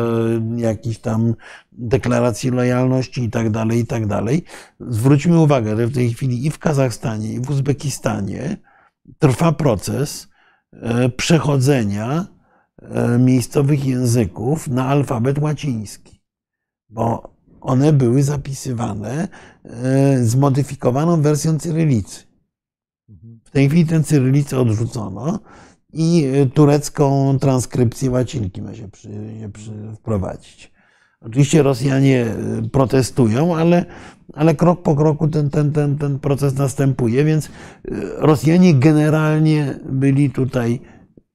[0.56, 1.34] jakiś tam
[1.72, 4.44] deklaracji lojalności i tak dalej, i tak dalej.
[4.80, 8.56] Zwróćmy uwagę, że w tej chwili i w Kazachstanie, i w Uzbekistanie
[9.18, 10.28] trwa proces
[10.72, 12.26] e, przechodzenia
[12.82, 16.22] E, miejscowych języków na alfabet łaciński,
[16.88, 19.28] bo one były zapisywane
[19.64, 22.22] e, zmodyfikowaną wersją cyrylicy.
[23.44, 25.38] W tej chwili tę cyrylicę odrzucono
[25.92, 29.10] i e, turecką transkrypcję łacinki ma się, przy,
[29.52, 30.72] przy wprowadzić.
[31.20, 32.26] Oczywiście Rosjanie
[32.72, 33.84] protestują, ale,
[34.34, 37.48] ale krok po kroku ten, ten, ten, ten proces następuje, więc
[38.16, 40.80] Rosjanie generalnie byli tutaj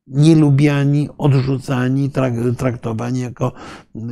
[0.07, 2.11] nielubiani, odrzucani,
[2.57, 3.51] traktowani jako,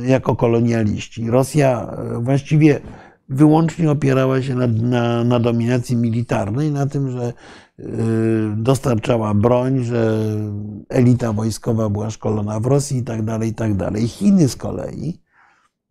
[0.06, 1.30] jako kolonialiści.
[1.30, 2.80] Rosja e, właściwie
[3.28, 7.84] wyłącznie opierała się na, na, na dominacji militarnej, na tym, że e,
[8.56, 10.18] dostarczała broń, że
[10.88, 14.08] elita wojskowa była szkolona w Rosji i tak dalej, i tak dalej.
[14.08, 15.20] Chiny z kolei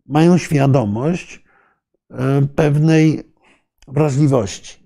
[0.06, 1.44] mają świadomość
[2.10, 3.32] e, pewnej
[3.88, 4.82] wrażliwości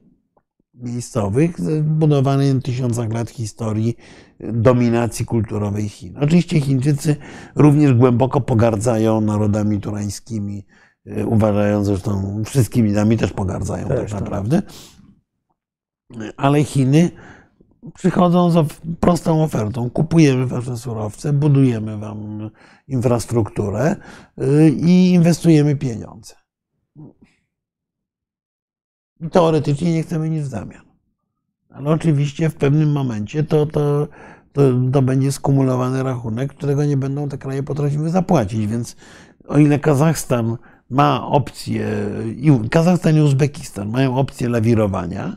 [0.74, 3.96] miejscowych, zbudowanej na tysiącach lat historii
[4.40, 6.16] dominacji kulturowej Chin.
[6.16, 7.16] Oczywiście Chińczycy
[7.54, 10.66] również głęboko pogardzają narodami turańskimi,
[11.06, 14.62] e, uważając zresztą wszystkimi nami też pogardzają też, tak, tak naprawdę.
[16.36, 17.10] Ale Chiny
[17.94, 19.90] przychodzą z prostą ofertą.
[19.90, 22.50] Kupujemy wasze surowce, budujemy wam
[22.88, 23.96] infrastrukturę
[24.38, 26.34] e, i inwestujemy pieniądze.
[29.32, 30.85] Teoretycznie nie chcemy nic w zamian.
[31.76, 34.08] Ale oczywiście w pewnym momencie to, to,
[34.52, 34.62] to,
[34.92, 38.66] to będzie skumulowany rachunek, którego nie będą te kraje potrafiły zapłacić.
[38.66, 38.96] Więc
[39.48, 40.56] o ile Kazachstan
[40.90, 41.86] ma opcję,
[42.70, 45.36] Kazachstan i Uzbekistan mają opcję lawirowania,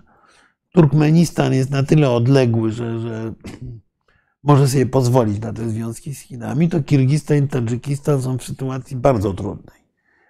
[0.74, 3.34] Turkmenistan jest na tyle odległy, że, że
[4.44, 8.98] może sobie pozwolić na te związki z Chinami, to Kirgistan i Tadżykistan są w sytuacji
[8.98, 9.80] bardzo trudnej.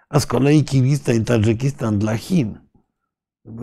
[0.08, 2.58] A z kolei Kirgistan i Tadżykistan dla Chin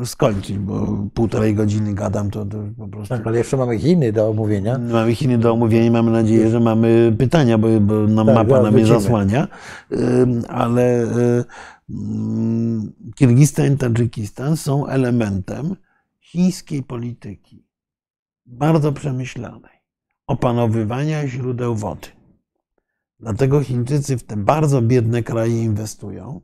[0.06, 3.16] skończyć, bo półtorej godziny gadam, to, to, po prostu.
[3.16, 4.78] Tak, ale jeszcze mamy Chiny do omówienia.
[4.78, 8.78] Mamy Chiny do omówienia, mamy nadzieję, że mamy pytania, bo, bo nam tak, mapa nam
[8.78, 9.48] je zasłania.
[10.48, 11.08] Ale
[13.16, 15.76] Kirgistan i Tadżykistan są elementem
[16.20, 17.66] chińskiej polityki,
[18.46, 19.82] bardzo przemyślanej,
[20.28, 22.08] opanowywania źródeł wody.
[23.20, 26.42] Dlatego Chińczycy w te bardzo biedne kraje inwestują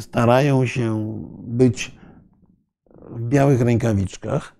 [0.00, 1.94] starają się być
[3.10, 4.56] w białych rękawiczkach,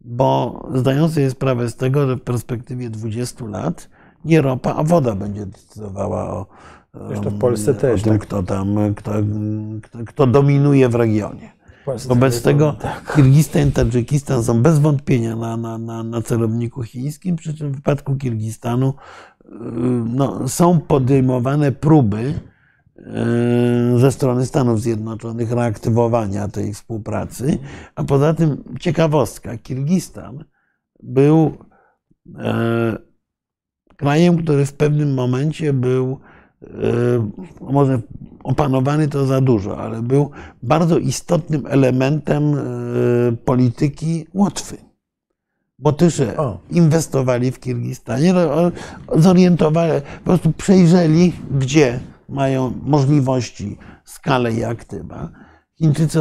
[0.00, 3.88] bo zdają sobie sprawę z tego, że w perspektywie 20 lat
[4.24, 6.46] nie ropa, a woda będzie decydowała o,
[7.08, 8.22] Zresztą w Polsce też, tym, tak.
[8.22, 9.12] kto tam, kto,
[9.82, 11.58] kto, kto dominuje w regionie.
[12.06, 13.14] Wobec tego tak.
[13.14, 17.72] Kirgistan i Tadżykistan są bez wątpienia na, na, na, na celowniku chińskim, przy czym w
[17.72, 18.94] przypadku Kirgistanu
[19.44, 19.48] y,
[20.06, 22.34] no, są podejmowane próby
[23.96, 27.58] ze strony Stanów Zjednoczonych reaktywowania tej współpracy.
[27.94, 30.44] A poza tym ciekawostka, Kirgistan
[31.02, 31.52] był
[32.38, 32.96] e,
[33.96, 36.20] krajem, który w pewnym momencie był
[36.62, 36.68] e,
[37.60, 38.00] może
[38.44, 40.30] opanowany to za dużo, ale był
[40.62, 42.56] bardzo istotnym elementem
[43.44, 44.76] polityki Łotwy.
[45.78, 46.36] Botysze
[46.70, 48.72] inwestowali w Kirgistanie, no,
[49.16, 55.30] zorientowali, po prostu przejrzeli, gdzie mają możliwości, skalę i aktywa.
[55.78, 56.18] Chińczycy,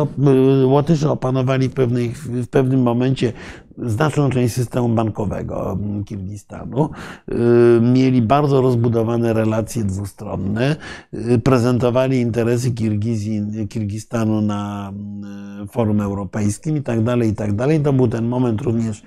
[0.64, 3.34] y, Łotysze opanowali w, pewnej, w pewnym momencie
[3.78, 6.90] znaczną część systemu bankowego mm, Kirgistanu.
[7.32, 7.36] Y,
[7.82, 10.76] Mieli bardzo rozbudowane relacje dwustronne.
[11.14, 17.52] Y, Prezentowali interesy Kirgizji, Kirgistanu na mm, forum europejskim i tak dalej, i tak.
[17.84, 19.04] To był ten moment również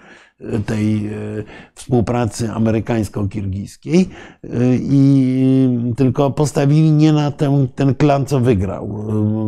[0.67, 1.45] tej y,
[1.75, 4.09] współpracy amerykańsko-kirgijskiej
[4.45, 8.89] Y, i tylko postawili nie na ten, ten klan, co wygrał.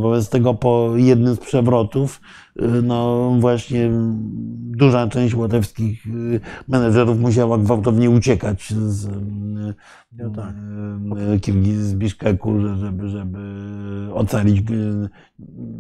[0.01, 2.21] Wobec tego po jednym z przewrotów
[2.63, 3.91] y, no właśnie
[4.77, 6.05] duża część łotewskich
[6.69, 9.09] menedżerów musiała gwałtownie uciekać z,
[10.13, 10.55] No tak.
[11.77, 13.39] z Biszkeku, żeby, żeby
[14.15, 14.63] ocalić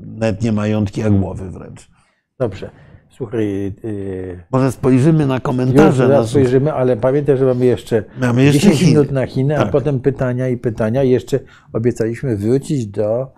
[0.06, 1.90] nawet nie majątki, a głowy wręcz.
[2.38, 2.70] Dobrze.
[3.16, 6.08] Słuchaj, yy, Może spojrzymy na już komentarze.
[6.08, 8.90] naszych- spojrzymy, ale pamiętaj, że mamy jeszcze, Mamy jeszcze 10 Chiny.
[8.90, 9.70] minut na Chiny, a Tak.
[9.72, 11.02] potem pytania i pytania.
[11.02, 11.38] Jeszcze
[11.72, 13.32] obiecaliśmy wrócić do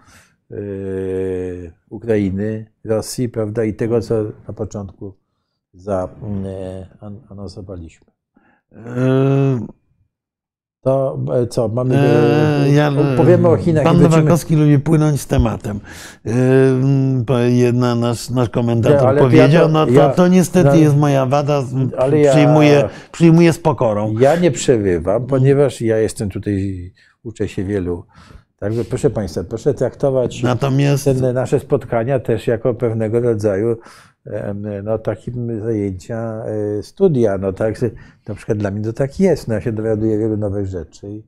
[0.51, 4.15] yy, Ukrainy, Rosji, prawda, i tego, co
[4.49, 5.15] na początku
[5.75, 8.07] zaanonsowaliśmy.
[8.73, 8.77] Y,
[10.85, 11.95] To e, co, mamy.
[11.99, 14.17] Eee, ja- powiemy o Chinach Pan wrócimy.
[14.17, 15.81] Nowakowski lubi płynąć z tematem.
[17.27, 20.75] Po- Jedna nasz, nasz komentator Nie, powiedział, ja to- no to, ja- to niestety no,
[20.75, 21.63] jest moja wada,
[21.99, 24.15] ale ja- przyjmuję, przyjmuję z pokorą.
[24.21, 26.93] Ja nie przerywam, ponieważ ja jestem tutaj,
[27.23, 28.05] uczę się wielu.
[28.59, 33.77] Także proszę Państwa, proszę traktować Natomiast te nasze spotkania też jako pewnego rodzaju
[34.85, 37.39] no, takim zajęcia e, studia.
[37.39, 37.81] No, tak,
[38.29, 39.49] na przykład dla mnie to tak jest.
[39.49, 41.23] No, ja się dowiaduję wielu nowych rzeczy.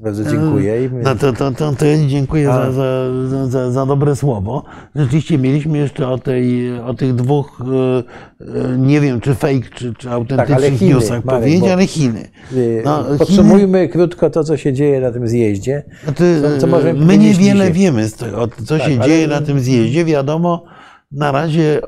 [0.00, 0.90] Bardzo dziękuję.
[1.02, 4.64] No to, to, to, to ja dziękuję za, za, za, za dobre słowo.
[4.94, 9.94] Rzeczywiście mieliśmy jeszcze o, tej, o tych dwóch, e, e, nie wiem czy fake, czy,
[9.94, 12.28] czy autentycznych Chiny, newsach Marek, powiedzieć, ale Chiny.
[12.52, 15.82] y, no, Podsumujmy krótko to, co się dzieje na tym zjeździe.
[16.04, 20.04] Znaczy, Co- co my niewiele wiemy, co Tak, się dzieje na tym zjeździe.
[20.04, 20.64] Wiadomo
[21.12, 21.80] na razie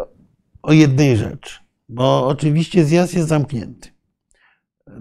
[0.67, 3.89] o jednej rzeczy, bo oczywiście zjazd jest zamknięty.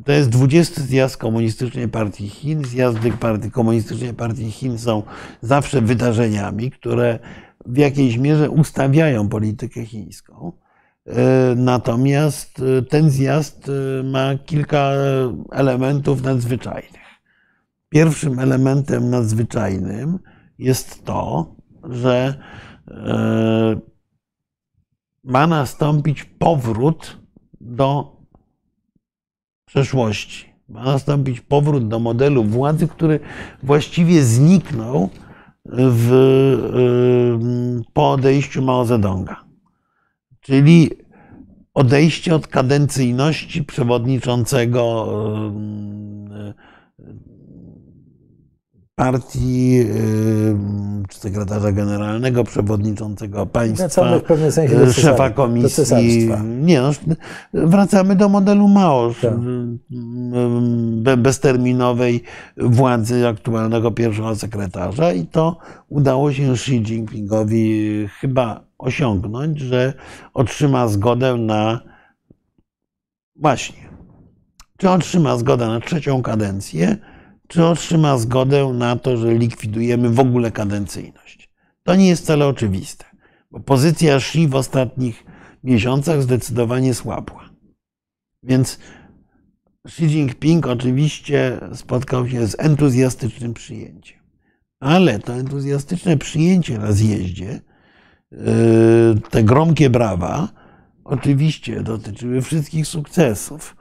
[0.05, 2.65] To jest 20 zjazd Komunistycznej Partii Chin.
[2.65, 5.03] Zjazdy Partii Komunistycznej Partii Chin są
[5.41, 7.19] zawsze wydarzeniami, które
[7.65, 10.51] w jakiejś mierze ustawiają politykę chińską.
[11.05, 14.91] E, Natomiast e, ten zjazd e, ma kilka
[15.51, 17.05] elementów nadzwyczajnych.
[17.89, 20.19] Pierwszym elementem nadzwyczajnym
[20.59, 22.35] jest to, że
[25.25, 27.17] ma nastąpić powrót
[27.61, 28.15] do
[29.65, 30.45] przeszłości.
[30.69, 33.19] Ma nastąpić powrót do modelu władzy, który
[33.63, 35.09] właściwie zniknął
[35.65, 39.43] w, e, po odejściu Mao Zedonga.
[40.41, 40.89] Czyli
[41.73, 45.07] odejście od kadencyjności przewodniczącego
[46.31, 46.53] e,
[48.95, 49.79] partii,
[51.09, 55.83] czy sekretarza generalnego, przewodniczącego państwa, w pewnym sensie cesarstwa- szefa komisji.
[56.43, 56.91] Nie, no,
[57.53, 59.33] wracamy do modelu Mao, Tak.
[61.03, 62.23] be- bezterminowej
[62.57, 65.57] władzy aktualnego pierwszego sekretarza i to
[65.89, 69.93] udało się Xi Jinpingowi chyba osiągnąć, że
[70.33, 71.79] otrzyma zgodę na
[73.35, 73.89] właśnie,
[74.77, 76.97] czy otrzyma zgodę na trzecią kadencję,
[77.47, 81.49] czy otrzyma zgodę na to, że likwidujemy w ogóle kadencyjność.
[81.83, 83.05] To nie jest wcale oczywiste,
[83.51, 85.23] bo pozycja Xi w ostatnich
[85.63, 87.49] miesiącach zdecydowanie słabła.
[88.43, 88.79] Więc
[89.85, 94.19] Xi Jinping oczywiście spotkał się z entuzjastycznym przyjęciem.
[94.79, 97.61] Ale to entuzjastyczne przyjęcie na zjeździe,
[98.31, 98.39] yy,
[99.29, 100.49] te gromkie brawa,
[101.03, 103.75] oczywiście dotyczyły wszystkich sukcesów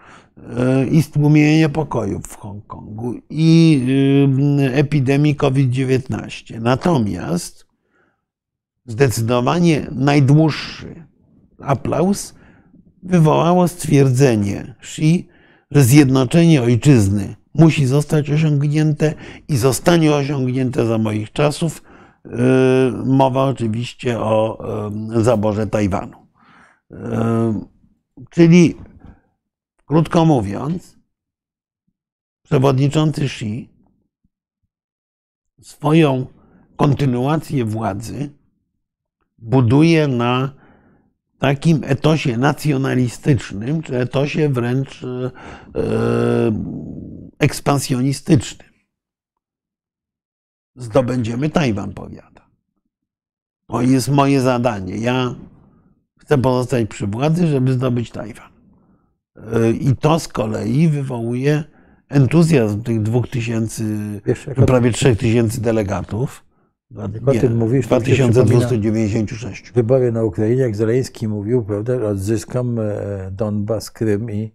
[0.91, 3.81] i stłumienia pokojów w Hongkongu i
[4.59, 6.61] yy, epidemii COVID-19.
[6.61, 7.67] Natomiast
[8.87, 11.07] zdecydowanie najdłuższy
[11.61, 12.35] aplauz
[13.03, 15.29] wywołało stwierdzenie Xi,
[15.71, 19.15] że zjednoczenie ojczyzny musi zostać osiągnięte
[19.49, 21.83] i zostanie osiągnięte za moich czasów.
[22.25, 22.33] Yy,
[23.05, 24.65] Mowa oczywiście o
[25.23, 26.17] zaborze Tajwanu.
[28.31, 28.75] Czyli,
[29.85, 30.99] krótko mówiąc,
[32.43, 33.69] przewodniczący Xi
[35.61, 36.27] swoją
[36.77, 38.31] kontynuację władzy
[39.39, 40.55] buduje na
[41.39, 45.31] takim etosie nacjonalistycznym, czy etosie wręcz e,
[45.81, 46.53] e,
[47.39, 48.69] ekspansjonistycznym.
[50.77, 52.51] zdobędziemy Tajwan, powiada.
[53.67, 54.97] To jest moje zadanie.
[54.97, 55.35] Ja
[56.19, 58.54] chcę pozostać przy władzy, żeby zdobyć Tajwan.
[59.81, 61.65] I to z kolei wywołuje
[62.09, 63.85] entuzjazm tych dwóch tysięcy,
[64.67, 66.45] prawie trzech tysięcy delegatów.
[67.15, 69.73] Jak o tym mówisz, to mi się 2296.
[69.73, 72.85] wybory na Ukrainie, jak Zeleński mówił, prawda, odzyskam e,
[73.33, 74.53] Donbas, Krym i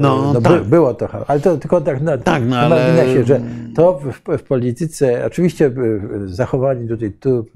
[0.00, 0.64] No, by- tak.
[0.64, 3.40] było to, ale to tylko tak na, Tak, no ale- marginesie, że
[3.74, 5.72] to w, w polityce, oczywiście e,
[6.26, 7.46] zachowanie tutaj tu,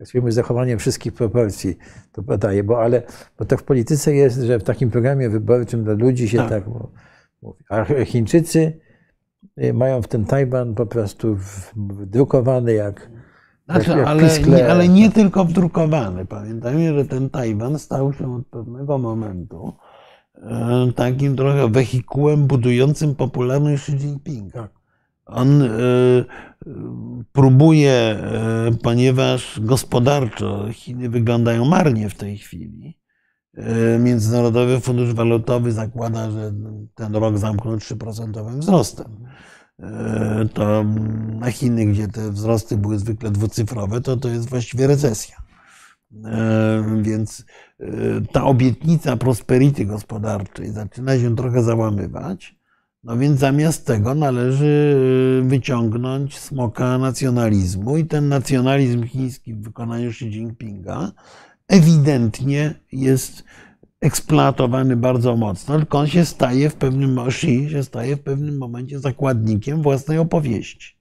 [0.00, 1.78] mówimy, zachowanie wszystkich proporcji
[2.12, 3.02] to podaje, bo ale
[3.38, 6.48] bo tak w polityce jest, że w takim programie wyborczym dla ludzi się Tak.
[6.48, 6.86] tak, mówi.
[7.68, 8.80] A Chińczycy
[9.56, 11.36] e, mają w ten Tajwan po prostu
[11.76, 13.10] wdrukowany jak,
[13.68, 16.26] Znaczy, jak, jak ale, nie, ale nie tylko wdrukowany.
[16.26, 19.72] Pamiętajmy, że ten Tajwan stał się od pewnego momentu
[20.34, 24.68] e, takim trochę wehikułem budującym popularność Xi Jinpinga.
[25.28, 25.68] On e,
[27.32, 32.98] próbuje, e, ponieważ gospodarczo Chiny wyglądają marnie w tej chwili.
[33.54, 36.52] e, Międzynarodowy Fundusz Walutowy zakłada, że
[36.94, 39.24] ten rok zamknął 3% wzrostem.
[40.54, 40.84] To
[41.40, 45.36] na Chiny, gdzie te wzrosty były zwykle dwucyfrowe, to to jest właściwie recesja.
[47.02, 47.44] Więc
[48.32, 52.57] ta obietnica prosperity gospodarczej zaczyna się trochę załamywać.
[53.04, 54.96] No więc zamiast tego należy
[55.44, 61.12] e, wyciągnąć smoka nacjonalizmu i ten nacjonalizm chiński w wykonaniu Xi Jinpinga
[61.68, 63.44] ewidentnie jest
[64.00, 69.00] eksploatowany bardzo mocno, tylko on się staje w pewnym Xi się staje w pewnym momencie
[69.00, 70.98] zakładnikiem własnej opowieści.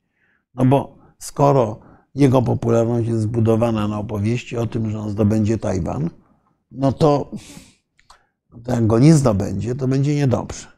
[0.56, 1.80] No bo skoro
[2.16, 6.10] jego popularność jest zbudowana na opowieści o tym, że on zdobędzie Tajwan,
[6.72, 7.32] no to,
[8.64, 10.77] to jak go nie zdobędzie, to będzie niedobrze.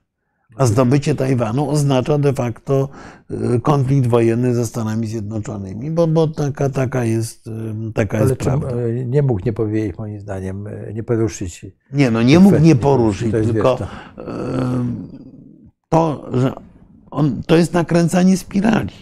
[0.60, 2.90] A zdobycie Tajwanu oznacza de facto
[3.32, 7.50] y, konflikt wojenny ze Stanami Zjednoczonymi, bo, bo taka, taka jest,
[7.94, 8.68] taka Ale jest prawda.
[8.68, 11.66] e, nie mógł nie powiedzieć, moim zdaniem, e, nie poruszyć.
[11.94, 13.88] Nie, no nie mógł nie poruszyć, to tylko wiesz,
[14.28, 15.08] em,
[15.90, 16.54] to, że
[17.12, 18.94] on, to jest nakręcanie spirali.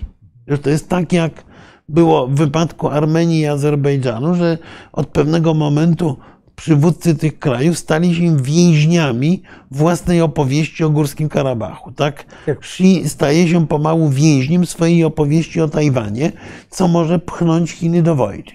[0.61, 1.43] To jest tak, jak
[1.89, 4.57] było w wypadku Armenii i Azerbejdżanu, że
[4.91, 6.17] od pewnego momentu
[6.57, 11.91] przywódcy tych krajów stali się więźniami własnej opowieści o Górskim Karabachu.
[11.91, 12.25] Tak?
[12.47, 16.31] Xi staje się pomału więźniem swojej opowieści o Tajwanie,
[16.69, 18.51] co może pchnąć Chiny do wojny.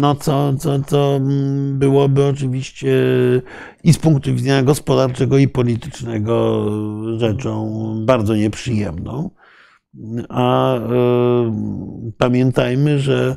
[0.00, 2.92] No, co, co, co mm, byłoby oczywiście
[3.84, 6.66] i z punktu widzenia gospodarczego, i politycznego
[7.18, 7.70] rzeczą
[8.06, 9.30] bardzo nieprzyjemną.
[10.28, 10.74] A
[12.18, 13.36] pamiętajmy, że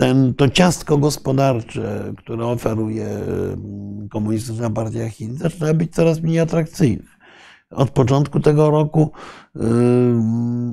[0.00, 3.06] ten, to ciastko gospodarcze, które oferuje
[4.04, 7.02] y, Komunistyczna Partia Chin, zaczyna być coraz mniej atrakcyjne.
[7.70, 9.10] Od początku tego roku
[9.56, 9.60] y,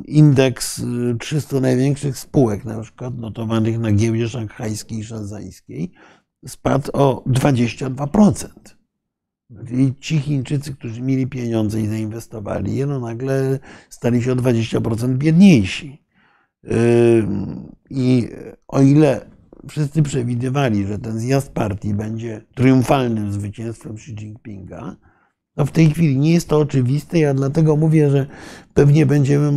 [0.06, 5.92] indeks y, 300 największych spółek, na przykład notowanych na giełdzie szanghajskiej i szanzańskiej,
[6.48, 8.48] spadł o 22%.
[9.68, 13.60] Czyli ci Chińczycy, którzy mieli pieniądze i zainwestowali je, no nagle
[13.90, 16.07] stali się o 20% biedniejsi.
[17.90, 18.28] I
[18.68, 19.26] o ile
[19.70, 24.96] wszyscy przewidywali, że ten zjazd partii będzie triumfalnym zwycięstwem Xi Jinpinga,
[25.56, 27.20] to w tej chwili nie jest to oczywiste.
[27.20, 28.28] Ja dlatego mówię, że
[28.74, 29.52] pewnie będziemy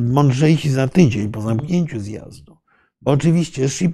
[0.00, 2.56] mądrzejsi za tydzień po zamknięciu zjazdu.
[3.02, 3.88] Bo oczywiście Xi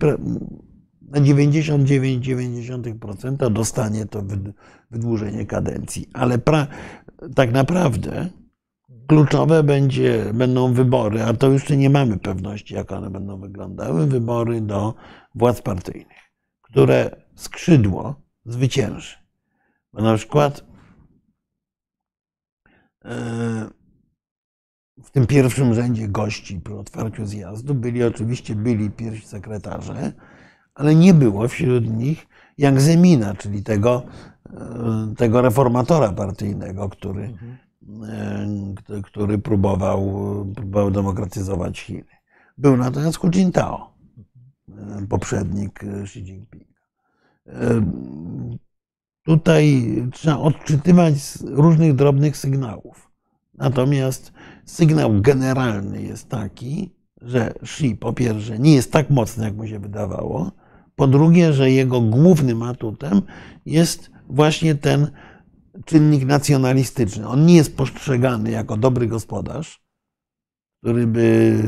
[1.10, 4.52] na 99,9% dostanie to wyd-
[4.90, 6.66] wydłużenie kadencji, ale pra,
[7.34, 8.30] tak naprawdę
[9.08, 14.60] kluczowe będzie, będą wybory, a to jeszcze nie mamy pewności, jak one będą wyglądały, wybory
[14.60, 14.94] do
[15.34, 16.18] władz partyjnych,
[16.62, 19.16] które skrzydło zwycięży.
[19.92, 20.64] Bo na przykład
[23.04, 23.14] e,
[25.04, 30.12] w tym pierwszym rzędzie gości przy otwarciu zjazdu byli oczywiście byli pierwsi sekretarze,
[30.74, 32.26] ale nie było wśród nich
[32.58, 34.02] Yang Zemina, czyli tego,
[34.50, 37.63] e, tego reformatora partyjnego, który, k-
[39.02, 40.12] który próbował,
[40.56, 42.04] próbował demokratyzować Chiny.
[42.58, 43.94] Był natomiast Hu Jintao,
[44.68, 46.74] e, poprzednik e, Xi Jinpinga.
[47.46, 47.82] E,
[49.24, 53.10] Tutaj trzeba odczytywać z różnych drobnych sygnałów.
[53.54, 54.32] Natomiast
[54.64, 59.78] sygnał generalny jest taki, że Xi po pierwsze nie jest tak mocny, jak mu się
[59.78, 60.52] wydawało,
[60.96, 63.22] po drugie, że jego głównym atutem
[63.66, 65.10] jest właśnie ten
[65.84, 67.28] czynnik nacjonalistyczny.
[67.28, 69.84] On nie jest postrzegany jako dobry gospodarz,
[70.82, 71.58] który by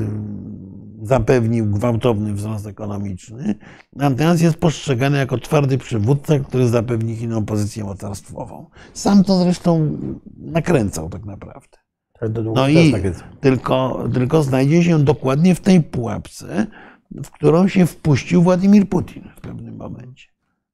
[1.03, 3.55] zapewnił gwałtowny wzrost ekonomiczny,
[3.93, 8.67] natomiast jest postrzegany jako twardy przywódca, który zapewni Chinom pozycję mocarstwową.
[8.95, 9.99] Sam to zresztą
[10.37, 11.79] nakręcał tak naprawdę.
[12.21, 13.03] Tak No i tak
[13.41, 16.67] tylko, tylko znajdzie się dokładnie w tej pułapce,
[17.11, 20.29] w którą się wpuścił Władimir Putin w pewnym momencie.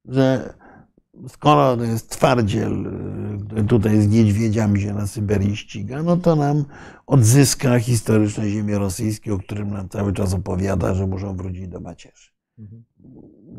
[0.05, 0.53] Że
[1.27, 2.87] skoro to jest twardziel,
[3.59, 6.65] y, tutaj z niedźwiedziami się na Syberii ściga, no to nam
[7.07, 12.29] odzyska historyczne ziemie rosyjskie, o którym nam cały czas opowiada, że muszą wrócić do macierzy.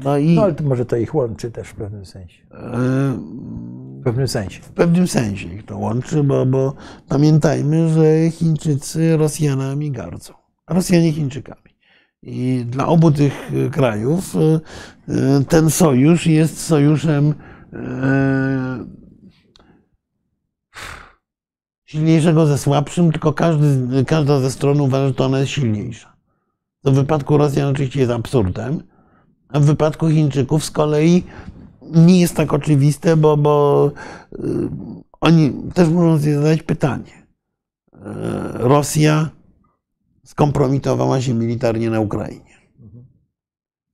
[0.04, 2.42] No i No ale to może to ich łączy też w pewnym sensie.
[2.42, 2.46] y,
[4.00, 4.60] W pewnym sensie.
[4.62, 6.74] w pewnym sensie ich to łączy, bo, bo
[7.08, 10.34] pamiętajmy, że Chińczycy Rosjanami gardzą,
[10.66, 11.73] a Rosjanie Chińczykami.
[12.26, 14.60] I dla obu tych y, krajów y,
[15.08, 17.34] y, ten sojusz jest sojuszem
[21.84, 26.16] silniejszego ze słabszym, tylko każdy, każda ze stron uważa, że to ona jest silniejsza.
[26.82, 28.82] To w wypadku Rosjan oczywiście jest absurdem,
[29.48, 31.24] a w wypadku Chińczyków z kolei
[31.82, 33.90] nie jest tak oczywiste, bo, bo
[35.20, 37.26] oni też muszą sobie zadać pytanie.
[38.52, 39.28] Rosja
[40.24, 42.54] skompromitowała się militarnie na Ukrainie.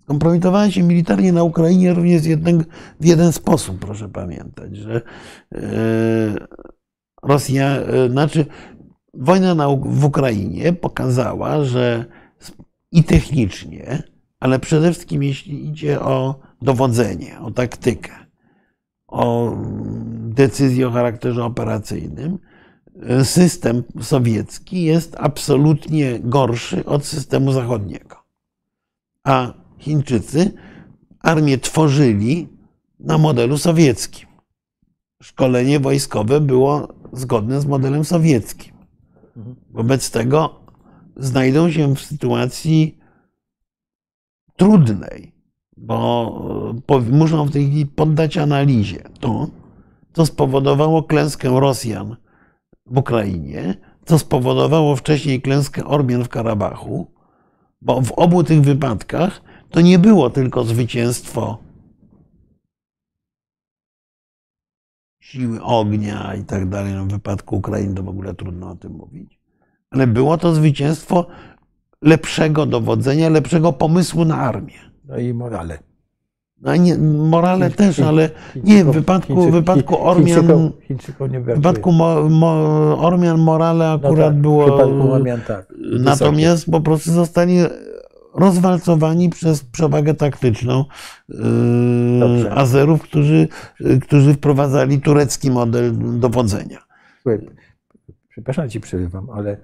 [0.03, 2.65] Skompromitowała się militarnie na Ukrainie również jeden,
[3.01, 5.03] w jeden sposób, proszę pamiętać, że
[5.55, 5.61] y,
[7.23, 8.47] Rosja, y, znaczy
[9.15, 12.05] wojna na, w Ukrainie pokazała, że
[12.93, 14.03] i technicznie,
[14.41, 18.13] ale przede wszystkim jeśli idzie o dowodzenie, o taktykę,
[19.07, 19.57] o
[20.29, 22.39] decyzję o charakterze operacyjnym,
[23.23, 28.17] system sowiecki jest absolutnie gorszy od systemu zachodniego.
[29.25, 30.53] A Chińczycy
[31.21, 32.49] armię tworzyli
[33.01, 34.29] na modelu sowieckim.
[35.23, 38.75] Szkolenie wojskowe było zgodne z modelem sowieckim.
[39.71, 40.61] Wobec tego
[41.17, 42.99] znajdą się w sytuacji
[44.57, 45.33] trudnej,
[45.77, 49.47] bo e, muszą w tej chwili poddać analizie to,
[50.13, 52.17] co spowodowało klęskę Rosjan
[52.91, 57.07] w Ukrainie, co spowodowało wcześniej klęskę Ormian w Karabachu,
[57.83, 61.59] bo w obu tych wypadkach to nie było tylko zwycięstwo
[65.21, 66.95] siły ognia i tak dalej.
[66.95, 69.41] No w wypadku Ukrainy to w ogóle trudno o tym mówić.
[69.91, 71.27] Ale było to zwycięstwo
[72.03, 74.79] lepszego dowodzenia, lepszego pomysłu na armię.
[75.05, 75.90] No i morale.
[76.61, 78.31] No nie, morale też, ale
[78.65, 82.51] nie, w wypadku, Chińczyk- wypadku Ormian, Chińczykom, Chińczykom nie w wypadku mo, mo,
[82.99, 85.13] Ormian morale No akurat tak, było...
[85.13, 85.73] Ormian tak.
[86.01, 87.59] Natomiast po prostu zostali
[88.35, 90.85] rozwalcowani przez przewagę taktyczną
[91.29, 91.37] yy,
[92.21, 92.53] Dobrze.
[92.53, 93.49] Azerów, którzy,
[94.03, 96.79] którzy wprowadzali turecki model dowodzenia.
[97.23, 97.51] Słuchaj,
[98.29, 99.57] przepraszam ci przerywam, ale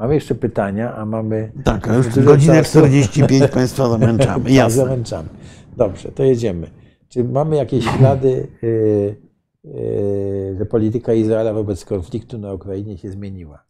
[0.00, 1.52] mamy jeszcze pytania, a mamy.
[1.64, 2.78] Tak, a już godzinę czasu.
[2.78, 4.44] 45 Państwa zamęczamy.
[4.44, 4.82] Tak, Jasne.
[4.82, 5.28] zamęczamy.
[5.76, 6.66] Dobrze, to jedziemy.
[7.08, 9.16] Czy mamy jakieś ślady, yy,
[9.64, 13.64] yy, że polityka Izraela wobec konfliktu na Ukrainie się zmieniła?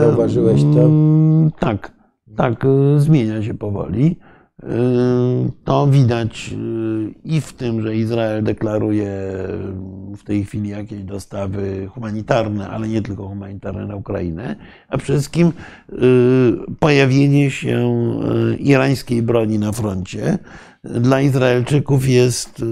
[0.00, 0.80] Zauważyłeś to?
[0.80, 1.92] Ehm, Tak,
[2.36, 4.18] tak, y, zmienia się powoli.
[4.62, 4.66] Y,
[5.64, 9.08] To widać y, i w tym, że Izrael deklaruje
[10.16, 14.56] w tej chwili jakieś dostawy humanitarne, ale nie tylko humanitarne na Ukrainę,
[14.88, 15.52] a przede wszystkim
[15.92, 15.94] y,
[16.78, 17.96] pojawienie się
[18.58, 20.38] irańskiej broni na froncie
[20.84, 22.64] dla Izraelczyków jest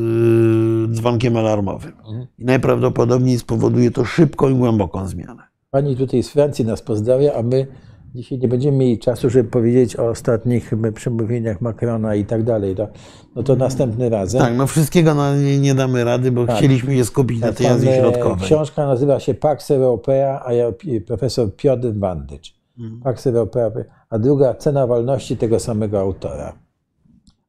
[0.93, 1.93] dzwonkiem alarmowym.
[2.39, 5.43] I najprawdopodobniej spowoduje to szybką i głęboką zmianę.
[5.71, 7.67] Pani tutaj z Francji nas pozdrawia, a my
[8.15, 12.75] dzisiaj nie będziemy mieli czasu, żeby powiedzieć o ostatnich przemówieniach Macrona i tak dalej.
[12.75, 12.89] To,
[13.37, 14.41] no to następny razem.
[14.41, 16.57] Tak, no wszystkiego no, nie, nie damy rady, bo Tak.
[16.57, 18.45] chcieliśmy się skupić na Tak, tej Azji Środkowej.
[18.47, 20.73] Książka nazywa się Pax Europea, a ja
[21.07, 22.55] profesor Piotr Bandycz.
[22.79, 23.01] Mhm.
[23.01, 23.71] Pax Europea,
[24.11, 26.59] a druga Cena wolności tego samego autora.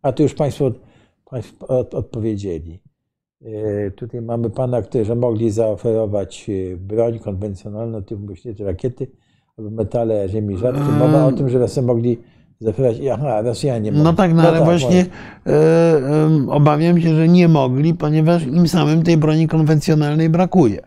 [0.01, 0.71] A tu już Państwo,
[1.29, 2.81] państwo od, odpowiedzieli.
[3.45, 9.07] E, Tutaj mamy pana, którzy mogli zaoferować e, broń konwencjonalną typu myślicie rakiety
[9.57, 10.91] metale ziemi rzadkie.
[10.99, 12.17] Mowa o tym, że Rosjanie mogli
[12.59, 12.97] zaoferować.
[13.13, 14.03] Aha, Rosjanie mogli.
[14.03, 15.11] No tak, no ale właśnie mogli.
[15.45, 20.81] e, em, obawiam się, że nie mogli, ponieważ im samym tej broni konwencjonalnej brakuje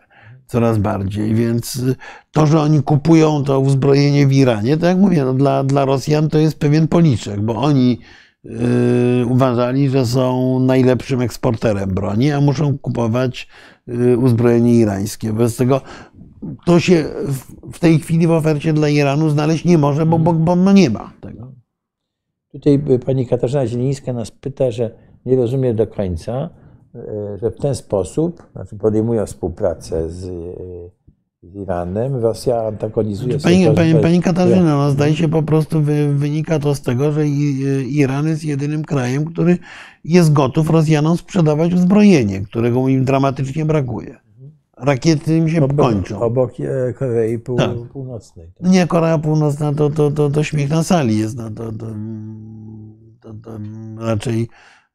[0.49, 1.95] coraz bardziej, więc y,
[2.31, 6.29] to, że oni kupują to uzbrojenie w Iranie, to jak mówię, no dla, dla Rosjan
[6.29, 7.99] to jest pewien policzek, bo oni
[8.45, 13.47] y, uważali, że są najlepszym eksporterem broni, a muszą kupować
[13.89, 15.33] y, uzbrojenie irańskie.
[15.33, 15.81] Bez tego
[16.65, 17.05] to się
[17.73, 20.89] w, tej chwili w ofercie dla Iranu znaleźć nie może, bo, bo, bo no nie
[20.89, 21.51] ma tego.
[22.51, 24.91] Tutaj pani Katarzyna Zielińska nas pyta, że
[25.25, 26.49] nie rozumie do końca,
[26.95, 26.99] y,
[27.41, 30.91] że w ten sposób, znaczy podejmują współpracę z, y,
[31.43, 35.81] z Iranem, Rosja antagonizuje Pani, to, pani, że- pani Katarzyna, no zdaje się po prostu
[35.81, 39.57] wy, wynika to z tego, że i- Iran jest jedynym krajem, który
[40.03, 44.17] jest gotów Rosjanom sprzedawać uzbrojenie, którego im dramatycznie brakuje.
[44.81, 46.19] Rakiety im się obok, kończą.
[46.21, 47.69] Obok e, Korei Pół, Tak.
[47.93, 48.51] Północnej.
[48.61, 51.85] Nie, Korea Północna to, to, to, to śmiech na sali jest, no to, to,
[53.21, 53.51] to, to
[53.97, 54.47] raczej,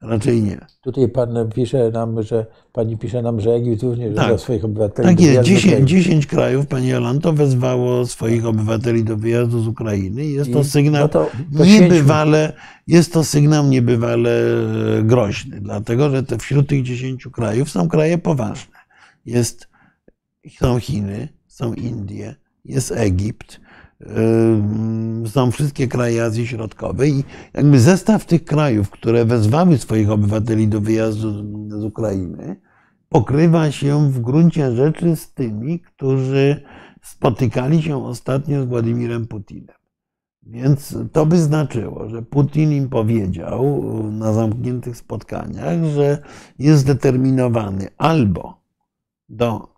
[0.02, 0.58] raczej nie.
[0.82, 4.16] Tutaj pan pisze nam, że pani pisze nam, że Egipt również Tak.
[4.24, 5.86] wezwał swoich obywateli Tak jest, wyjazdu do 10, Ukrainy.
[5.86, 10.24] 10 krajów, pani Jolanto, wezwało swoich obywateli do wyjazdu z Ukrainy.
[10.26, 12.52] Jest to I- sygnał no to poświęćmy- niebywale,
[12.86, 14.30] jest to sygnał niebywale
[15.02, 18.74] groźny, dlatego że te, wśród tych 10 krajów są kraje poważne.
[19.26, 19.68] Jest,
[20.50, 22.34] są Chiny, są Indie,
[22.64, 23.60] jest Egipt,
[25.26, 30.80] są wszystkie kraje Azji Środkowej i jakby zestaw tych krajów, które wezwały swoich obywateli do
[30.80, 31.32] wyjazdu
[31.80, 32.60] z Ukrainy,
[33.08, 36.62] pokrywa się w gruncie rzeczy z tymi, którzy
[37.02, 39.76] spotykali się ostatnio z Władimirem Putinem.
[40.42, 46.22] Więc to by znaczyło, że Putin im powiedział na zamkniętych spotkaniach, że
[46.58, 48.60] jest zdeterminowany albo
[49.28, 49.73] do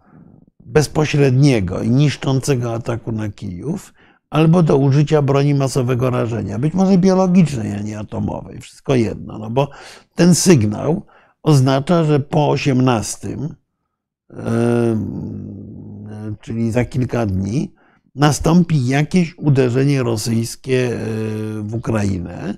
[0.67, 3.95] bezpośredniego i niszczącego ataku na Kijów,
[4.31, 9.51] albo do użycia broni masowego rażenia, być może biologicznej, a nie atomowej, wszystko jedno, no
[9.51, 9.71] bo
[10.15, 11.07] ten sygnał
[11.43, 13.37] oznacza, że po 18,
[14.31, 17.75] em, czyli za kilka dni,
[18.15, 20.99] nastąpi jakieś uderzenie rosyjskie e,
[21.63, 22.55] w Ukrainę,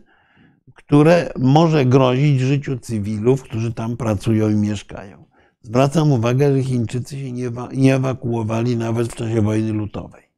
[0.75, 5.18] które może grozić życiu cywilów, którzy tam pracują i mieszkają.
[5.63, 10.29] Zwracam uwagę, że Chińczycy się nie, nie ewakuowali nawet w czasie wojny lutowej.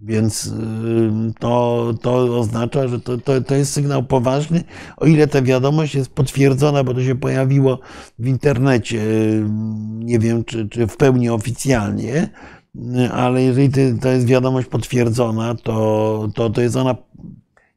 [0.00, 0.52] Więc
[1.38, 4.64] to, to oznacza, że to, to, to jest sygnał poważny,
[4.96, 7.78] o ile ta wiadomość jest potwierdzona, bo to się pojawiło
[8.18, 9.02] w internecie,
[9.98, 12.28] nie wiem czy, czy w pełni oficjalnie,
[13.12, 13.70] ale jeżeli
[14.00, 16.96] to jest wiadomość potwierdzona, to, to, to jest ona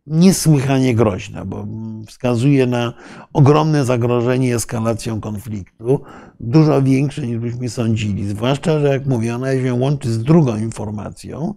[0.10, 1.68] niesłychanie groźna, bo
[2.08, 2.94] wskazuje na
[3.34, 6.02] ogromne zagrożenie eskalacją konfliktu,
[6.40, 8.28] dużo większe niż byśmy sądzili.
[8.28, 11.54] Zwłaszcza, że jak mówię, ona się łączy z drugą informacją,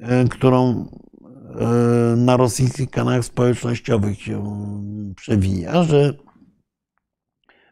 [0.00, 0.86] e, którą
[1.60, 4.42] e, na rosyjskich kanałach społecznościowych się
[5.16, 6.14] przewija, że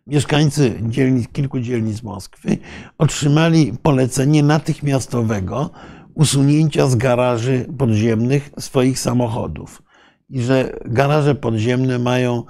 [0.06, 2.58] mieszkańcy dzielnic, kilku dzielnic Moskwy
[2.98, 5.70] otrzymali polecenie natychmiastowego
[6.14, 9.83] usunięcia z garaży podziemnych swoich samochodów.
[10.30, 12.42] I że garaże podziemne mają,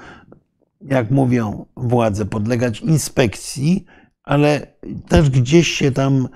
[0.80, 3.84] jak mówią władze, podlegać inspekcji,
[4.24, 4.66] ale
[5.08, 6.28] też gdzieś się tam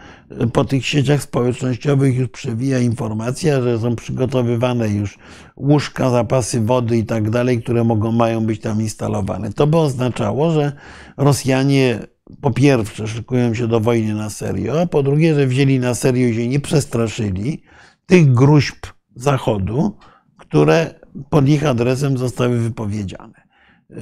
[0.52, 5.18] po tych sieciach społecznościowych już przewija informacja, że są przygotowywane już
[5.56, 9.52] łóżka, zapasy wody i tak dalej, które mogą, mają być tam instalowane.
[9.52, 10.72] To by oznaczało, że
[11.16, 11.98] Rosjanie
[12.40, 16.28] po pierwsze szykują się do wojny na serio, a po drugie, że wzięli na serio
[16.28, 17.62] i się nie przestraszyli
[18.06, 19.96] tych gruźb Zachodu,
[20.36, 20.97] które
[21.30, 23.42] pod ich adresem zostały wypowiedziane.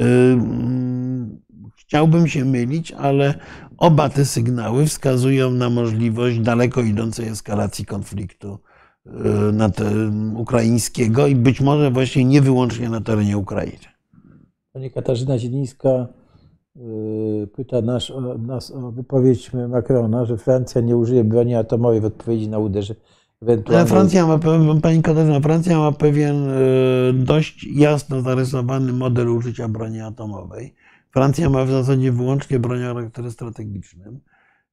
[0.01, 1.41] Ym,
[1.87, 3.35] Chciałbym się mylić, ale
[3.78, 8.59] oba te sygnały wskazują na możliwość daleko idącej eskalacji konfliktu
[9.07, 9.11] y,
[9.53, 9.70] na
[10.37, 13.87] ukraińskiego i być może właśnie nie wyłącznie na terenie Ukrainy.
[14.73, 16.07] Pani Katarzyna Zielińska
[16.77, 22.49] y, pyta nas, nas o wypowiedź Macrona, że Francja nie użyje broni atomowej w odpowiedzi
[22.49, 23.01] na uderzenie.
[23.43, 24.39] Ale ewentualne- Francja ma,
[24.83, 30.75] pani Katarzyna, Francja ma pewien y, dość jasno zarysowany model użycia broni atomowej.
[31.13, 34.21] Francja ma w zasadzie wyłącznie broń o charakterze strategicznym.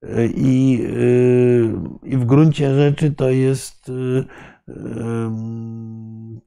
[0.03, 1.73] Y, I, y,
[2.03, 3.91] I w gruncie rzeczy to jest,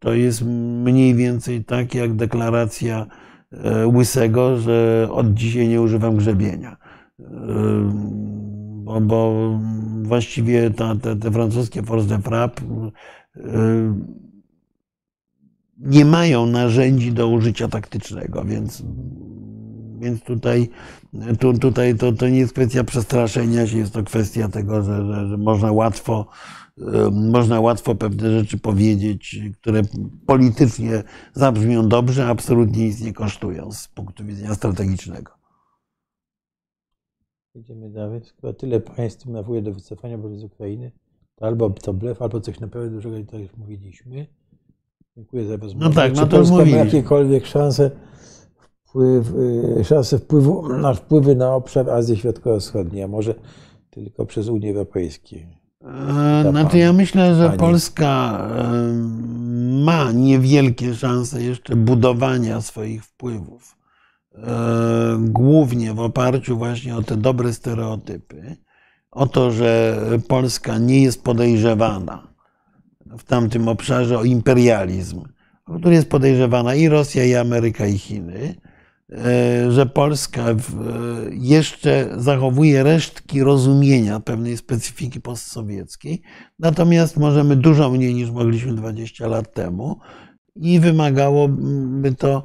[0.01, 0.43] to jest
[0.85, 3.07] mniej więcej tak jak deklaracja
[3.87, 6.77] Łysego, że od dzisiaj nie używam grzebienia.
[8.87, 9.51] Bo, bo
[10.03, 12.63] właściwie ta, te, te francuskie force de frappe
[13.37, 13.41] y,
[15.79, 18.83] nie mają narzędzi do użycia taktycznego, więc,
[19.99, 20.69] więc tutaj,
[21.41, 25.29] tu, tutaj to, to nie jest kwestia przestraszenia się, jest to kwestia tego, że, że,
[25.29, 26.27] że można łatwo
[26.79, 29.83] y, można łatwo pewne rzeczy powiedzieć, które
[30.27, 31.03] politycznie
[31.35, 35.36] zabrzmią dobrze, a absolutnie nic nie kosztują z punktu widzenia strategicznego.
[37.57, 38.21] Idziemy dalej.
[38.25, 40.91] Skoro tyle państw nawołuje do wycofania wobec Ukrainy,
[41.37, 44.27] to albo to blef, albo coś naprawdę dużego, tak jak mówiliśmy.
[45.17, 45.89] Dziękuję za rozmowę.
[45.89, 46.85] No tak, Czy no to Polska ma mówiliśmy.
[46.85, 47.91] jakiekolwiek szanse,
[48.85, 49.33] wpływ,
[49.81, 53.35] y, szanse wpływu na wpływy na obszar Azji Środkowo-Wschodniej, a może
[53.91, 55.37] tylko przez Unię Europejską?
[56.47, 57.59] E, Znaczy ja myślę, że Pani.
[57.59, 58.93] Polska e,
[59.85, 63.76] ma niewielkie szanse jeszcze budowania swoich wpływów.
[64.37, 68.57] E, Głównie w oparciu właśnie o te dobre stereotypy.
[69.11, 69.99] O to, że
[70.29, 72.37] Polska nie jest podejrzewana
[73.19, 75.23] w tamtym obszarze o imperializm,
[75.81, 78.55] który jest podejrzewana i Rosja, i Ameryka, i Chiny.
[79.13, 80.45] e, że Polska
[81.31, 86.23] jeszcze zachowuje resztki rozumienia pewnej specyfiki postsowieckiej,
[86.59, 89.99] natomiast możemy dużo mniej niż mogliśmy 20 lat temu
[90.57, 92.45] i wymagałoby to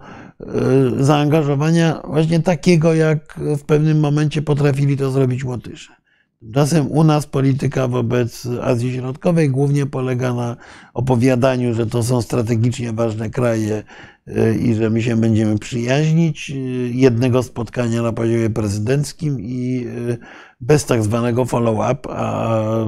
[0.99, 6.01] zaangażowania właśnie takiego, jak w pewnym momencie potrafili to zrobić Łotysze.
[6.41, 10.57] Tymczasem u nas polityka wobec Azji Środkowej głównie polega na
[10.93, 13.83] opowiadaniu, że to są strategicznie ważne kraje
[14.27, 16.49] y, i że my się będziemy przyjaźnić.
[16.49, 16.53] Y,
[16.93, 20.17] jednego spotkania na poziomie prezydenckim i y,
[20.61, 22.85] bez tak zwanego follow-up, a,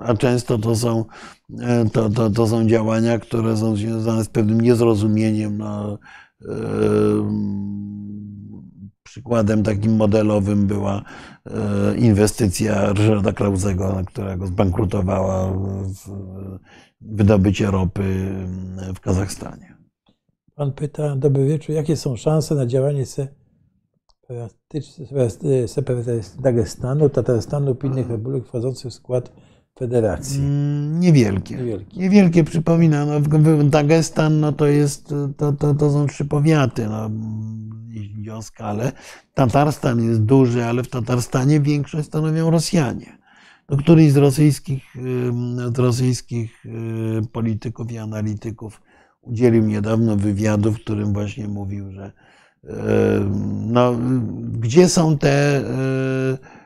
[0.00, 1.04] a często to są,
[1.92, 5.58] to, to, to są działania, które są związane z pewnym niezrozumieniem.
[5.58, 5.98] No,
[9.02, 11.02] Przykładem takim modelowym była
[11.46, 15.94] e, inwestycja Ryszarda Klausego, którego zbankrutowała w
[17.00, 18.34] wydobycie ropy
[18.94, 19.76] w Kazachstanie.
[20.54, 23.04] Pan pyta, dobry wieczór, jakie są szanse na działanie
[25.66, 29.32] separatystów Dagestanu, Tatarstanu i innych republik wchodzących w skład
[29.78, 30.38] federacji?
[30.40, 31.56] Mm, niewielkie.
[31.56, 33.06] Niewielkie, Niewielkie przypomina.
[33.06, 33.20] No,
[33.64, 36.86] Dagestan no, to, jest, to, to, to są trzy powiaty.
[36.88, 37.10] No,
[37.88, 38.92] jeśli o skalę.
[39.34, 43.18] Tatarstan jest duży, ale w Tatarstanie większość stanowią Rosjanie.
[43.68, 44.94] No, któryś z rosyjskich,
[45.74, 46.70] z rosyjskich y,
[47.32, 48.82] polityków i analityków
[49.22, 52.12] udzielił niedawno wywiadu, w którym właśnie mówił, że
[53.66, 53.96] no,
[54.60, 56.63] gdzie są te y,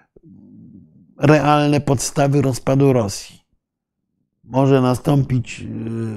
[1.19, 3.39] realne podstawy rozpadu Rosji?
[4.49, 5.65] może nastąpić y,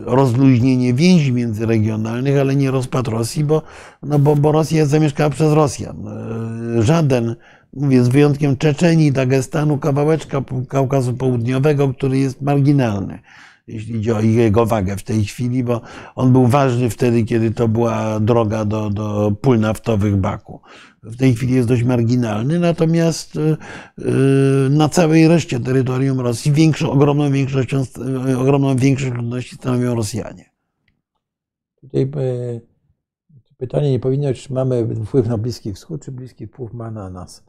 [0.05, 3.61] rozluźnienie więzi międzyregionalnych, ale nie rozpad Rosji, bo,
[4.03, 6.07] no bo, bo Rosja jest zamieszkała przez Rosjan.
[6.79, 7.35] Y, żaden,
[7.73, 13.19] mówię, z wyjątkiem Czeczenii, Dagestanu, kawałeczka Kaukazu Południowego, który jest marginalny
[13.67, 15.81] jeśli chodzi o jego wagę w tej chwili, bo
[16.15, 20.61] on był ważny wtedy, kiedy to była droga do, do pól naftowych Baku.
[21.03, 23.39] W tej chwili jest dość marginalny, natomiast y,
[23.99, 27.83] y, na całej reszcie terytorium Rosji większą, ogromną, większością,
[28.37, 30.45] ogromną większość ludności stanowią Rosjanie.
[31.81, 32.07] Tutaj e,
[33.57, 37.43] pytanie nie powinno, czy mamy wpływ na Bliski Wschód, czy Bliski wpływ ma na nas.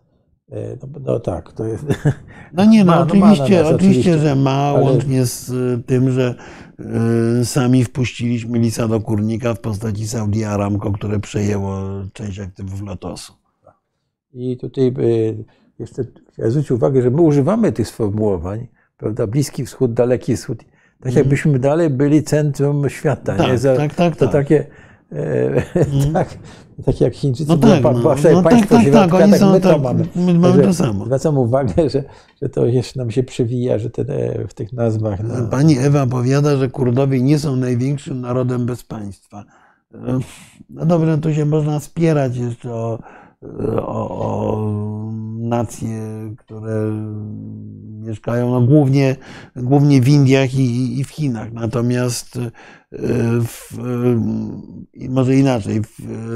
[0.51, 1.85] E, no, no, tak, to jest.
[2.53, 4.81] No nie, no, ma, oczywiście, no nas, oczywiście, że ma, ale...
[4.81, 5.51] łącznie z
[5.87, 6.35] tym, że
[7.41, 11.81] y, sami wpuściliśmy lisa do kurnika w postaci Saudi Aramco, które przejęło
[12.13, 13.42] część aktywów Lotosu.
[14.33, 15.45] I tutaj y,
[15.79, 19.27] jeszcze chciałem zwrócić uwagę, że my używamy tych sformułowań, prawda?
[19.27, 20.59] Bliski Wschód, Daleki Wschód.
[20.59, 21.17] Tak mhm.
[21.17, 23.37] jakbyśmy dalej byli centrum świata.
[23.37, 23.59] Tak, nie?
[23.59, 24.33] Za, tak, tak, to tak.
[24.33, 24.67] takie
[25.13, 26.13] Mm.
[26.15, 26.39] tak,
[26.87, 29.83] tak jak Chińczycy, no tak, no, no, tak, państwo tak, tak, tak my to tak,
[29.83, 30.07] mamy.
[30.17, 31.05] My mamy to samo.
[31.05, 32.05] Zwracam uwagę, że,
[32.43, 34.05] że to jeszcze nam się przewija, że te,
[34.49, 35.21] w tych nazwach.
[35.23, 35.49] No.
[35.51, 39.45] Pani Ewa powiada, że Kurdowie nie są największym narodem bez państwa.
[40.71, 42.99] No dobrze, tu się można spierać jeszcze o,
[43.77, 46.93] o, o nacje, które
[48.01, 49.17] mieszkają no głównie,
[49.57, 51.53] głównie w Indiach i, i w Chinach.
[51.53, 52.51] Natomiast e,
[53.47, 53.79] w,
[55.09, 55.81] może inaczej,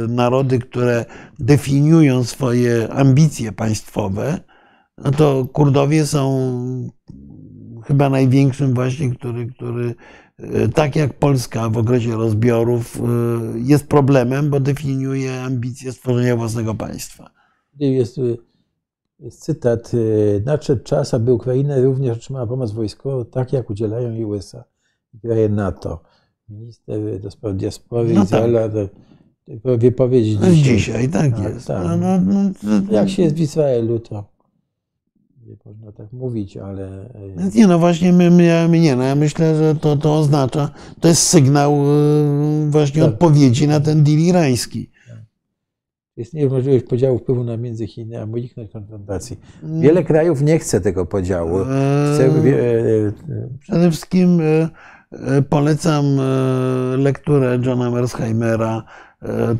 [0.08, 1.04] narody, które
[1.38, 4.40] definiują swoje ambicje państwowe,
[5.04, 6.50] no to Kurdowie są
[7.84, 9.94] chyba największym właśnie, który, który
[10.74, 13.02] tak jak Polska w okresie rozbiorów e,
[13.58, 17.30] jest problemem, bo definiuje ambicje stworzenia własnego państwa.
[17.78, 18.20] Jest
[19.20, 19.92] jest cytat.
[20.44, 24.64] Nadszedł czas, aby Ukraina również otrzymała pomoc wojskową, tak jak udzielają jej USA
[25.14, 26.02] i kraje NATO.
[26.48, 29.78] Minister do spraw diaspory no Izraela tak.
[29.78, 30.54] wypowiedź dzisiaj.
[30.54, 31.66] Dzisiaj, tak, tak jest.
[31.66, 31.84] Tak.
[31.84, 34.35] No, no, no, jak się jest w Izraelu, to
[35.47, 37.05] nie można tak mówić, ale...
[37.05, 40.70] Y, nie, no właśnie, my, my, nie, no ja myślę, że to, to oznacza,
[41.01, 41.74] to jest sygnał
[42.66, 43.12] y, właśnie tak.
[43.12, 44.90] odpowiedzi na ten deal irański
[46.16, 49.39] istnieje możliwość podziału wpływu na między Chiny, aby uniknąć konfrontacji.
[49.62, 49.81] Mm.
[49.81, 51.59] Wiele krajów nie chce tego podziału.
[52.14, 53.12] Chce, e,
[53.60, 54.68] Przede wszystkim e,
[55.12, 56.05] e, polecam
[56.97, 58.82] lekturę Johna Mersheimera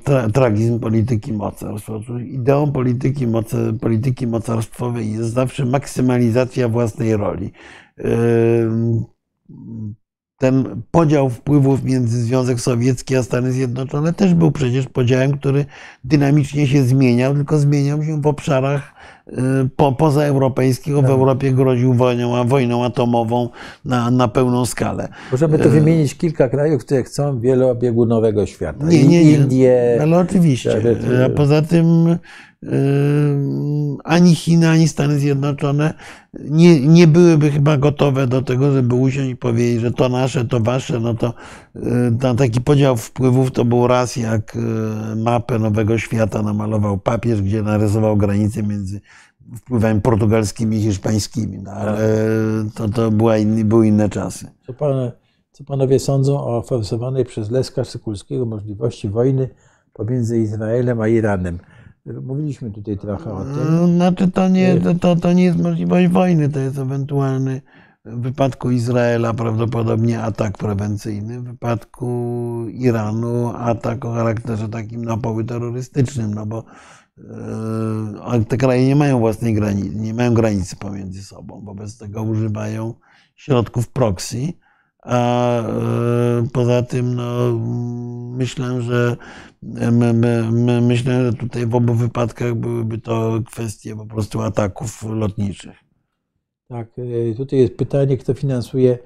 [0.05, 1.91] tra, Tragizm polityki mocarstw.
[2.25, 7.53] Ideą polityki, moce, polityki mocarstwowej jest zawsze maksymalizacja własnej roli
[10.39, 15.65] ten podział wpływów między Związek Sowiecki a Stany Zjednoczone też był przecież podziałem, który
[16.05, 18.95] dynamicznie się zmieniał, tylko zmieniał się w obszarach
[19.29, 19.33] y,
[19.77, 23.49] po, pozaeuropejskiego w Europie groził wojną, wojną atomową
[23.85, 25.09] na, na pełną skalę.
[25.33, 28.87] Możemy tu wymienić kilka krajów, które chcą wielobiegunowego świata.
[28.87, 29.33] Nie, nie, nie.
[29.33, 29.99] Indie.
[30.03, 30.83] Ale oczywiście.
[31.27, 32.19] A poza tym y,
[34.05, 35.95] ani Chiny, ani Stany Zjednoczone
[36.41, 40.61] nie, nie byłyby chyba gotowe do tego, żeby usiąść i powiedzieć, że to nasze, to
[40.61, 41.01] wasze.
[41.01, 41.35] No to
[41.77, 41.83] y,
[42.21, 47.63] tam taki podział wpływów to był raz, jak y, mapę Nowego Świata namalował papież, gdzie
[47.63, 49.01] narysował granicę między
[49.57, 51.59] wpływami portugalskimi i hiszpańskimi.
[51.59, 51.99] No, ale
[52.75, 54.51] to, to była inny, były inne czasy.
[54.67, 55.11] Co, pan,
[55.53, 59.49] co panowie sądzą o forsowanej przez Leska Sykulskiego możliwości wojny
[59.93, 61.59] pomiędzy Izraelem a Iranem?
[62.23, 63.97] Mówiliśmy tutaj trochę o tym.
[63.97, 67.61] Znaczy to nie, to, to, to nie jest możliwość wojny, to jest ewentualny
[68.07, 76.35] w wypadku Izraela prawdopodobnie atak prewencyjny, w wypadku Iranu atak o charakterze takim napoły terrorystycznym,
[76.35, 76.65] no bo
[78.33, 82.95] e, te kraje nie mają własnej granicy, nie mają granicy pomiędzy sobą, wobec tego używają
[83.37, 84.53] środków proxy,
[85.07, 87.53] a e, poza tym no,
[88.37, 89.17] myślę, że
[89.63, 95.03] my, my, my, myślę, że tutaj w obu wypadkach byłyby to kwestie po prostu ataków
[95.03, 95.77] lotniczych.
[96.69, 98.99] Tak, e, tutaj jest pytanie, kto finansuje,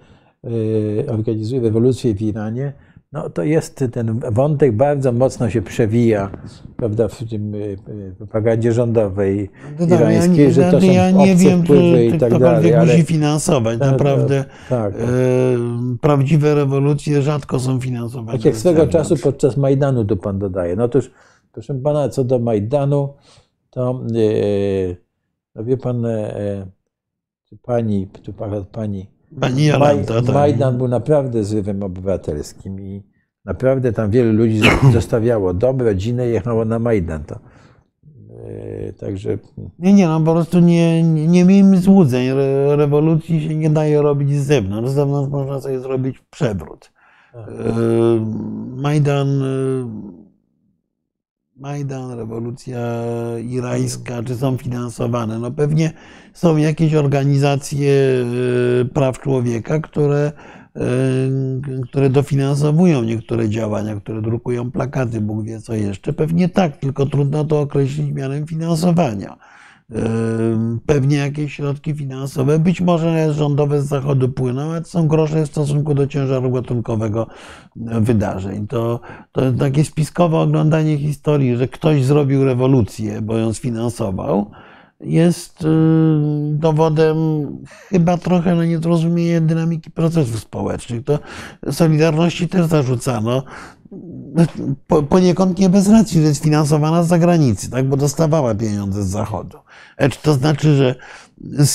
[0.44, 2.72] e, organizuje rewolucję w Iranie.
[3.12, 6.30] No to jest ten wątek bardzo mocno się przewija,
[6.76, 7.52] prawda, w tym
[8.18, 12.18] propagandzie rządowej No irańskiej, ja nie, że to są ja nie wiem, wpływy czy i
[12.18, 13.78] tak dalej, ale musi finansować.
[13.78, 14.94] Tak, Naprawdę tak.
[14.94, 14.96] e,
[16.00, 18.38] prawdziwe rewolucje rzadko są finansowane.
[18.38, 20.76] Tak jak swego czasu podczas Majdanu tu pan dodaje.
[20.76, 21.10] No otóż,
[21.52, 23.14] proszę pana, co do Majdanu,
[23.70, 24.96] to e,
[25.54, 26.66] no wie pan, e,
[27.44, 28.32] czy pani, tu
[28.72, 29.06] pani,
[29.40, 30.32] Pani Jolanta, Maj.
[30.32, 33.02] Majdan był naprawdę zrywem obywatelskim i
[33.44, 34.60] naprawdę tam wielu ludzi
[34.92, 37.24] zostawiało dom, rodzinę i jechało na Majdan.
[37.24, 39.38] To, e, także
[39.78, 42.26] Nie, nie, no po prostu nie, nie, nie miejmy złudzeń.
[42.28, 44.90] Re, rewolucji się nie daje robić z zewnątrz.
[44.90, 46.92] Z zewnątrz można sobie zrobić przewrót.
[47.34, 47.40] E,
[48.76, 49.46] Majdan, e,
[51.60, 52.80] Majdan, rewolucja
[53.48, 55.38] irańska, czy są finansowane?
[55.38, 55.92] No pewnie
[56.32, 57.92] są jakieś organizacje
[58.80, 60.32] e, praw człowieka, które,
[60.76, 60.82] e,
[61.82, 66.12] które dofinansowują niektóre działania, które drukują plakaty, Bóg wie co jeszcze.
[66.12, 69.36] Pewnie tak, tylko trudno to określić mianem finansowania.
[70.86, 75.94] Pewnie jakieś środki finansowe, być może rządowe z zachodu płyną, ale są grosze w stosunku
[75.94, 77.26] do ciężaru gatunkowego
[77.76, 78.66] wydarzeń.
[78.66, 79.00] To,
[79.32, 84.50] to takie spiskowe oglądanie historii, że ktoś zrobił rewolucję, bo ją sfinansował,
[85.00, 85.66] jest y,
[86.52, 87.16] dowodem
[87.88, 91.04] chyba trochę na niezrozumienie dynamiki procesów społecznych.
[91.04, 91.18] To
[91.70, 93.42] Solidarności też zarzucano,
[94.86, 97.88] po- poniekąd nie bez racji, że jest finansowana z zagranicy, tak?
[97.88, 99.58] bo dostawała pieniądze z Zachodu.
[99.98, 100.94] Lecz to znaczy, że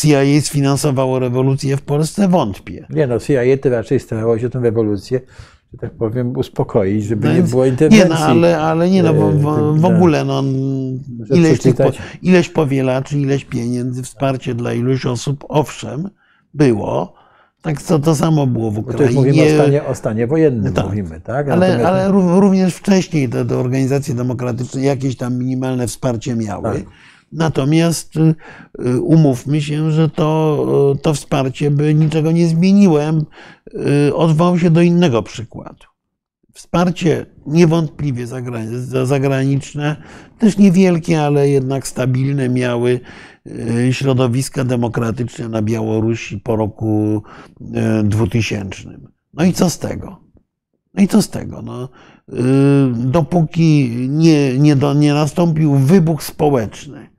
[0.02, 2.28] CIA sfinansowało rewolucję w Polsce?
[2.28, 2.86] Wątpię.
[2.90, 5.22] nie no, CIA to raczej starało się tę rewolucję,
[5.74, 8.10] że tak powiem, uspokoić, żeby No nie było Nie, interwencji.
[8.10, 10.44] no, ale, ale nie, no, bo E, w, tak, ogóle no,
[11.36, 11.76] ileś, tych,
[12.22, 16.10] ileś powielaczy, ileś pieniędzy, wsparcie dla iluś osób, owszem,
[16.54, 17.25] było.
[17.66, 19.16] Tak co to samo było w Bo to już Ukrainie.
[19.44, 20.86] mówimy o stanie, o stanie wojennym, Tak.
[20.86, 21.50] mówimy, tak?
[21.50, 26.64] Ale, Natomiast- ale ró- również wcześniej te, te organizacje demokratyczne jakieś tam minimalne wsparcie miały.
[26.74, 26.84] Tak.
[27.32, 28.36] Natomiast y,
[28.88, 32.48] y, umówmy się, że to, y, to wsparcie by niczego nie
[34.10, 35.86] y, Odwołał się do innego przykładu.
[36.54, 39.96] Wsparcie niewątpliwie zagra- za- zagraniczne,
[40.40, 43.00] też niewielkie, ale jednak stabilne, miały
[43.92, 47.24] środowiska demokratyczne na Białorusi po roku
[48.00, 49.00] y, 2000.
[49.34, 50.20] No i co z tego?
[50.94, 51.62] No i co z tego?
[51.62, 52.38] No, y,
[52.94, 57.10] dopóki nie, nie, do, nie nastąpił wybuch społeczny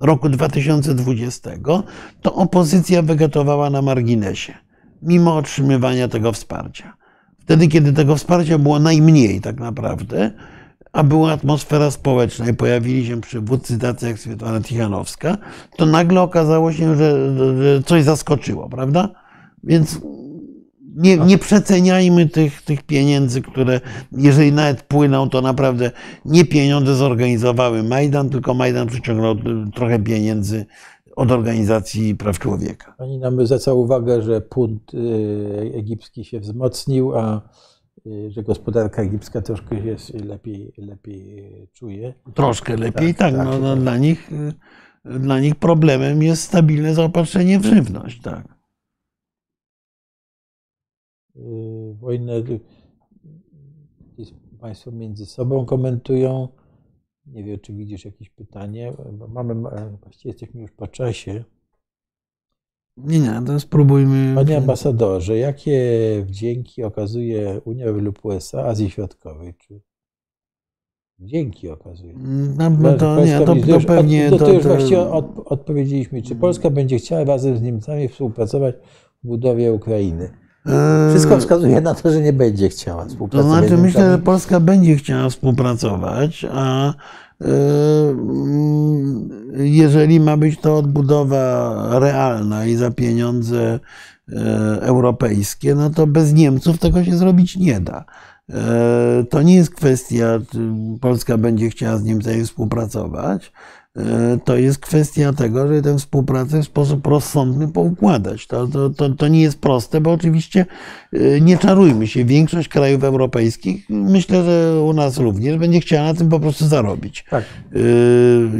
[0.00, 1.50] roku 2020,
[2.22, 4.54] to opozycja wegetowała na marginesie,
[5.02, 6.96] mimo otrzymywania tego wsparcia.
[7.38, 10.32] Wtedy, kiedy tego wsparcia było najmniej tak naprawdę,
[10.96, 15.38] a była atmosfera społeczna i pojawili się przywódcy tacy jak Swietłana Tichanowska,
[15.76, 19.08] to nagle okazało się, że, że coś zaskoczyło, prawda?
[19.64, 20.00] Więc
[20.96, 23.80] nie, nie przeceniajmy tych, tych pieniędzy, które,
[24.12, 25.90] jeżeli nawet płyną, to naprawdę
[26.24, 29.36] nie pieniądze zorganizowały Majdan, tylko Majdan przyciągnął
[29.74, 30.66] trochę pieniędzy
[31.16, 32.94] od organizacji praw człowieka.
[32.98, 37.40] Pani nam zwraca uwagę, że punt y, egipski się wzmocnił, a
[38.28, 42.14] że gospodarka egipska troszkę się lepiej, lepiej czuje.
[42.34, 43.36] Troszkę lepiej, Tak, tak.
[43.36, 43.82] tak, no, no, tak.
[43.82, 48.58] Dla, nich, y, dla nich problemem jest stabilne zaopatrzenie w żywność, tak.
[51.36, 52.60] Y, Wojnę y,
[54.60, 56.48] Państwo między sobą komentują.
[57.26, 58.92] Nie wiem, czy widzisz jakieś pytanie.
[59.28, 61.44] Mamy, e, właściwie jesteśmy już po czasie.
[62.96, 64.34] Nie, nie, to spróbujmy.
[64.34, 65.80] Panie ambasadorze, jakie
[66.26, 69.54] wdzięki okazuje Unia lub USA Azji Środkowej?
[69.54, 69.80] Czy
[71.18, 72.14] wdzięki okazuje?
[72.58, 74.30] No, no to nie, to, to pewnie.
[74.30, 76.22] To, to, to już właściwie od, odpowiedzieliśmy.
[76.22, 78.74] Czy Polska będzie chciała razem z Niemcami współpracować
[79.24, 80.30] w budowie Ukrainy?
[81.10, 83.58] Wszystko wskazuje na to, że nie będzie chciała To współpracować.
[83.58, 84.18] znaczy, z myślę, że.
[84.18, 86.94] Polska będzie chciała współpracować, a mm,
[89.56, 93.80] jeżeli ma być to odbudowa realna i za pieniądze
[94.28, 94.36] e,
[94.80, 98.04] europejskie, no to bez Niemców tego się zrobić nie da.
[98.50, 100.58] E, To nie jest kwestia, czy
[101.00, 103.52] Polska będzie chciała z Niemcami współpracować.
[103.96, 108.46] E, To jest kwestia tego, że tę współpracę w sposób rozsądny poukładać.
[108.46, 110.66] To, to, to, to nie jest proste, bo oczywiście
[111.12, 112.24] e, nie czarujmy się.
[112.24, 117.24] Większość krajów europejskich, myślę, że u nas również, będzie chciała na tym po prostu zarobić.
[117.30, 117.44] Tak.
[117.72, 117.80] Yy,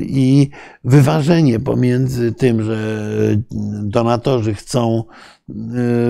[0.00, 0.50] I
[0.84, 2.76] wyważenie pomiędzy tym, że
[3.82, 5.04] donatorzy chcą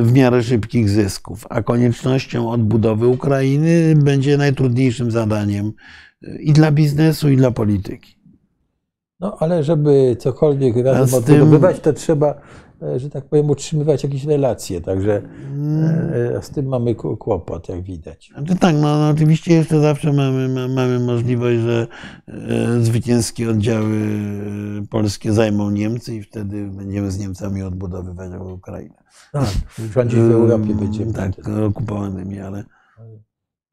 [0.03, 5.73] w miarę szybkich zysków, a koniecznością odbudowy Ukrainy będzie najtrudniejszym zadaniem
[6.41, 8.16] i dla biznesu, i dla polityki.
[9.21, 12.35] No ale żeby cokolwiek razem odbudowywać, to trzeba,
[12.83, 14.81] e, że tak powiem, utrzymywać jakieś relacje.
[14.81, 15.23] Także
[15.55, 16.11] Mm.
[16.37, 18.31] e, z tym mamy kłopot, jak widać.
[18.39, 21.87] Znaczy tak, no, no oczywiście jeszcze zawsze mamy, ma- mamy możliwość, że
[22.29, 23.97] e, zwycięskie oddziały
[24.83, 28.95] e, polskie zajmą Niemcy i wtedy będziemy z Niemcami odbudowywać Ukrainę.
[29.33, 29.49] Tak,
[29.95, 31.13] rządzić w Europie będziemy.
[31.13, 31.33] Tak,
[31.69, 32.65] okupowanymi, ale.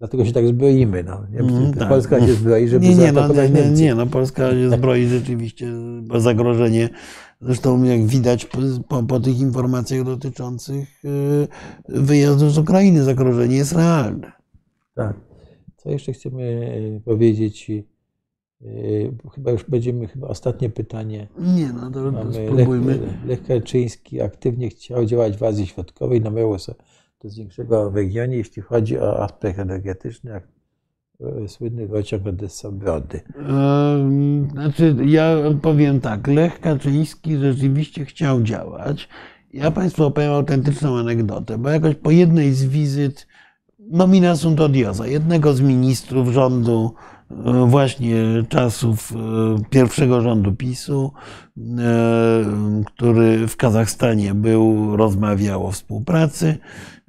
[0.03, 1.03] Dlatego się tak zbroimy.
[1.03, 1.23] No.
[1.39, 1.89] Mm, tak.
[1.89, 3.81] Polska się zbroi, żeby Nie, nie, no, nie, Niemcy.
[3.81, 5.67] nie, no Polska się zbroi rzeczywiście,
[6.01, 6.89] bo zagrożenie,
[7.41, 8.45] zresztą jak widać
[8.88, 11.47] po, po, tych informacjach dotyczących y,
[11.89, 14.31] wyjazdu z Ukrainy, zagrożenie jest realne.
[14.95, 15.15] Tak.
[15.77, 17.71] Co jeszcze chcemy e, powiedzieć?
[17.71, 18.65] E,
[19.35, 21.27] Chyba już będziemy, chyba ostatnie pytanie.
[21.39, 22.99] Nie, no to, Mamy Lech, spróbujmy.
[23.25, 26.53] Lech Kaczyński aktywnie chciał działać w Azji Środkowej, namawiał
[27.23, 30.47] się do większego regionie, jeśli chodzi o aspekt energetyczny, jak
[31.43, 33.21] e, słynny rociąg Odessa-Brody.
[33.37, 39.09] Em, Znaczy, ja powiem tak, Lech Kaczyński rzeczywiście chciał działać.
[39.53, 43.27] Ja Państwu opowiem autentyczną anegdotę, bo jakoś po jednej z wizyt
[43.79, 46.93] nomina sunt odiosa, jednego z ministrów rządu
[47.68, 48.15] właśnie
[48.49, 49.15] czasów e,
[49.69, 51.11] pierwszego rządu PiSu,
[51.57, 51.61] e,
[52.85, 56.57] który w Kazachstanie był, rozmawiał o współpracy.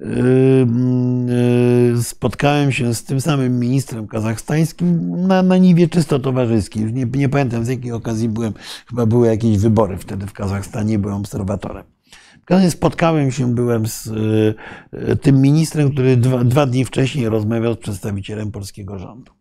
[0.01, 6.83] E, e, Spotkałem się z tym samym ministrem kazachstańskim na, na niwie czysto towarzyskiej.
[6.83, 8.53] Już nie, nie pamiętam z jakiej okazji byłem,
[8.89, 11.83] chyba były jakieś wybory wtedy w Kazachstanie, byłem obserwatorem.
[12.41, 14.07] W każdym razie spotkałem się, byłem z
[14.91, 19.34] e, tym ministrem, który dwa, dwa dni wcześniej rozmawiał z przedstawicielem polskiego rządu.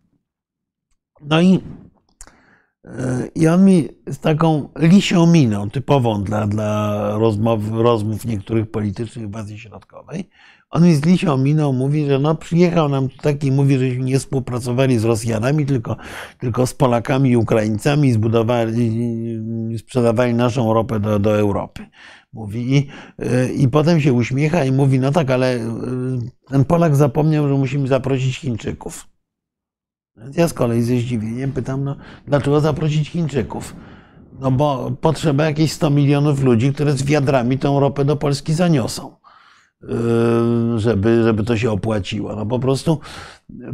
[1.28, 1.60] No i,
[2.84, 9.30] e, i on mi z taką lisią miną, typową dla, dla rozmów, rozmów niektórych politycznych
[9.30, 10.30] w Azji Środkowej,
[10.74, 14.98] on mi z lisią miną mówi, że no przyjechał nam taki, mówi, żeśmy nie współpracowali
[14.98, 15.96] z Rosjanami, tylko,
[16.38, 19.38] tylko z Polakami i Ukraińcami, zbudowali,
[19.78, 21.86] sprzedawali naszą ropę do, do Europy.
[22.32, 22.88] Mówi i,
[23.24, 25.60] y, i potem się uśmiecha i mówi, no tak, ale y,
[26.48, 29.13] ten Polak zapomniał, że musimy zaprosić Chińczyków.
[30.36, 31.96] Ja z kolei ze zdziwieniem pytam, no
[32.26, 33.76] dlaczego zaprosić Chińczyków?
[34.40, 39.16] No bo potrzeba jakieś 100 milionów ludzi, które z wiadrami tą ropę do Polski zaniosą,
[39.82, 39.88] yy,
[40.76, 42.36] żeby, żeby to się opłaciło.
[42.36, 43.00] No po prostu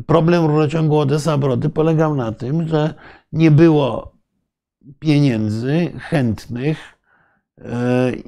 [0.07, 2.95] problem rurociągu Odessa-Brody polegał na tym, że
[3.33, 4.12] nie było
[4.99, 6.79] pieniędzy chętnych
[7.59, 7.65] yy,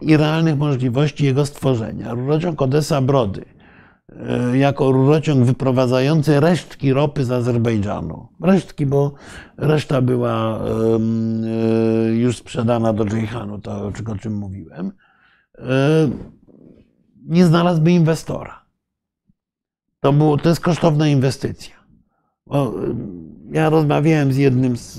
[0.01, 2.14] i realnych możliwości jego stworzenia.
[2.14, 3.44] Rurociąg Odessa-Brody
[4.55, 8.28] jako rurociąg wyprowadzający resztki ropy z Azerbejdżanu.
[8.40, 9.12] Resztki, bo
[9.56, 10.60] reszta była
[12.09, 14.93] yy, już sprzedana do Dżejhanu, to o czym- mówiłem,
[15.59, 15.64] yy,
[17.26, 18.64] nie znalazłby inwestora.
[20.01, 21.81] To, było, to jest kosztowna inwestycja.
[23.52, 24.96] Ja rozmawiałem z jednym z,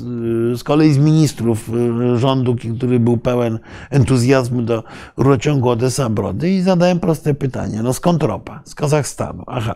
[0.60, 3.60] z kolei z ministrów yy, rządu, który był pełen
[3.90, 4.84] entuzjazmu do
[5.18, 7.84] rurociągu Odessa-Brody i zadałem proste pytanie.
[7.84, 8.62] No skąd ropa?
[8.66, 9.44] Z Kazachstanu.
[9.48, 9.76] Aha.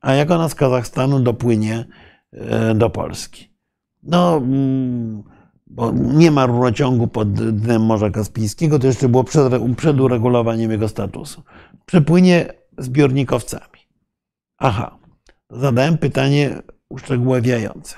[0.00, 1.84] A jak ona z Kazachstanu dopłynie
[2.32, 3.50] e, do Polski?
[4.02, 5.22] No, mm,
[5.66, 10.88] bo nie ma rurociągu pod dnem Morza Kaspijskiego, to jeszcze było przed, przed uregulowaniem jego
[10.88, 11.42] statusu.
[11.86, 12.46] Przepłynie
[12.78, 13.80] zbiornikowcami.
[14.58, 14.98] Aha.
[15.50, 17.96] Zadałem pytanie uszczegóławiające.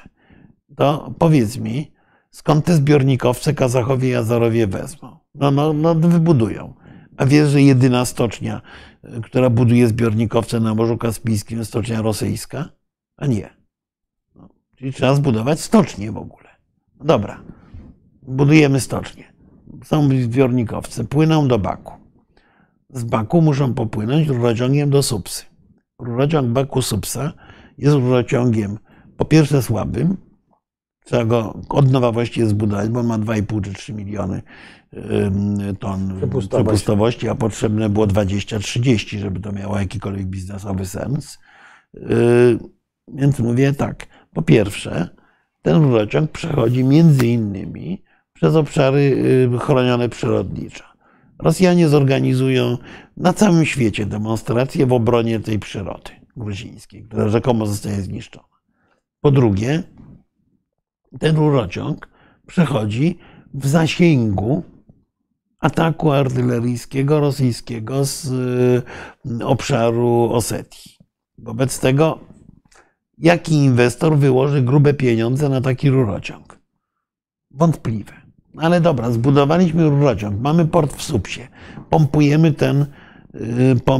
[0.77, 1.93] To powiedz mi,
[2.31, 5.17] skąd te zbiornikowce Kazachowie i Azorowie wezmą?
[5.35, 6.75] No, no, no wybudują.
[7.17, 8.61] A wiesz, że jedyna stocznia,
[9.05, 12.69] y, która buduje zbiornikowce na Morzu Kaspijskim, stocznia rosyjska?
[13.17, 13.51] A nie.
[14.35, 16.49] No, czyli trzeba zbudować stocznię w ogóle.
[17.01, 17.43] Dobra,
[18.23, 19.25] budujemy stocznię.
[19.85, 21.93] Są zbiornikowce, płyną do Baku.
[22.91, 25.45] Z Baku muszą popłynąć rurociągiem do Supsy.
[25.99, 27.33] Rurociąg Baku-Supsa
[27.79, 28.79] jest rurociągiem
[29.17, 30.17] po pierwsze słabym,
[31.05, 34.43] trzeba go od nowa właściwie zbudować, bo ma 2,5 czy 3 miliony
[35.79, 41.39] ton przepustowości, a potrzebne było 20-30, żeby to miało jakikolwiek biznesowy sens.
[41.95, 42.59] Yy,
[43.09, 45.09] Więc mówię tak, po pierwsze,
[45.63, 48.03] ten rurociąg przechodzi między innymi
[48.33, 49.23] przez obszary
[49.61, 50.85] chronione przyrodniczo.
[51.39, 52.79] Rosjanie zorganizują
[53.17, 58.49] na całym świecie demonstracje w obronie tej przyrody gruzińskiej, która rzekomo zostaje zniszczona.
[59.21, 59.83] Po drugie,
[61.21, 62.09] ten rurociąg
[62.47, 63.19] przechodzi
[63.55, 64.63] w zasięgu
[65.61, 68.27] ataku artyleryjskiego rosyjskiego z
[69.41, 70.99] y, obszaru Osetii.
[71.39, 72.19] Wobec tego,
[73.19, 76.59] jaki inwestor wyłoży grube pieniądze na taki rurociąg?
[77.51, 78.13] Wątpliwe.
[78.57, 81.49] Ale dobra, zbudowaliśmy rurociąg, mamy port w Supsie,
[81.91, 82.87] pompujemy, ten,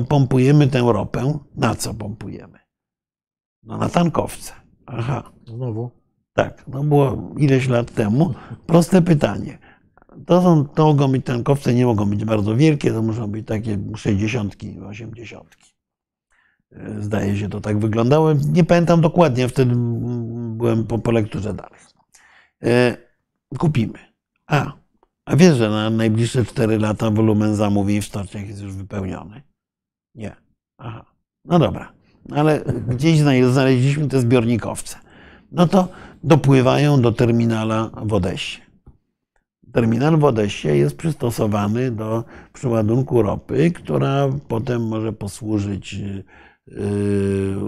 [0.09, 1.39] pompujemy tę ropę.
[1.57, 2.59] Na co pompujemy?
[3.63, 4.53] No na tankowce.
[4.87, 5.33] Aha.
[5.47, 5.91] Znowu.
[6.33, 8.35] Tak, to było ileś lat temu.
[8.67, 9.59] Proste pytanie.
[10.27, 13.79] To, są, to mogą być tankowce, nie mogą być bardzo wielkie, to muszą być takie
[13.97, 14.57] 60,
[14.89, 15.57] 80.
[16.99, 18.33] Zdaje się, to tak wyglądało.
[18.33, 19.75] Nie pamiętam dokładnie, wtedy
[20.57, 21.81] byłem po, po lekturze dalej.
[22.63, 22.97] E,
[23.59, 23.99] Kupimy.
[24.47, 24.73] A,
[25.29, 29.43] a wiesz, że na najbliższe 4 lata wolumen zamówień w stoczniach jest już wypełniony?
[30.15, 30.37] Nie.
[30.79, 31.05] Aha.
[31.45, 31.93] No dobra.
[32.33, 35.09] Ale gdzieś zna- znaleźliśmy te zbiornikowce
[35.53, 35.89] no to
[36.25, 38.61] dopływają do terminala w Odessie.
[39.73, 46.25] Terminal w Odessie jest przystosowany do przeładunku ropy, która potem może posłużyć y,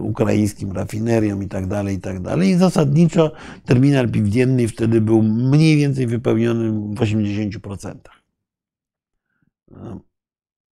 [0.02, 2.48] ukraińskim rafineriom i tak dalej, i tak dalej.
[2.48, 3.32] I zasadniczo
[3.64, 7.94] terminal piwnienny wtedy był mniej więcej wypełniony w 80%.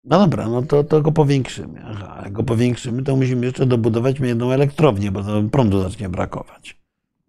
[0.04, 1.82] No dobra, no to, to go powiększymy.
[1.84, 5.22] Aha, jak go powiększymy, to musimy jeszcze dobudować jedną elektrownię, bo
[5.52, 6.76] prądu zacznie brakować.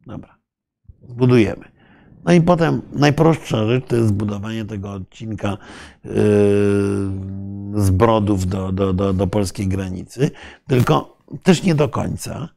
[0.06, 0.38] Dobra,
[1.10, 1.79] zbudujemy.
[2.30, 5.58] No i potem najprostsza rzecz to jest zbudowanie tego odcinka
[6.06, 6.12] yy,
[7.76, 10.32] z Brodów do, do, do, do polskiej granicy,
[10.68, 12.50] tylko też nie do końca,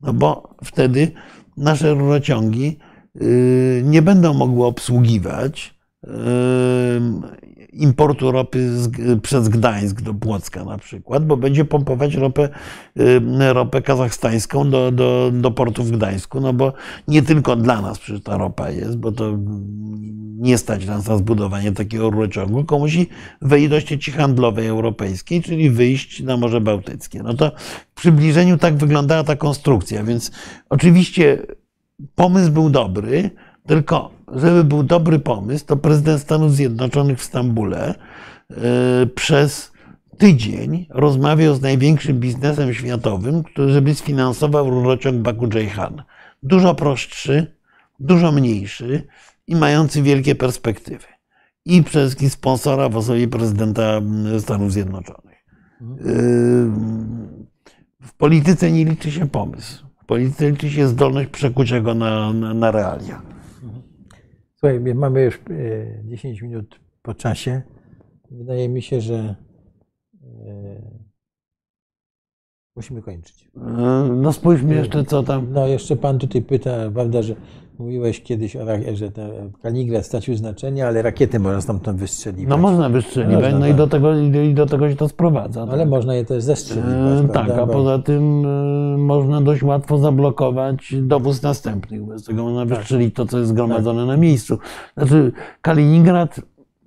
[0.00, 1.12] no bo wtedy
[1.56, 2.78] nasze rurociągi
[3.14, 6.10] yy, nie będą mogły obsługiwać yy,
[7.72, 8.90] importu ropy z,
[9.22, 12.48] przez Gdańsk do Płocka na przykład, bo będzie pompować ropę,
[13.00, 16.72] y, ropę kazachstańską do, do, do portu w Gdańsku, no bo
[17.08, 19.38] nie tylko dla nas przecież ta ropa jest, bo to
[20.38, 23.08] nie stać nas na zbudowanie takiego rurociągu, tylko musi
[23.42, 27.22] wejść do sieci handlowej europejskiej, czyli wyjść na Morze Bałtyckie.
[27.22, 27.52] No to
[27.94, 30.30] w przybliżeniu tak wyglądała ta konstrukcja, więc
[30.70, 31.38] oczywiście
[32.14, 33.30] pomysł był dobry,
[33.66, 37.94] tylko żeby był dobry pomysł, to prezydent Stanów Zjednoczonych w Stambule
[38.50, 38.56] yy,
[39.14, 39.72] przez
[40.18, 46.02] tydzień rozmawiał z największym biznesem światowym, który żeby sfinansował rurociąg Baku-Jayhan.
[46.42, 47.56] Dużo prostszy,
[48.00, 49.06] dużo mniejszy
[49.46, 51.06] i mający wielkie perspektywy.
[51.64, 54.00] I przede wszystkim sponsora w osobie prezydenta
[54.38, 55.44] Stanów Zjednoczonych.
[55.80, 56.70] Yy,
[58.02, 59.86] W polityce nie liczy się pomysł.
[60.02, 63.22] W polityce liczy się zdolność przekucia go na, na, na realia.
[64.64, 65.40] Słuchaj, my mamy już e,
[66.04, 67.62] 10 minut po czasie.
[68.30, 70.80] Wydaje mi się, że e,
[72.76, 73.48] musimy kończyć.
[73.56, 73.62] Yy,
[74.16, 75.46] No spójrzmy jeszcze, co tam.
[75.52, 77.34] No, jeszcze pan tutaj pyta, prawda, że
[77.78, 78.60] mówiłeś kiedyś, o,
[78.94, 79.30] że ten
[79.62, 82.48] Kaliningrad stracił znaczenie, ale rakiety można stamtąd wystrzeliwać.
[82.50, 83.76] No można wystrzeliwać, Można, no i tak.
[83.78, 85.66] do tego, i do tego się to sprowadza.
[85.70, 87.52] Ale można je też zestrzeliwać, Yy, prawda?
[87.54, 92.04] Tak, a Bo- poza tym yy, można dość łatwo zablokować dowóz następnych.
[92.04, 92.78] Bez tego można Tak.
[92.78, 94.58] wystrzelić to, co jest zgromadzone na miejscu.
[94.96, 96.40] Znaczy, Kaliningrad,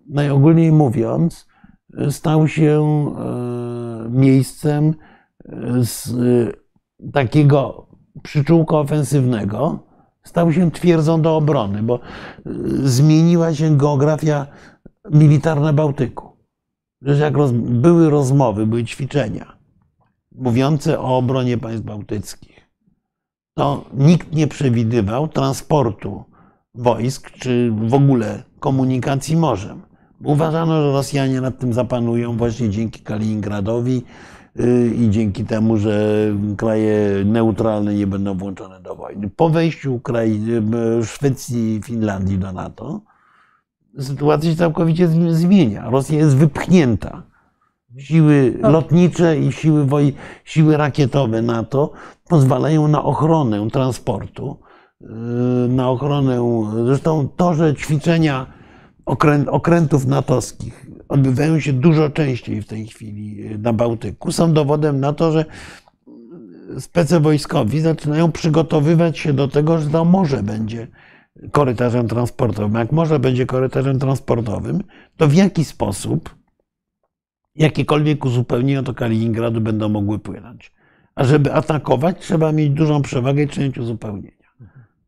[0.10, 1.48] najogólniej mówiąc,
[1.98, 2.82] yy, stał się
[4.04, 4.94] yy, miejscem
[5.82, 6.54] z yy,
[7.12, 7.88] takiego
[8.24, 9.80] przyczółka ofensywnego,
[10.24, 12.00] stał się twierdzą do obrony, bo
[12.46, 12.54] yy,
[12.90, 14.48] zmieniła się geografia
[15.12, 16.36] militarna Bałtyku.
[17.02, 19.56] Że jak roz, były rozmowy, były ćwiczenia
[20.38, 22.70] mówiące o obronie państw bałtyckich,
[23.54, 26.24] to nikt nie przewidywał transportu
[26.76, 29.82] wojsk, czy w ogóle komunikacji morzem.
[30.24, 34.04] Uważano, że Rosjanie nad tym zapanują właśnie dzięki Kaliningradowi
[34.96, 36.16] i dzięki temu, że
[36.58, 39.30] kraje neutralne nie będą włączone do wojny.
[39.30, 40.52] Po wejściu Ukrainy,
[40.98, 43.02] yy, Szwecji i Finlandii do NATO,
[44.00, 45.90] sytuacja się całkowicie zmi- zmienia.
[45.90, 47.24] Rosja jest wypchnięta.
[47.98, 50.14] Siły lotnicze i siły, woj,
[50.46, 51.92] siły rakietowe NATO
[52.30, 54.60] pozwalają na ochronę transportu
[55.02, 55.06] y,
[55.70, 56.40] na ochronę.
[56.86, 58.46] Zresztą to, że ćwiczenia
[59.06, 65.14] okrę, okrętów natowskich odbywają się dużo częściej w tej chwili na Bałtyku, są dowodem na
[65.14, 65.46] to, że
[66.80, 70.88] spece wojskowi zaczynają przygotowywać się do tego, że to morze będzie
[71.52, 72.74] korytarzem transportowym.
[72.74, 74.84] Jak morze będzie korytarzem transportowym,
[75.18, 76.36] to w jaki sposób
[77.56, 80.72] jakiekolwiek uzupełnienia do Kaliningradu będą mogły płynąć.
[81.16, 84.32] A żeby atakować, trzeba mieć dużą przewagę i część uzupełnienia.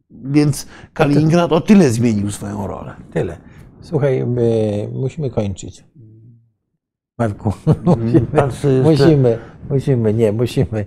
[0.10, 2.95] Więc Kaliningrad o tyle zmienił swoją rolę.
[3.14, 3.38] Tyle.
[3.82, 5.84] Słuchaj, my musimy kończyć.
[7.18, 7.53] Marku,
[7.85, 9.38] musimy, jeszcze- musimy,
[9.69, 10.85] musimy, nie, musimy.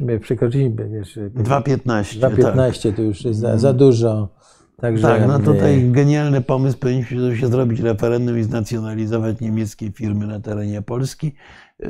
[0.00, 2.20] My przekroczyliśmy, wiesz, 2,15.
[2.20, 4.28] 2,15 to już jest za, za dużo.
[4.80, 10.40] Także Tak, no tutaj genialny pomysł, powinniśmy się zrobić referendum i znacjonalizować niemieckie firmy na
[10.40, 11.34] terenie Polski.
[11.80, 11.88] Yy,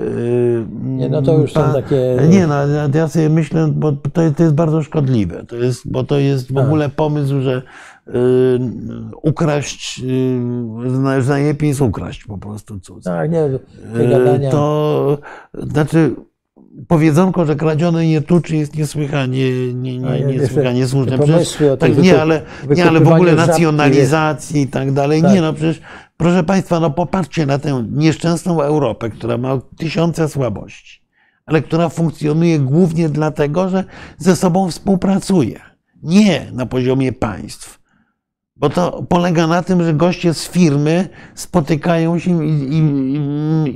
[0.83, 2.55] Nie, no to już są takie- Nie, no
[2.95, 6.89] ja sobie myślę, bo to, jest bardzo szkodliwe, to jest, bo to jest w ogóle
[6.89, 7.63] pomysł, że
[9.23, 13.11] ukraść, yy, że najlepiej jest ukraść po prostu cudze.
[13.11, 13.49] Tak, nie,
[14.09, 14.51] gadania.
[14.51, 15.19] To
[15.55, 16.15] znaczy
[16.89, 21.19] powiedzonko, że kradzione nie tuczy jest niesłychanie, nie, nie, nie, niesłychanie słuszne.
[21.19, 22.43] Przecież, tak, nie, ale,
[22.77, 25.23] nie, ale w ogóle nacjonalizacji i tak dalej.
[25.23, 25.33] Tak.
[25.33, 25.81] Nie no, przecież
[26.17, 31.03] proszę Państwa, no popatrzcie na tę nieszczęsną Europę, która ma tysiące słabości,
[31.47, 33.85] ale która funkcjonuje głównie dlatego, że
[34.19, 35.61] ze sobą współpracuje.
[36.03, 37.86] Nie na poziomie państw.
[38.59, 42.79] Bo to polega na tym, że goście z firmy spotykają się i, i,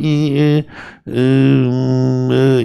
[0.01, 0.65] i, i,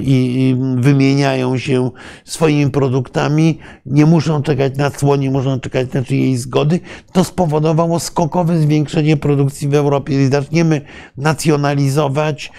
[0.01, 1.91] i, i wymieniają się
[2.25, 6.79] swoimi produktami, nie muszą czekać na cło, nie muszą czekać na czyjejś zgody.
[7.11, 10.13] To spowodowało skokowe zwiększenie produkcji w Europie.
[10.13, 10.81] Jeśli zaczniemy
[11.17, 12.51] nacjonalizować,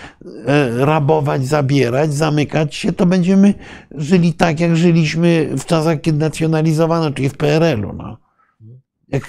[0.46, 3.54] e, rabować, zabierać, zamykać się, to będziemy
[3.94, 7.92] żyli tak, jak żyliśmy w czasach, kiedy nacjonalizowano, czyli w PRL-u.
[7.92, 8.25] No.
[9.08, 9.22] Jak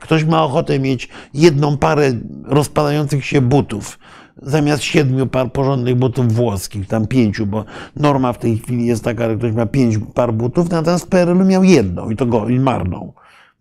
[0.00, 2.12] ktoś ma ochotę mieć jedną parę
[2.44, 3.98] rozpadających się butów,
[4.42, 7.64] zamiast siedmiu par porządnych butów włoskich, tam pięciu, bo
[7.96, 11.46] norma w tej chwili jest taka, że ktoś ma pięć par butów, natomiast w PRL
[11.46, 13.12] miał jedną i to go, i marną.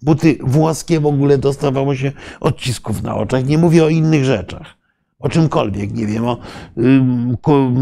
[0.02, 3.46] Buty włoskie w ogóle dostawało się odcisków na oczach.
[3.46, 4.83] Nie mówię o innych rzeczach.
[5.24, 6.26] O czymkolwiek, nie wiem.
[6.28, 6.38] O,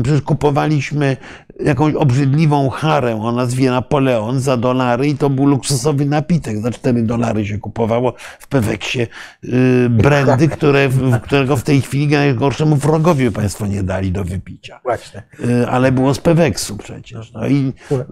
[0.04, 1.18] przecież kupowaliśmy
[1.60, 6.62] jakąś obrzydliwą harę o nazwie Napoleon za dolary i to był luksusowy napitek.
[6.62, 9.00] Za 4 dolary się kupowało w Peweksie
[9.44, 10.90] yy, brandy, które,
[11.24, 14.80] którego w tej chwili najgorszemu wrogowi państwo nie dali do wypicia.
[14.84, 15.24] Właśnie.
[15.40, 17.34] Y, ale było z Peweksu przecież.
[17.34, 18.06] No i y,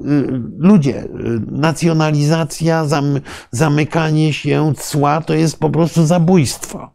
[0.57, 1.07] ludzie, y,
[1.51, 3.19] nacjonalizacja, zam,
[3.51, 6.91] zamykanie się cła to jest po prostu zabójstwo.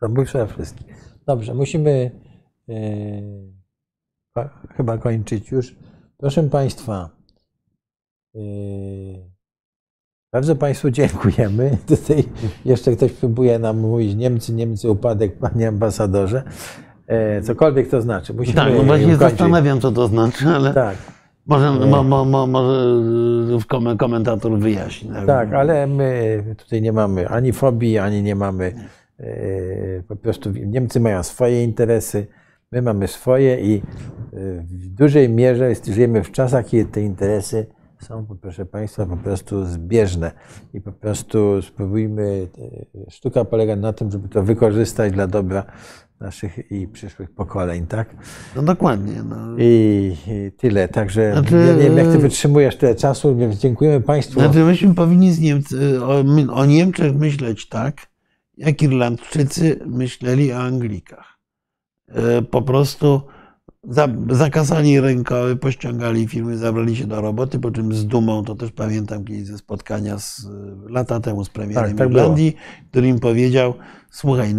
[0.00, 1.01] Zabójcze wszystkich.
[1.26, 2.10] Dobrze, musimy
[2.68, 2.74] e,
[4.34, 5.76] pa- chyba kończyć już.
[6.18, 7.10] Proszę Państwa,
[8.34, 8.40] e,
[10.32, 11.76] bardzo Państwu dziękujemy.
[11.88, 12.24] Tutaj
[12.64, 16.42] jeszcze ktoś próbuje nam mówić Niemcy, Niemcy, upadek, Panie Ambasadorze.
[17.06, 18.34] E, cokolwiek to znaczy.
[18.34, 20.96] Musimy Tak, no właśnie zastanawiam, co to znaczy, ale Tak,
[21.46, 22.86] może, mo, mo, mo, może
[23.98, 25.10] komentator wyjaśni.
[25.26, 28.74] tak, ale my tutaj nie mamy ani fobii, ani nie mamy.
[29.22, 32.26] E, Po prostu Niemcy mają swoje interesy,
[32.72, 33.82] my mamy swoje i e,
[34.60, 37.66] w dużej mierze żyjemy w czasach, kiedy te interesy
[38.02, 40.32] są, proszę Państwa, po prostu zbieżne.
[40.74, 42.48] I po prostu spróbujmy,
[43.06, 45.64] e, sztuka polega na tym, żeby to wykorzystać dla dobra
[46.20, 48.16] naszych i przyszłych pokoleń, tak?
[48.56, 49.22] No dokładnie.
[49.22, 49.36] No.
[49.58, 50.88] I, i tyle.
[50.88, 54.40] Także Znaczy, ja nie wiem, jak ty wytrzymujesz tyle czasu, więc dziękujemy Państwu.
[54.40, 58.11] Znaczy myśmy powinni z Niemcy, o, o Niemczech myśleć tak,
[58.56, 61.38] jak Irlandczycy myśleli o Anglikach.
[62.08, 63.22] E, Po prostu
[63.88, 68.72] za, zakasali rękawy, pościągali firmy, zabrali się do roboty, po czym z dumą, to też
[68.72, 70.46] pamiętam kiedyś ze spotkania z,
[70.88, 72.56] lata temu z premierem Tak, tak Irlandii,
[72.90, 73.74] który im powiedział,
[74.10, 74.54] słuchaj,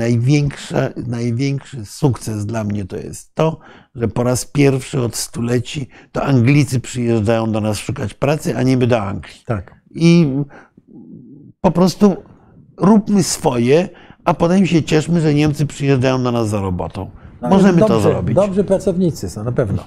[1.08, 3.60] największy sukces dla mnie to jest to,
[3.96, 8.78] że po raz pierwszy od stuleci to Anglicy przyjeżdżają do nas szukać pracy, a nie
[8.78, 9.42] my do Anglii.
[9.46, 9.76] Tak.
[9.92, 10.28] I
[11.62, 12.16] po prostu
[12.78, 13.90] róbmy swoje,
[14.26, 17.10] a potem się cieszmy, że Niemcy przyjeżdżają do nas za robotą.
[17.50, 18.36] Możemy to No, dobrze, zrobić.
[18.36, 19.84] Dobrzy pracownicy są, na pewno.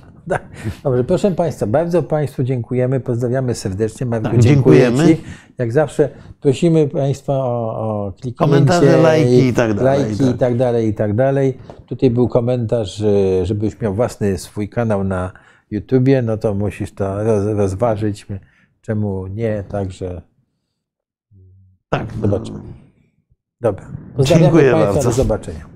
[0.84, 4.06] Dobrze, proszę Państwa, bardzo Państwu dziękujemy, pozdrawiamy serdecznie.
[4.06, 5.06] Marku, Tak, dziękujemy.
[5.06, 5.16] Ci.
[5.58, 6.08] Jak zawsze
[6.40, 8.36] prosimy Państwa o, o kliknięcie.
[8.38, 10.34] Komentarze, lajki i tak dalej, Lajki tak.
[10.34, 11.58] i tak dalej, i tak dalej.
[11.86, 15.32] Tutaj był komentarz, że- żebyś miał własny swój kanał na
[15.70, 18.26] YouTubie, no to musisz to roz, rozważyć.
[18.80, 20.22] Czemu nie, także
[21.90, 22.58] Tak, zobaczymy.
[23.60, 23.86] Dobra.
[24.16, 25.08] Pozdrawiamy Dziękuję Państwa, bardzo.
[25.08, 25.75] do zobaczenia.